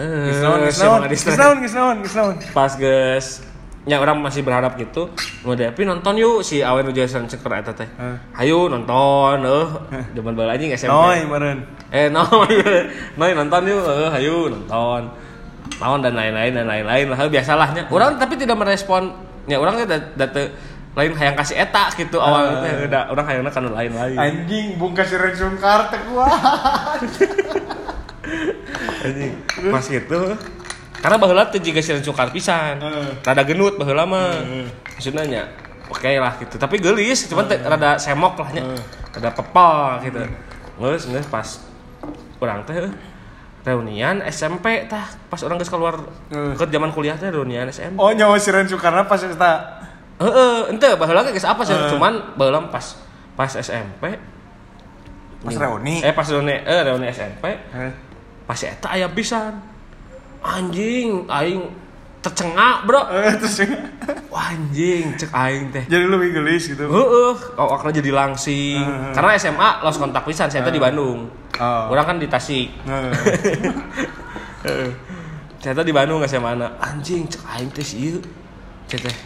eh, 0.00 0.32
Geus 0.32 0.40
naon, 0.40 0.60
geus 0.64 1.74
naon, 1.76 1.96
naon. 2.00 2.36
Pas 2.56 2.72
geus 2.78 3.44
nya 3.84 4.00
orang 4.00 4.16
masih 4.24 4.40
berharap 4.40 4.80
gitu. 4.80 5.12
Mau 5.44 5.52
Devi 5.52 5.84
nonton 5.84 6.16
yuk 6.16 6.40
si 6.40 6.64
Awen 6.64 6.88
Ujasan 6.88 7.28
Ceker 7.28 7.52
eta 7.60 7.76
teh. 7.76 7.84
Heh. 7.84 8.16
Hayu 8.32 8.72
nonton, 8.72 9.44
eh. 9.44 9.66
Zaman 10.16 10.32
bala 10.32 10.56
anjing 10.56 10.72
SMP. 10.72 10.88
Noy 10.88 11.28
meureun. 11.28 11.60
Eh, 11.92 12.08
noy. 12.08 12.52
noy 13.20 13.30
nonton 13.36 13.62
yuk, 13.68 13.84
eh, 13.84 14.08
hayu 14.08 14.48
nonton. 14.48 15.12
Naon 15.84 16.00
dan 16.00 16.16
lain-lain 16.16 16.52
dan 16.56 16.64
lain-lain 16.64 17.12
lah 17.12 17.28
biasalahnya. 17.28 17.92
Orang 17.92 18.16
tapi 18.16 18.40
tidak 18.40 18.56
merespon. 18.56 19.12
Ya 19.44 19.60
orang 19.60 19.84
teh 19.84 20.00
da 20.16 20.26
teu 20.32 20.48
lain 20.94 21.10
hayang 21.18 21.34
kasih 21.34 21.58
eta 21.58 21.90
gitu 21.98 22.22
awalnya 22.22 22.62
teh 22.62 22.72
udah 22.86 23.02
orang 23.10 23.26
hayangna 23.26 23.50
kana 23.50 23.70
lain-lain. 23.74 24.14
Anjing 24.14 24.78
bungkas 24.78 25.10
seren 25.10 25.34
sungkar 25.34 25.90
teh 25.90 25.98
kuat. 26.06 27.02
Anjing. 29.06 29.34
Pas 29.74 29.84
gitu. 29.90 30.38
Karena 31.02 31.16
baheula 31.18 31.50
teh 31.50 31.58
jiga 31.58 31.82
sieun 31.82 31.98
sukar 31.98 32.30
pisan. 32.30 32.78
Heeh. 32.78 33.10
Rada 33.26 33.42
genut 33.42 33.74
baheula 33.74 34.06
mah. 34.06 34.38
Heeh. 34.38 34.70
Maksudnya 34.94 35.26
nya 35.26 35.42
oke 35.90 36.06
lah 36.06 36.38
gitu. 36.38 36.62
Tapi 36.62 36.78
geulis, 36.78 37.26
cuman 37.26 37.50
teh 37.50 37.58
rada 37.58 37.98
semok 37.98 38.38
lah 38.38 38.54
nya. 38.54 38.62
Rada 39.10 39.34
pepol 39.34 39.98
gitu. 40.06 40.22
Geus 40.78 41.10
geus 41.10 41.26
pas 41.26 41.58
urang 42.38 42.62
teh 42.62 42.86
reunian 43.66 44.22
SMP 44.30 44.86
tah 44.86 45.10
pas 45.26 45.42
orang 45.42 45.58
geus 45.58 45.74
keluar 45.74 46.06
Heeh. 46.30 46.54
ke 46.54 46.70
zaman 46.70 46.94
kuliah 46.94 47.18
teh 47.18 47.34
reunian 47.34 47.66
SMP. 47.66 47.98
Oh 47.98 48.14
nyawa 48.14 48.38
seren 48.38 48.70
sukarna 48.70 49.10
pas 49.10 49.18
eta. 49.18 49.82
Heeh, 50.22 50.70
ente 50.70 50.88
baheula 50.94 51.26
geus 51.26 51.42
apa 51.42 51.62
sih? 51.66 51.74
Heeh. 51.74 51.90
Cuman 51.90 52.14
baheula 52.38 52.62
pas 52.70 53.02
pas 53.34 53.50
SMP 53.50 54.14
Pas 55.44 55.54
reuni. 55.60 56.00
Eh 56.00 56.12
pas 56.14 56.24
reuni 56.24 56.56
eh 56.56 56.80
reuni 56.86 57.06
SMP 57.12 57.44
Heh. 57.50 57.92
pas 58.48 58.60
eta 58.60 58.88
aya 58.92 59.08
pisan 59.12 59.56
anjing 60.44 61.24
aing 61.28 61.64
tercengak 62.20 62.84
bro 62.84 63.00
Wah, 64.32 64.52
anjing 64.52 65.12
cek 65.16 65.28
aing 65.32 65.68
teh 65.68 65.84
jadi 65.84 66.08
lebih 66.08 66.40
gelis 66.40 66.72
gitu. 66.72 66.88
Heeh, 66.88 67.34
awakna 67.60 67.92
jadi 67.92 68.10
langsing. 68.10 68.80
Heeh. 68.80 69.12
Karena 69.12 69.36
SMA 69.36 69.84
los 69.84 69.96
kontak 70.00 70.24
pisan, 70.24 70.48
saya 70.50 70.64
teh 70.64 70.74
di 70.74 70.82
Bandung. 70.82 71.28
Oh. 71.60 71.92
Orang 71.92 72.04
kan 72.04 72.16
di 72.18 72.26
Tasik. 72.26 72.66
Heeh. 72.82 73.12
Heeh. 74.66 74.90
Saya 75.62 75.84
di 75.84 75.94
Bandung 75.94 76.24
SMA 76.26 76.56
mana? 76.56 76.74
Anjing 76.82 77.28
cek 77.30 77.44
aing 77.46 77.70
teh 77.70 77.84
sih. 77.84 78.18
Cek 78.90 79.00
teh. 79.06 79.16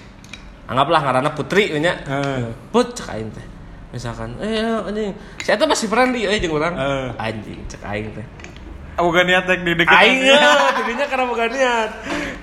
Anggaplah 0.68 1.00
ngaranna 1.00 1.32
Putri 1.32 1.72
nya. 1.80 1.96
Heeh. 2.04 2.52
Put 2.68 2.92
cek 2.92 3.08
aing 3.16 3.32
teh. 3.32 3.46
Misalkan, 3.88 4.36
eh 4.36 4.60
anjing, 4.84 5.16
saya 5.40 5.56
teh 5.56 5.64
masih 5.64 5.88
friendly 5.88 6.28
euy 6.28 6.36
jeung 6.36 6.52
urang. 6.52 6.76
Heeh. 6.76 7.08
Anjing 7.16 7.60
cek 7.64 7.80
aing 7.88 8.12
teh. 8.12 8.26
Bukan 9.00 9.24
niat 9.24 9.48
tek 9.48 9.64
di 9.64 9.72
deket. 9.72 9.96
Aing 9.96 10.20
ya, 10.28 10.36
tidinya 10.76 11.06
karena 11.08 11.24
bukan 11.24 11.48
niat. 11.48 11.90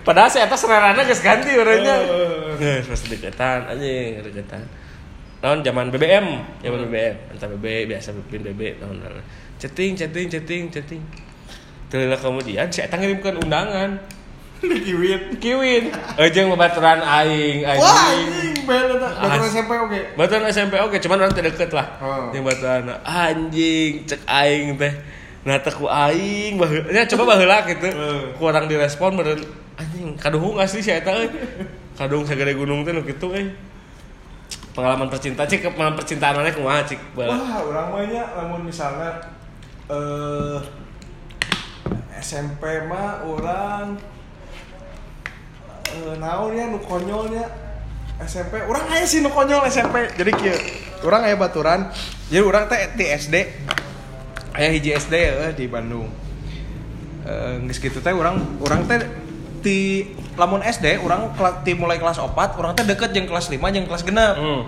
Padahal 0.02 0.30
saya 0.34 0.50
atas 0.50 0.66
serarana 0.66 1.06
geus 1.06 1.22
ganti 1.22 1.54
orangnya. 1.54 1.96
Oh. 2.02 2.58
Geus 2.58 2.90
pas 2.90 3.02
deketan 3.06 3.60
anjing, 3.70 4.26
deketan. 4.26 4.66
Tahun 5.46 5.62
zaman 5.62 5.94
BBM, 5.94 6.26
zaman 6.66 6.80
BBM, 6.90 7.16
entah 7.30 7.46
BB 7.54 7.94
biasa 7.94 8.10
pipin 8.26 8.42
BB 8.42 8.82
tahun. 8.82 9.06
Chatting, 9.62 9.94
chatting, 9.94 10.26
chatting, 10.26 10.64
chatting. 10.74 11.04
Terus 11.94 12.18
kemudian 12.18 12.66
saya 12.74 12.90
ngirimkan 12.90 13.38
undangan. 13.38 14.02
Kiwin. 14.64 15.22
Kiwin, 15.38 15.84
ejeng 16.16 16.48
babaturan 16.50 17.04
aing, 17.04 17.68
Wah, 17.68 18.12
anjing. 18.16 18.56
Baturan 18.66 19.38
As- 19.44 19.52
SMP 19.54 19.72
oke. 19.78 20.00
Baturan 20.18 20.44
SMP 20.50 20.74
oke, 20.82 20.98
cuman 20.98 21.18
orang 21.22 21.34
deket 21.36 21.72
lah. 21.76 21.88
Oh. 22.02 22.34
Yang 22.34 22.44
baturan 22.50 22.84
anjing 23.06 23.92
cek 24.10 24.22
aing 24.26 24.80
teh. 24.80 24.94
Nah 25.46 25.62
teh 25.62 25.70
ku 25.70 25.86
aing 25.86 26.58
baheula 26.58 26.90
nya 26.90 27.06
coba 27.06 27.38
baheula 27.38 27.62
gitu. 27.70 27.86
Eh. 27.94 28.34
Ku 28.34 28.42
orang 28.50 28.66
direspon 28.66 29.14
beureun 29.14 29.42
anjing 29.78 30.18
kaduhung 30.18 30.58
asli 30.58 30.82
si 30.82 30.90
eta 30.90 31.14
euy. 31.14 31.30
Kadung 31.94 32.26
sagede 32.26 32.58
gunung 32.58 32.82
teh 32.82 32.92
nu 32.96 33.06
kitu 33.06 33.30
euy. 33.30 33.54
Pengalaman 34.74 35.08
percintaan 35.08 35.48
cik 35.48 35.70
pengalaman 35.72 35.96
percintaan 36.02 36.36
mana 36.42 36.50
kumaha 36.50 36.82
cik 36.84 37.00
bala. 37.14 37.38
Wah, 37.38 37.62
orang 37.62 37.88
mah 37.94 38.04
nya 38.10 38.24
lamun 38.34 38.62
misalnya 38.66 39.14
eh 39.88 40.60
SMP 42.18 42.66
mah 42.90 43.22
orang 43.22 43.94
eh 45.96 46.16
naon 46.20 46.52
ya 46.52 46.68
nu 46.68 46.84
konyolnya 46.84 47.48
SMP 48.28 48.60
orang 48.68 48.86
aya 48.92 49.08
sih 49.08 49.24
nu 49.24 49.32
konyol 49.32 49.64
SMP 49.72 50.12
jadi 50.20 50.32
kieu 50.36 50.56
orang 51.06 51.22
aya 51.30 51.36
baturan. 51.38 51.94
Jadi 52.28 52.42
orang 52.42 52.66
teh 52.66 52.80
di 52.98 53.06
SD 53.06 53.36
aya 54.58 54.70
hiji 54.74 54.90
SD 54.98 55.14
eh, 55.14 55.52
di 55.54 55.66
Bandung. 55.70 56.10
Eh 57.24 57.62
geus 57.70 57.78
kitu 57.78 58.02
teh 58.02 58.12
orang 58.12 58.42
orang 58.66 58.82
teh 58.90 59.00
di 59.62 60.06
lamun 60.38 60.62
SD 60.66 61.02
orang 61.02 61.34
kelas 61.38 61.66
ti 61.66 61.74
mulai 61.74 61.98
kelas 61.98 62.22
4 62.22 62.34
orang 62.34 62.74
teh 62.74 62.86
deket 62.86 63.14
jeung 63.14 63.30
kelas 63.30 63.50
5 63.54 63.62
jeung 63.62 63.88
kelas 63.88 64.04
genep. 64.04 64.36
Hmm. 64.36 64.62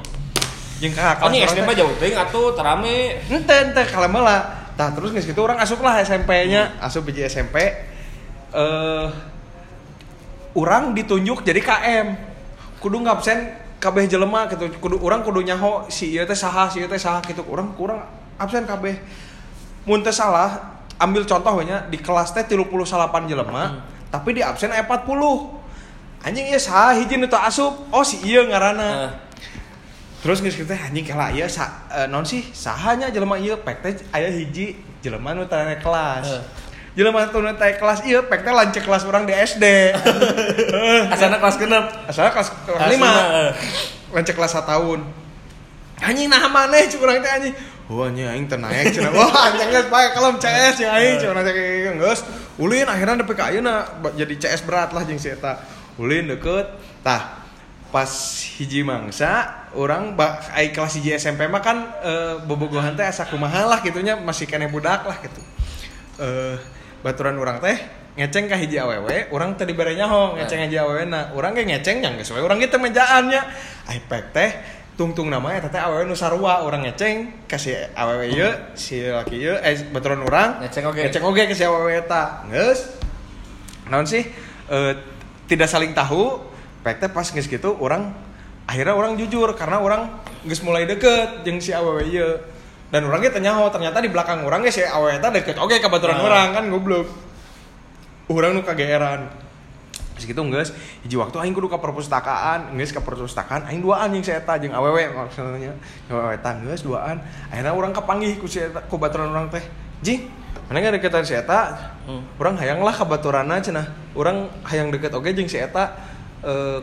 jeung 0.78 0.94
kakak 0.94 1.26
Oh, 1.26 1.30
ini 1.34 1.42
orang 1.42 1.58
SD 1.58 1.60
mah 1.66 1.74
jauh 1.74 1.94
teuing 1.98 2.18
atuh 2.18 2.48
terame. 2.54 3.18
ente 3.26 3.56
ente 3.58 3.82
kalau 3.90 4.10
malah 4.14 4.70
nah 4.78 4.94
terus 4.94 5.10
nggak 5.10 5.26
gitu 5.26 5.42
orang 5.42 5.58
asup 5.58 5.82
lah 5.82 5.98
SMP-nya 6.06 6.78
asup 6.78 7.02
biji 7.02 7.26
SMP 7.26 7.58
eh 8.54 9.06
orang 10.58 10.98
ditunjuk 10.98 11.46
jadi 11.46 11.62
KM 11.62 12.08
kudu 12.82 13.06
ngabsen 13.06 13.54
kabeh 13.78 14.10
jelema 14.10 14.50
gitu. 14.50 14.66
Kudu 14.82 14.98
orang 15.06 15.22
kudu 15.22 15.46
nyaho 15.46 15.86
si 15.88 16.18
ieu 16.18 16.26
teh 16.26 16.34
saha 16.34 16.66
si 16.74 16.82
ieu 16.82 16.90
teh 16.90 16.98
saha 16.98 17.22
gitu. 17.30 17.46
Orang 17.46 17.78
kurang 17.78 18.02
absen 18.42 18.66
kabeh. 18.66 18.98
Mun 19.86 20.02
teu 20.02 20.12
salah 20.12 20.82
ambil 20.98 21.24
contohnya 21.30 21.86
di 21.88 22.02
kelas 22.02 22.34
teh 22.34 22.44
38 22.44 23.30
jelema 23.30 23.86
tapi 24.10 24.34
di 24.34 24.42
absen 24.42 24.74
aya 24.74 24.84
40 24.84 26.26
anjing 26.26 26.46
ieu 26.50 26.60
saha 26.60 26.98
hiji 26.98 27.22
nu 27.22 27.30
asup? 27.30 27.88
Oh 27.94 28.02
si 28.02 28.18
ieu 28.26 28.50
ngaranna. 28.50 28.90
Nah, 28.90 29.12
terus 30.26 30.42
geus 30.42 30.58
kita 30.58 30.74
anjing 30.74 31.06
kala 31.06 31.30
ieu 31.32 31.46
sa, 31.46 31.86
eh, 31.94 32.08
non 32.10 32.26
sih? 32.26 32.42
Sahanya 32.52 33.14
jelema 33.14 33.38
ieu 33.38 33.56
pek 33.62 33.78
teh 33.86 33.94
aya 34.12 34.34
hiji 34.34 34.76
jelema 35.06 35.38
nu 35.38 35.46
kelas. 35.46 36.26
Eh. 36.28 36.42
Jelema 36.98 37.30
nu 37.30 37.46
naik 37.46 37.78
kelas 37.78 38.02
ieu 38.10 38.26
pek 38.26 38.42
teh 38.42 38.50
lancek 38.50 38.82
kelas 38.82 39.06
orang 39.06 39.30
di 39.30 39.34
SD 39.38 39.94
Asana 41.14 41.38
kelas 41.38 41.62
genep. 41.62 41.86
asalnya 42.10 42.34
kelas 42.34 42.50
kelas 42.66 42.74
Kelas 42.74 42.90
5 42.90 42.94
lima, 42.98 43.12
eh. 43.14 43.52
lancek 44.18 44.34
kelas 44.34 44.58
1 44.58 44.66
tahun 44.66 45.00
anjing 46.02 46.26
nah 46.26 46.50
maneh 46.50 46.90
cuk 46.90 47.06
urang 47.06 47.22
teh 47.22 47.30
anjing 47.30 47.54
Wah, 47.88 48.12
anjing 48.12 48.28
aing 48.28 48.52
teu 48.52 48.60
naik 48.60 48.92
cenah. 48.92 49.16
Wah, 49.16 49.48
anjing 49.48 49.72
geus 49.72 49.88
bae 49.88 50.12
kalem 50.12 50.36
CS 50.44 50.76
jeung 50.76 50.92
aing 50.92 51.24
cenah 51.24 51.40
teh 51.40 51.56
geus. 51.96 52.20
Ulin 52.60 52.84
akhirnya 52.84 53.24
nepi 53.24 53.32
ka 53.32 53.48
ayeuna 53.48 54.04
jadi 54.12 54.36
CS 54.36 54.68
berat 54.68 54.92
lah 54.92 55.08
jeung 55.08 55.16
si 55.16 55.32
eta. 55.32 55.64
Ulin 55.96 56.28
deket. 56.28 56.68
Tah, 57.00 57.48
pas 57.88 58.12
hiji 58.60 58.84
mangsa 58.84 59.64
orang 59.72 60.20
ba 60.20 60.44
ai 60.52 60.76
kelas 60.76 61.00
hiji 61.00 61.16
SMP 61.16 61.48
mah 61.48 61.64
kan 61.64 61.96
eh, 62.04 62.36
bobogohan 62.44 62.92
teh 63.00 63.08
asa 63.08 63.24
kumaha 63.24 63.64
lah 63.64 63.80
gitunya 63.80 64.20
masih 64.20 64.52
keneh 64.52 64.68
budak 64.68 65.08
lah 65.08 65.16
gitu. 65.24 65.40
Eh 66.20 66.60
baturan 67.08 67.40
orang 67.40 67.64
teh 67.64 67.80
ngeceng 68.20 68.52
ka 68.52 68.60
hiji 68.60 68.76
awewe, 68.82 69.32
orang 69.32 69.56
teh 69.56 69.64
dibere 69.64 69.96
nyaho 69.96 70.36
ngeceng 70.36 70.68
hiji 70.68 70.76
awewe 70.76 71.08
na. 71.08 71.32
Urang 71.32 71.56
ge 71.56 71.64
ngeceng 71.64 72.04
yang 72.04 72.20
urang 72.20 72.60
ge 72.60 72.68
teh 72.68 72.82
mejaannya. 72.82 73.42
Ai 73.88 74.04
pek 74.04 74.36
teh 74.36 74.50
tungtung 75.00 75.30
nama 75.32 75.56
eta 75.56 75.70
teh 75.70 75.80
awewe 75.80 76.04
nu 76.04 76.18
sarua 76.18 76.66
urang 76.66 76.84
ngeceng 76.84 77.48
kasih 77.48 77.94
awewe 77.94 78.34
ieu 78.34 78.50
si 78.74 79.06
laki 79.06 79.38
ieu 79.38 79.56
eh 79.62 79.78
baturan 79.94 80.26
urang 80.26 80.66
Ngeceng 80.66 80.84
oge. 80.90 81.06
ngeceng 81.08 81.24
oge 81.24 81.44
ke 81.48 81.56
si 81.56 81.64
awewe 81.64 81.94
eta. 81.96 82.44
Geus. 82.52 82.98
Naon 83.88 84.04
sih? 84.04 84.26
Eh 84.68 84.94
tidak 85.48 85.72
saling 85.72 85.96
tahu. 85.96 86.44
Pek 86.84 87.00
teh 87.00 87.10
pas 87.14 87.30
geus 87.30 87.48
kitu 87.48 87.78
urang 87.80 88.12
akhirnya 88.68 88.98
orang 88.98 89.16
jujur 89.16 89.48
karena 89.56 89.80
orang 89.80 90.26
geus 90.44 90.60
mulai 90.66 90.84
deket 90.84 91.48
jeung 91.48 91.62
si 91.64 91.72
awewe 91.72 92.04
ieu. 92.10 92.57
Dan 92.88 93.04
orang 93.04 93.20
ge 93.20 93.30
teh 93.36 93.44
nyaho 93.44 93.68
ternyata 93.68 94.00
di 94.00 94.08
belakang 94.08 94.48
orang 94.48 94.64
ge 94.64 94.72
si 94.72 94.82
awewe 94.84 95.20
eta 95.20 95.28
deket 95.28 95.60
oge 95.60 95.84
ka 95.84 95.92
baturan 95.92 96.20
Ah. 96.20 96.24
orang 96.24 96.48
kan 96.56 96.66
goblok. 96.72 97.08
Urang 98.32 98.56
nu 98.56 98.62
kageeran. 98.64 99.28
Terus 100.18 100.34
gitu 100.34 100.42
geus 100.50 100.74
hiji 101.06 101.14
waktu 101.14 101.38
aing 101.38 101.54
kudu 101.54 101.70
ka 101.70 101.78
perpustakaan, 101.78 102.74
geus 102.74 102.90
ka 102.90 103.06
perpustakaan 103.06 103.70
aing 103.70 103.86
duaan 103.86 104.10
jeung 104.16 104.26
si 104.26 104.34
eta 104.34 104.58
jeung 104.58 104.74
awewe 104.74 105.14
maksudnya. 105.14 105.76
Eta 106.10 106.50
geus 106.66 106.82
duaan. 106.82 107.22
Akhirnya 107.54 107.72
urang 107.76 107.94
kapanggih 107.94 108.40
ku 108.42 108.50
si 108.50 108.64
eta 108.64 108.82
ku 108.88 108.98
baturan 108.98 109.30
urang 109.30 109.48
teh. 109.52 109.62
Jing, 110.02 110.26
mana 110.68 110.82
nggak 110.82 110.98
deketan 111.02 111.22
si 111.22 111.38
eta? 111.38 111.94
Hmm. 112.10 112.24
Urang 112.42 112.58
hayang 112.58 112.82
lah 112.82 112.96
ka 112.96 113.06
baturana 113.06 113.62
cenah. 113.62 113.88
Urang 114.18 114.50
hayang 114.66 114.90
deket 114.90 115.14
oge 115.14 115.36
jeung 115.38 115.46
si 115.48 115.60
eta 115.62 115.94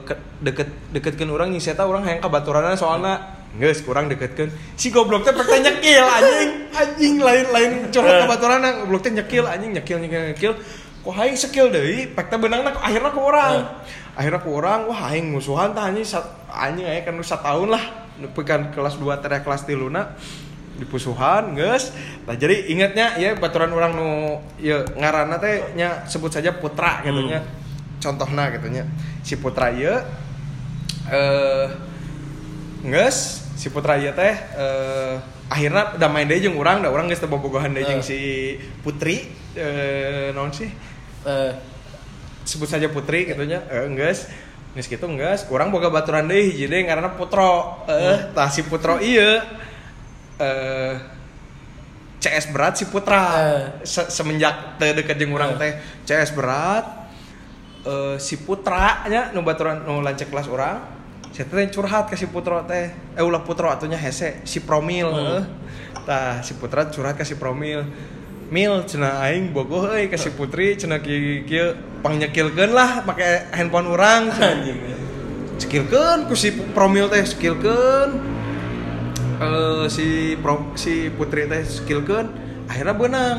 ke- 0.04 0.20
deket 0.44 0.68
deketkeun 0.94 1.30
urang 1.32 1.50
jeung 1.50 1.62
si 1.64 1.74
eta 1.74 1.88
urang 1.88 2.04
hayang 2.06 2.20
ka 2.22 2.28
baturana 2.30 2.76
soalna 2.78 3.43
Geus 3.54 3.86
kurang 3.86 4.10
deketkeun. 4.10 4.50
Si 4.74 4.90
goblok 4.90 5.22
teh 5.22 5.30
pek 5.30 5.46
nyekil 5.46 6.02
anjing. 6.02 6.50
Anjing 6.74 7.14
lain-lain 7.22 7.86
curhat 7.94 8.22
ka 8.22 8.26
baturana 8.26 8.82
goblok 8.82 9.06
teh 9.06 9.14
nyekil 9.14 9.46
anjing 9.46 9.70
nyekil 9.70 10.02
nyekil 10.02 10.22
nyekil. 10.34 10.52
Kok 11.04 11.14
aing 11.14 11.38
skill 11.38 11.70
deui 11.70 12.10
pek 12.10 12.26
teh 12.32 12.38
beunangna 12.40 12.74
akhirna 12.74 13.14
ku 13.14 13.22
urang. 13.22 13.62
Akhirna 14.18 14.42
ku 14.42 14.58
urang 14.58 14.90
wah 14.90 15.14
aing 15.14 15.30
musuhan 15.30 15.70
tah 15.70 15.86
anjing 15.86 16.02
sat, 16.02 16.26
anjing 16.50 16.82
aya 16.82 17.06
kan 17.06 17.14
tahun 17.22 17.70
lah. 17.70 17.84
Nepikan 18.18 18.74
kelas 18.74 18.98
2 18.98 19.22
teh 19.22 19.38
kelas 19.42 19.62
3 19.66 19.90
na 19.90 20.18
dipusuhan 20.74 21.54
geus. 21.54 21.94
Nah 22.26 22.34
jadi 22.34 22.66
ingatnya 22.74 23.14
ya 23.22 23.38
baturan 23.38 23.70
orang 23.70 23.94
nu 23.94 24.42
ya 24.58 24.82
ngaranna 24.98 25.38
teh 25.38 25.78
nya 25.78 26.02
sebut 26.10 26.34
saja 26.34 26.50
Putra 26.58 27.06
gitu 27.06 27.22
nya. 27.22 27.46
Contohna 28.02 28.50
gitu 28.50 28.66
nya. 28.66 28.82
Si 29.22 29.38
Putra 29.38 29.70
ieu 29.70 29.94
eh 31.06 31.66
geus 32.82 33.43
si 33.64 33.72
Putra 33.72 33.96
ieu 33.96 34.12
teh 34.12 34.36
eh 34.60 35.16
akhirnya 35.48 35.96
udah 35.96 36.08
main 36.12 36.28
urang 36.52 36.84
da 36.84 36.92
urang 36.92 37.08
geus 37.08 37.24
teu 37.24 37.32
bobogohan 37.32 37.72
deui 37.72 37.88
jeung 37.88 38.04
Eh. 38.04 38.04
si 38.04 38.18
Putri 38.84 39.24
eh 39.56 40.28
naon 40.36 40.52
sih? 40.52 40.68
Eh, 41.24 41.52
sebut 42.44 42.68
saja 42.68 42.92
Putri 42.92 43.24
gitu 43.24 43.40
nya. 43.48 43.64
Eh 43.72 43.88
geus. 43.96 44.28
Geus 44.76 44.84
kitu 44.84 45.08
geus. 45.16 45.48
Urang 45.48 45.72
boga 45.72 45.88
baturan 45.88 46.28
deui 46.28 46.52
hiji 46.52 46.68
deui 46.68 46.84
ngaranna 46.84 47.16
Putro. 47.16 47.80
Eh 47.88 48.36
tah 48.36 48.52
si 48.52 48.60
Putro 48.68 49.00
ieu. 49.00 49.40
Eh 50.36 50.92
CS 52.20 52.52
berat 52.52 52.76
si 52.76 52.84
Putra. 52.84 53.22
Eh. 53.32 53.64
Se- 53.88 54.12
semenjak 54.12 54.76
teu 54.76 54.92
deket 54.92 55.16
jeung 55.16 55.32
urang 55.32 55.56
Eh. 55.56 55.58
teh 55.60 55.72
CS 56.04 56.36
berat 56.36 56.84
eh 57.88 58.16
si 58.20 58.36
Putra 58.44 59.08
nya 59.08 59.32
nu 59.32 59.40
baturan 59.40 59.88
nu 59.88 60.04
lancek 60.04 60.28
kelas 60.28 60.52
urang 60.52 60.93
saya 61.34 61.44
teh 61.44 61.66
curhat 61.68 62.06
ke 62.06 62.14
si 62.14 62.30
Putro 62.30 62.62
teh 62.62 62.86
eh 63.12 63.22
ulah 63.22 63.42
Putro 63.42 63.66
atunya 63.66 63.98
hese 63.98 64.46
si 64.46 64.62
Promil 64.62 65.10
Hmm. 65.10 65.34
eh. 65.34 65.44
tah 66.04 66.38
si 66.40 66.54
Putra 66.54 66.86
curhat 66.86 67.16
ke 67.16 67.24
si 67.24 67.34
Promil 67.34 67.82
Mil 68.44 68.84
cenah 68.84 69.24
aing 69.24 69.50
bogoh 69.50 69.88
euy 69.88 70.06
ke 70.06 70.14
si 70.14 70.30
Putri 70.30 70.76
cenah 70.76 71.00
kieu 71.00 71.42
kieu 71.42 71.74
pangnyekilkeun 72.04 72.70
lah 72.70 73.02
make 73.02 73.24
handphone 73.50 73.88
urang 73.88 74.28
anjing. 74.30 74.78
skillkeun 75.56 76.28
ku 76.28 76.36
si 76.36 76.52
Promil 76.70 77.08
teh 77.08 77.24
skillkeun 77.24 78.10
eh 79.34 79.84
si 79.88 80.06
Pro, 80.38 80.70
si 80.76 81.08
Putri 81.10 81.48
teh 81.48 81.62
skillkeun 81.64 82.26
akhirnya 82.68 82.94
benang 82.94 83.36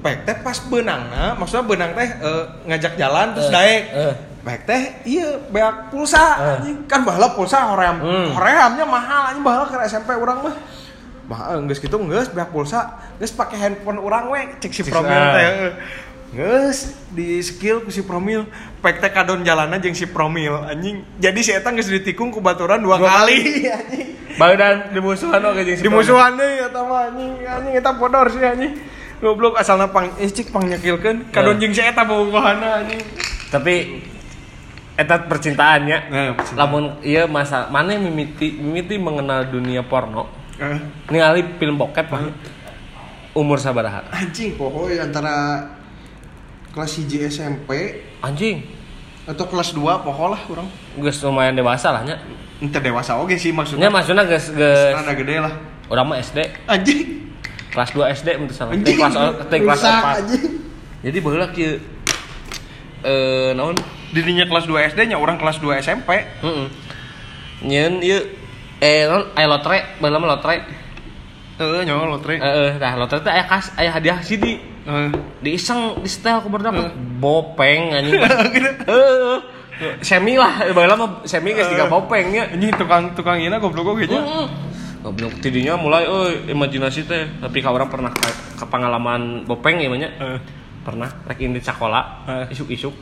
pek 0.00 0.24
teh 0.24 0.36
pas 0.40 0.56
benangna 0.62 1.34
maksudnya 1.34 1.66
benang 1.66 1.90
teh 1.92 2.08
eh, 2.08 2.44
ngajak 2.64 2.92
jalan 2.96 3.26
terus 3.34 3.48
Eh, 3.48 3.52
daek 3.52 3.82
eh. 3.92 4.14
Pek 4.46 4.62
teh 4.62 4.82
iya 5.02 5.42
beak 5.44 5.90
pulsa 5.90 6.22
Eh. 6.38 6.46
anjing 6.56 6.76
kan 6.86 7.02
baheula 7.02 7.34
pulsa 7.34 7.66
hoream 7.66 7.98
Hmm. 7.98 8.30
horeamnya 8.30 8.86
mahal 8.86 9.22
anjing 9.28 9.42
baheula 9.42 9.66
ke 9.66 9.76
SMP 9.84 10.14
urang 10.14 10.38
mah 10.40 10.54
mah 11.26 11.38
geus 11.66 11.76
kitu 11.76 11.98
geus 11.98 12.30
beak 12.30 12.48
pulsa 12.48 12.86
geus 13.18 13.34
pake 13.34 13.54
handphone 13.54 13.98
urang 13.98 14.30
we 14.30 14.38
cek 14.56 14.70
si 14.70 14.82
Promil 14.82 15.10
ah. 15.12 15.34
teh 15.34 15.42
eh. 15.42 15.74
Geus 16.28 16.78
di 17.08 17.38
skill 17.38 17.80
ku 17.80 17.88
si 17.88 18.02
Promil 18.02 18.46
pek 18.78 18.98
teh 18.98 19.08
kadon 19.08 19.42
jalanna 19.42 19.78
jeung 19.78 19.94
si 19.94 20.06
Promil 20.06 20.54
anjing 20.64 21.02
jadi 21.16 21.40
si 21.40 21.50
eta 21.50 21.70
geus 21.72 21.86
ditikung 21.88 22.30
ku 22.30 22.38
baturan 22.38 22.78
dua, 22.78 22.98
Dua 22.98 23.08
kali 23.08 23.42
kali. 23.42 23.66
anjing 23.82 24.08
Badan 24.36 24.76
di 24.90 25.00
musuhan 25.00 25.40
oke 25.40 25.62
jeung 25.64 25.76
si 25.76 25.82
di 25.82 25.88
musuhan 25.88 26.34
deui 26.34 26.60
eta 26.60 26.80
mah 26.80 27.10
anjing 27.10 27.32
anjing 27.42 27.74
eta 27.74 27.90
bodor 27.92 28.26
sih 28.28 28.38
anjing 28.38 28.78
goblok 29.16 29.56
asalna 29.56 29.88
pang 29.88 30.06
eh 30.14 30.28
cik 30.28 30.50
pang 30.50 30.62
nyekilkeun 30.62 31.30
kadon 31.30 31.50
Nah. 31.50 31.58
jeung 31.58 31.72
si 31.72 31.80
eta 31.80 32.02
bobogohanna 32.02 32.84
anjing 32.84 33.02
Tapi 33.46 33.74
eta 34.96 35.28
percintaannya. 35.28 35.98
Nah, 36.08 36.32
percintaan. 36.34 36.60
Lamun 36.60 36.84
iya 37.04 37.28
masa 37.28 37.68
mana 37.68 37.94
mimiti 38.00 38.56
mimiti 38.56 38.96
mengenal 38.96 39.46
dunia 39.48 39.84
porno. 39.84 40.28
Eh, 40.56 40.80
Ningali 41.12 41.44
film 41.60 41.76
bokep 41.76 42.08
mah. 42.08 42.32
Umur 43.36 43.60
sabaraha? 43.60 44.00
anjing 44.16 44.56
pohoy 44.56 44.96
antara 44.96 45.60
kelas 46.72 47.04
1 47.04 47.28
SMP 47.28 48.00
Anjing. 48.24 48.64
atau 49.28 49.44
kelas 49.44 49.76
2 49.76 49.84
pokok 50.06 50.28
lah 50.32 50.40
orang 50.48 50.68
geus 50.96 51.20
lumayan 51.20 51.52
dewasa 51.52 51.92
lah 51.92 52.00
nya 52.00 52.16
ente 52.64 52.80
dewasa 52.80 53.20
oke 53.20 53.36
sih 53.36 53.52
nya 53.52 53.60
maksudnya 53.60 53.88
maksudnya 53.92 54.24
geus 54.24 54.56
geus 54.56 54.96
rada 54.96 55.12
gede 55.12 55.36
lah 55.36 55.52
urang 55.92 56.08
mah 56.08 56.16
SD 56.16 56.48
anjing 56.64 57.28
kelas 57.76 57.92
2 57.92 58.16
SD 58.16 58.28
teu 58.40 58.54
salah 58.56 58.72
kelas 58.72 59.12
kelas 59.52 59.80
rusak, 59.84 60.00
4 60.00 60.20
anjing 60.24 60.44
jadi 61.04 61.18
baheula 61.20 61.46
kieu 61.52 61.76
eh 63.04 63.52
naon 63.52 63.76
dirinya 64.14 64.44
kelas 64.46 64.66
2 64.68 64.90
SD 64.94 65.00
nya 65.10 65.16
orang 65.18 65.38
kelas 65.38 65.58
2 65.58 65.82
SMP 65.82 66.10
heeh 66.42 66.68
nyeun 67.66 67.94
ieu 68.04 68.20
eh 68.78 69.08
naon 69.08 69.32
aya 69.32 69.48
lotre 69.48 69.78
mah 69.98 70.10
lotre. 70.12 70.56
Eh 71.56 71.82
nyawa 71.88 72.04
lotre. 72.12 72.36
Heeh 72.36 72.76
tah 72.76 72.92
lotre 73.00 73.24
teh 73.24 73.32
aya 73.32 73.44
kas 73.48 73.72
aya 73.80 73.90
hadiah 73.90 74.20
CD 74.20 74.60
Eh. 74.86 75.10
diiseng 75.42 75.98
di 75.98 76.06
setel 76.06 76.38
ku 76.38 76.46
barudak 76.46 76.94
bopeng 77.18 77.90
anjing. 77.90 78.22
Heeh 78.90 79.38
semi 80.00 80.38
lah 80.38 80.62
mah 80.94 81.26
semi 81.26 81.52
geus 81.52 81.68
tiga 81.68 81.90
bopeng 81.90 82.30
nya 82.30 82.46
anjing 82.54 82.70
tukang 82.76 83.10
tukang 83.18 83.40
ina 83.42 83.58
goblok 83.58 83.96
oge 83.98 84.06
nya 84.06 84.20
Heeh. 84.22 84.46
Goblok 85.02 85.34
tidinya 85.42 85.74
mulai 85.74 86.06
euy 86.06 86.52
imajinasi 86.54 87.02
teh. 87.08 87.24
Tapi 87.42 87.58
ka 87.64 87.74
orang 87.74 87.90
pernah 87.90 88.14
ke, 88.14 88.30
ke 88.62 88.64
pengalaman 88.70 89.42
bopeng 89.42 89.80
ya 89.82 89.88
nya 89.96 90.08
Eh. 90.22 90.38
pernah 90.86 91.10
rek 91.26 91.40
ini 91.42 91.58
sekolah 91.58 92.04
Eh. 92.28 92.54
isuk-isuk 92.54 92.94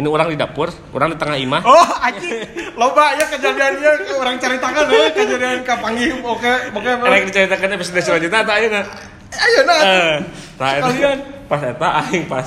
ini 0.00 0.08
orang 0.08 0.32
di 0.32 0.36
dapur 0.36 0.72
orang 0.90 1.12
di 1.12 1.18
tengah 1.20 1.36
imah 1.36 1.60
Oh, 1.62 1.88
anjing. 2.00 2.40
Loba 2.74 3.12
ya 3.14 3.28
kejadiannya 3.28 3.90
orang 4.16 4.40
ceritakan 4.40 4.88
ya 4.88 5.12
kejadian 5.12 5.60
kapangi 5.60 6.08
oke 6.18 6.52
oke. 6.72 6.90
rek 7.04 7.22
diceritakan 7.28 7.76
episode 7.76 8.00
selanjutnya 8.00 8.40
tak 8.40 8.56
ayeuna 8.56 8.82
Ayo 9.30 9.60
nah. 9.62 9.78
eh 9.78 10.16
eta 10.58 10.66
Sekalian. 10.90 11.18
pas 11.46 11.60
eta 11.62 11.88
aing 12.02 12.24
pas 12.26 12.46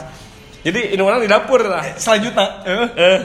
jadi 0.63 0.81
ini 0.91 0.99
orang 0.99 1.21
di 1.21 1.29
dapur 1.29 1.61
lah 1.61 1.83
Selanjutnya. 1.95 2.45
Eh. 2.65 2.87
eh 2.97 3.19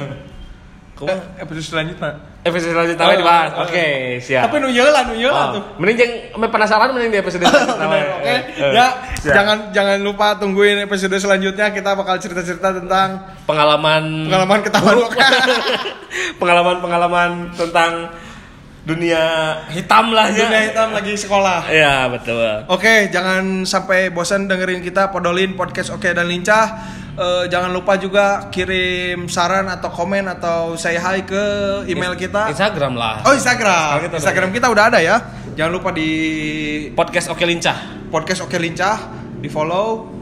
kumaha 0.95 1.39
Episode 1.39 1.67
selanjutnya. 1.67 2.11
Episode 2.41 2.71
selanjutnya 2.71 3.05
we 3.05 3.17
dibahas 3.17 3.51
oke 3.61 3.87
siap 4.21 4.47
Tapi 4.47 4.57
nu 4.59 4.69
yeula 4.69 5.01
nu 5.05 5.15
yeula 5.15 5.37
Oh, 5.37 5.47
tuh. 5.55 5.63
mending 5.77 5.97
jeung 5.97 6.13
ame 6.33 6.47
penasaran 6.47 6.89
mending 6.91 7.11
di 7.11 7.19
episode 7.19 7.43
selanjutnya 7.43 7.87
we. 7.87 7.99
Bener, 7.99 8.09
Oke, 8.15 8.31
Eh, 8.31 8.41
ya 8.71 8.87
siap. 9.17 9.35
jangan 9.35 9.57
jangan 9.71 9.97
lupa 9.99 10.27
tungguin 10.35 10.79
episode 10.81 11.13
selanjutnya 11.15 11.67
kita 11.69 11.93
bakal 11.93 12.17
cerita-cerita 12.17 12.73
tentang 12.75 13.09
pengalaman 13.45 14.25
pengalaman 14.25 14.59
ketahuan 14.61 14.97
buruk. 15.03 15.13
pengalaman-pengalaman 16.37 17.31
tentang 17.53 18.15
dunia 18.83 19.21
hitam 19.69 20.11
lah 20.11 20.27
ya. 20.29 20.49
dunia 20.49 20.61
hitam 20.65 20.89
lagi 20.91 21.13
sekolah. 21.15 21.69
Iya 21.69 22.09
betul. 22.09 22.65
Oke, 22.69 23.09
jangan 23.09 23.63
sampai 23.63 24.09
bosan 24.09 24.49
dengerin 24.49 24.81
kita 24.81 25.13
Podolin 25.13 25.53
podcast 25.53 25.93
Oke 25.93 26.09
dan 26.09 26.25
Lincah. 26.25 26.97
Eh, 27.19 27.45
jangan 27.51 27.75
lupa 27.75 27.99
juga 27.99 28.47
kirim 28.47 29.27
saran 29.27 29.67
atau 29.67 29.91
komen 29.91 30.31
atau 30.31 30.79
say 30.79 30.95
hi 30.95 31.27
ke 31.27 31.43
email 31.91 32.15
kita. 32.15 32.47
Instagram 32.47 32.95
lah. 32.95 33.27
Oh 33.27 33.35
Instagram. 33.35 33.99
Kita 33.99 34.07
udah 34.09 34.19
Instagram 34.23 34.49
kita 34.55 34.67
udah 34.71 34.85
ada 34.87 35.03
ya. 35.03 35.17
Jangan 35.59 35.73
lupa 35.75 35.91
di 35.91 36.11
Podcast 36.95 37.27
Oke 37.29 37.43
Lincah. 37.43 37.99
podcast 38.09 38.47
Oke 38.47 38.55
Lincah 38.57 39.11
di 39.37 39.51
follow. 39.51 40.15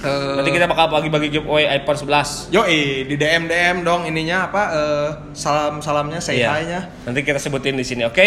Eh, 0.00 0.34
Nanti 0.40 0.50
kita 0.50 0.64
bakal 0.64 0.88
bagi-bagi 0.88 1.28
giveaway 1.30 1.68
iPhone 1.70 2.00
11. 2.00 2.48
Yo 2.48 2.64
di 2.64 3.12
DM 3.12 3.44
DM 3.44 3.84
dong 3.84 4.08
ininya 4.08 4.48
apa 4.48 4.62
eh, 4.72 5.08
salam 5.36 5.84
salamnya 5.84 6.16
say 6.18 6.40
Iya. 6.40 6.48
hi-nya. 6.50 6.80
Nanti 7.04 7.20
kita 7.22 7.36
sebutin 7.36 7.76
di 7.76 7.84
sini, 7.84 8.08
oke? 8.08 8.26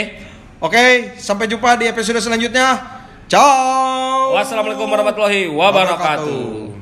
Oke, 0.61 1.17
sampai 1.17 1.49
jumpa 1.49 1.73
di 1.73 1.89
episode 1.89 2.21
selanjutnya. 2.21 2.77
Ciao. 3.25 4.37
Wassalamualaikum 4.37 4.85
warahmatullahi 4.85 5.49
wabarakatuh. 5.49 6.78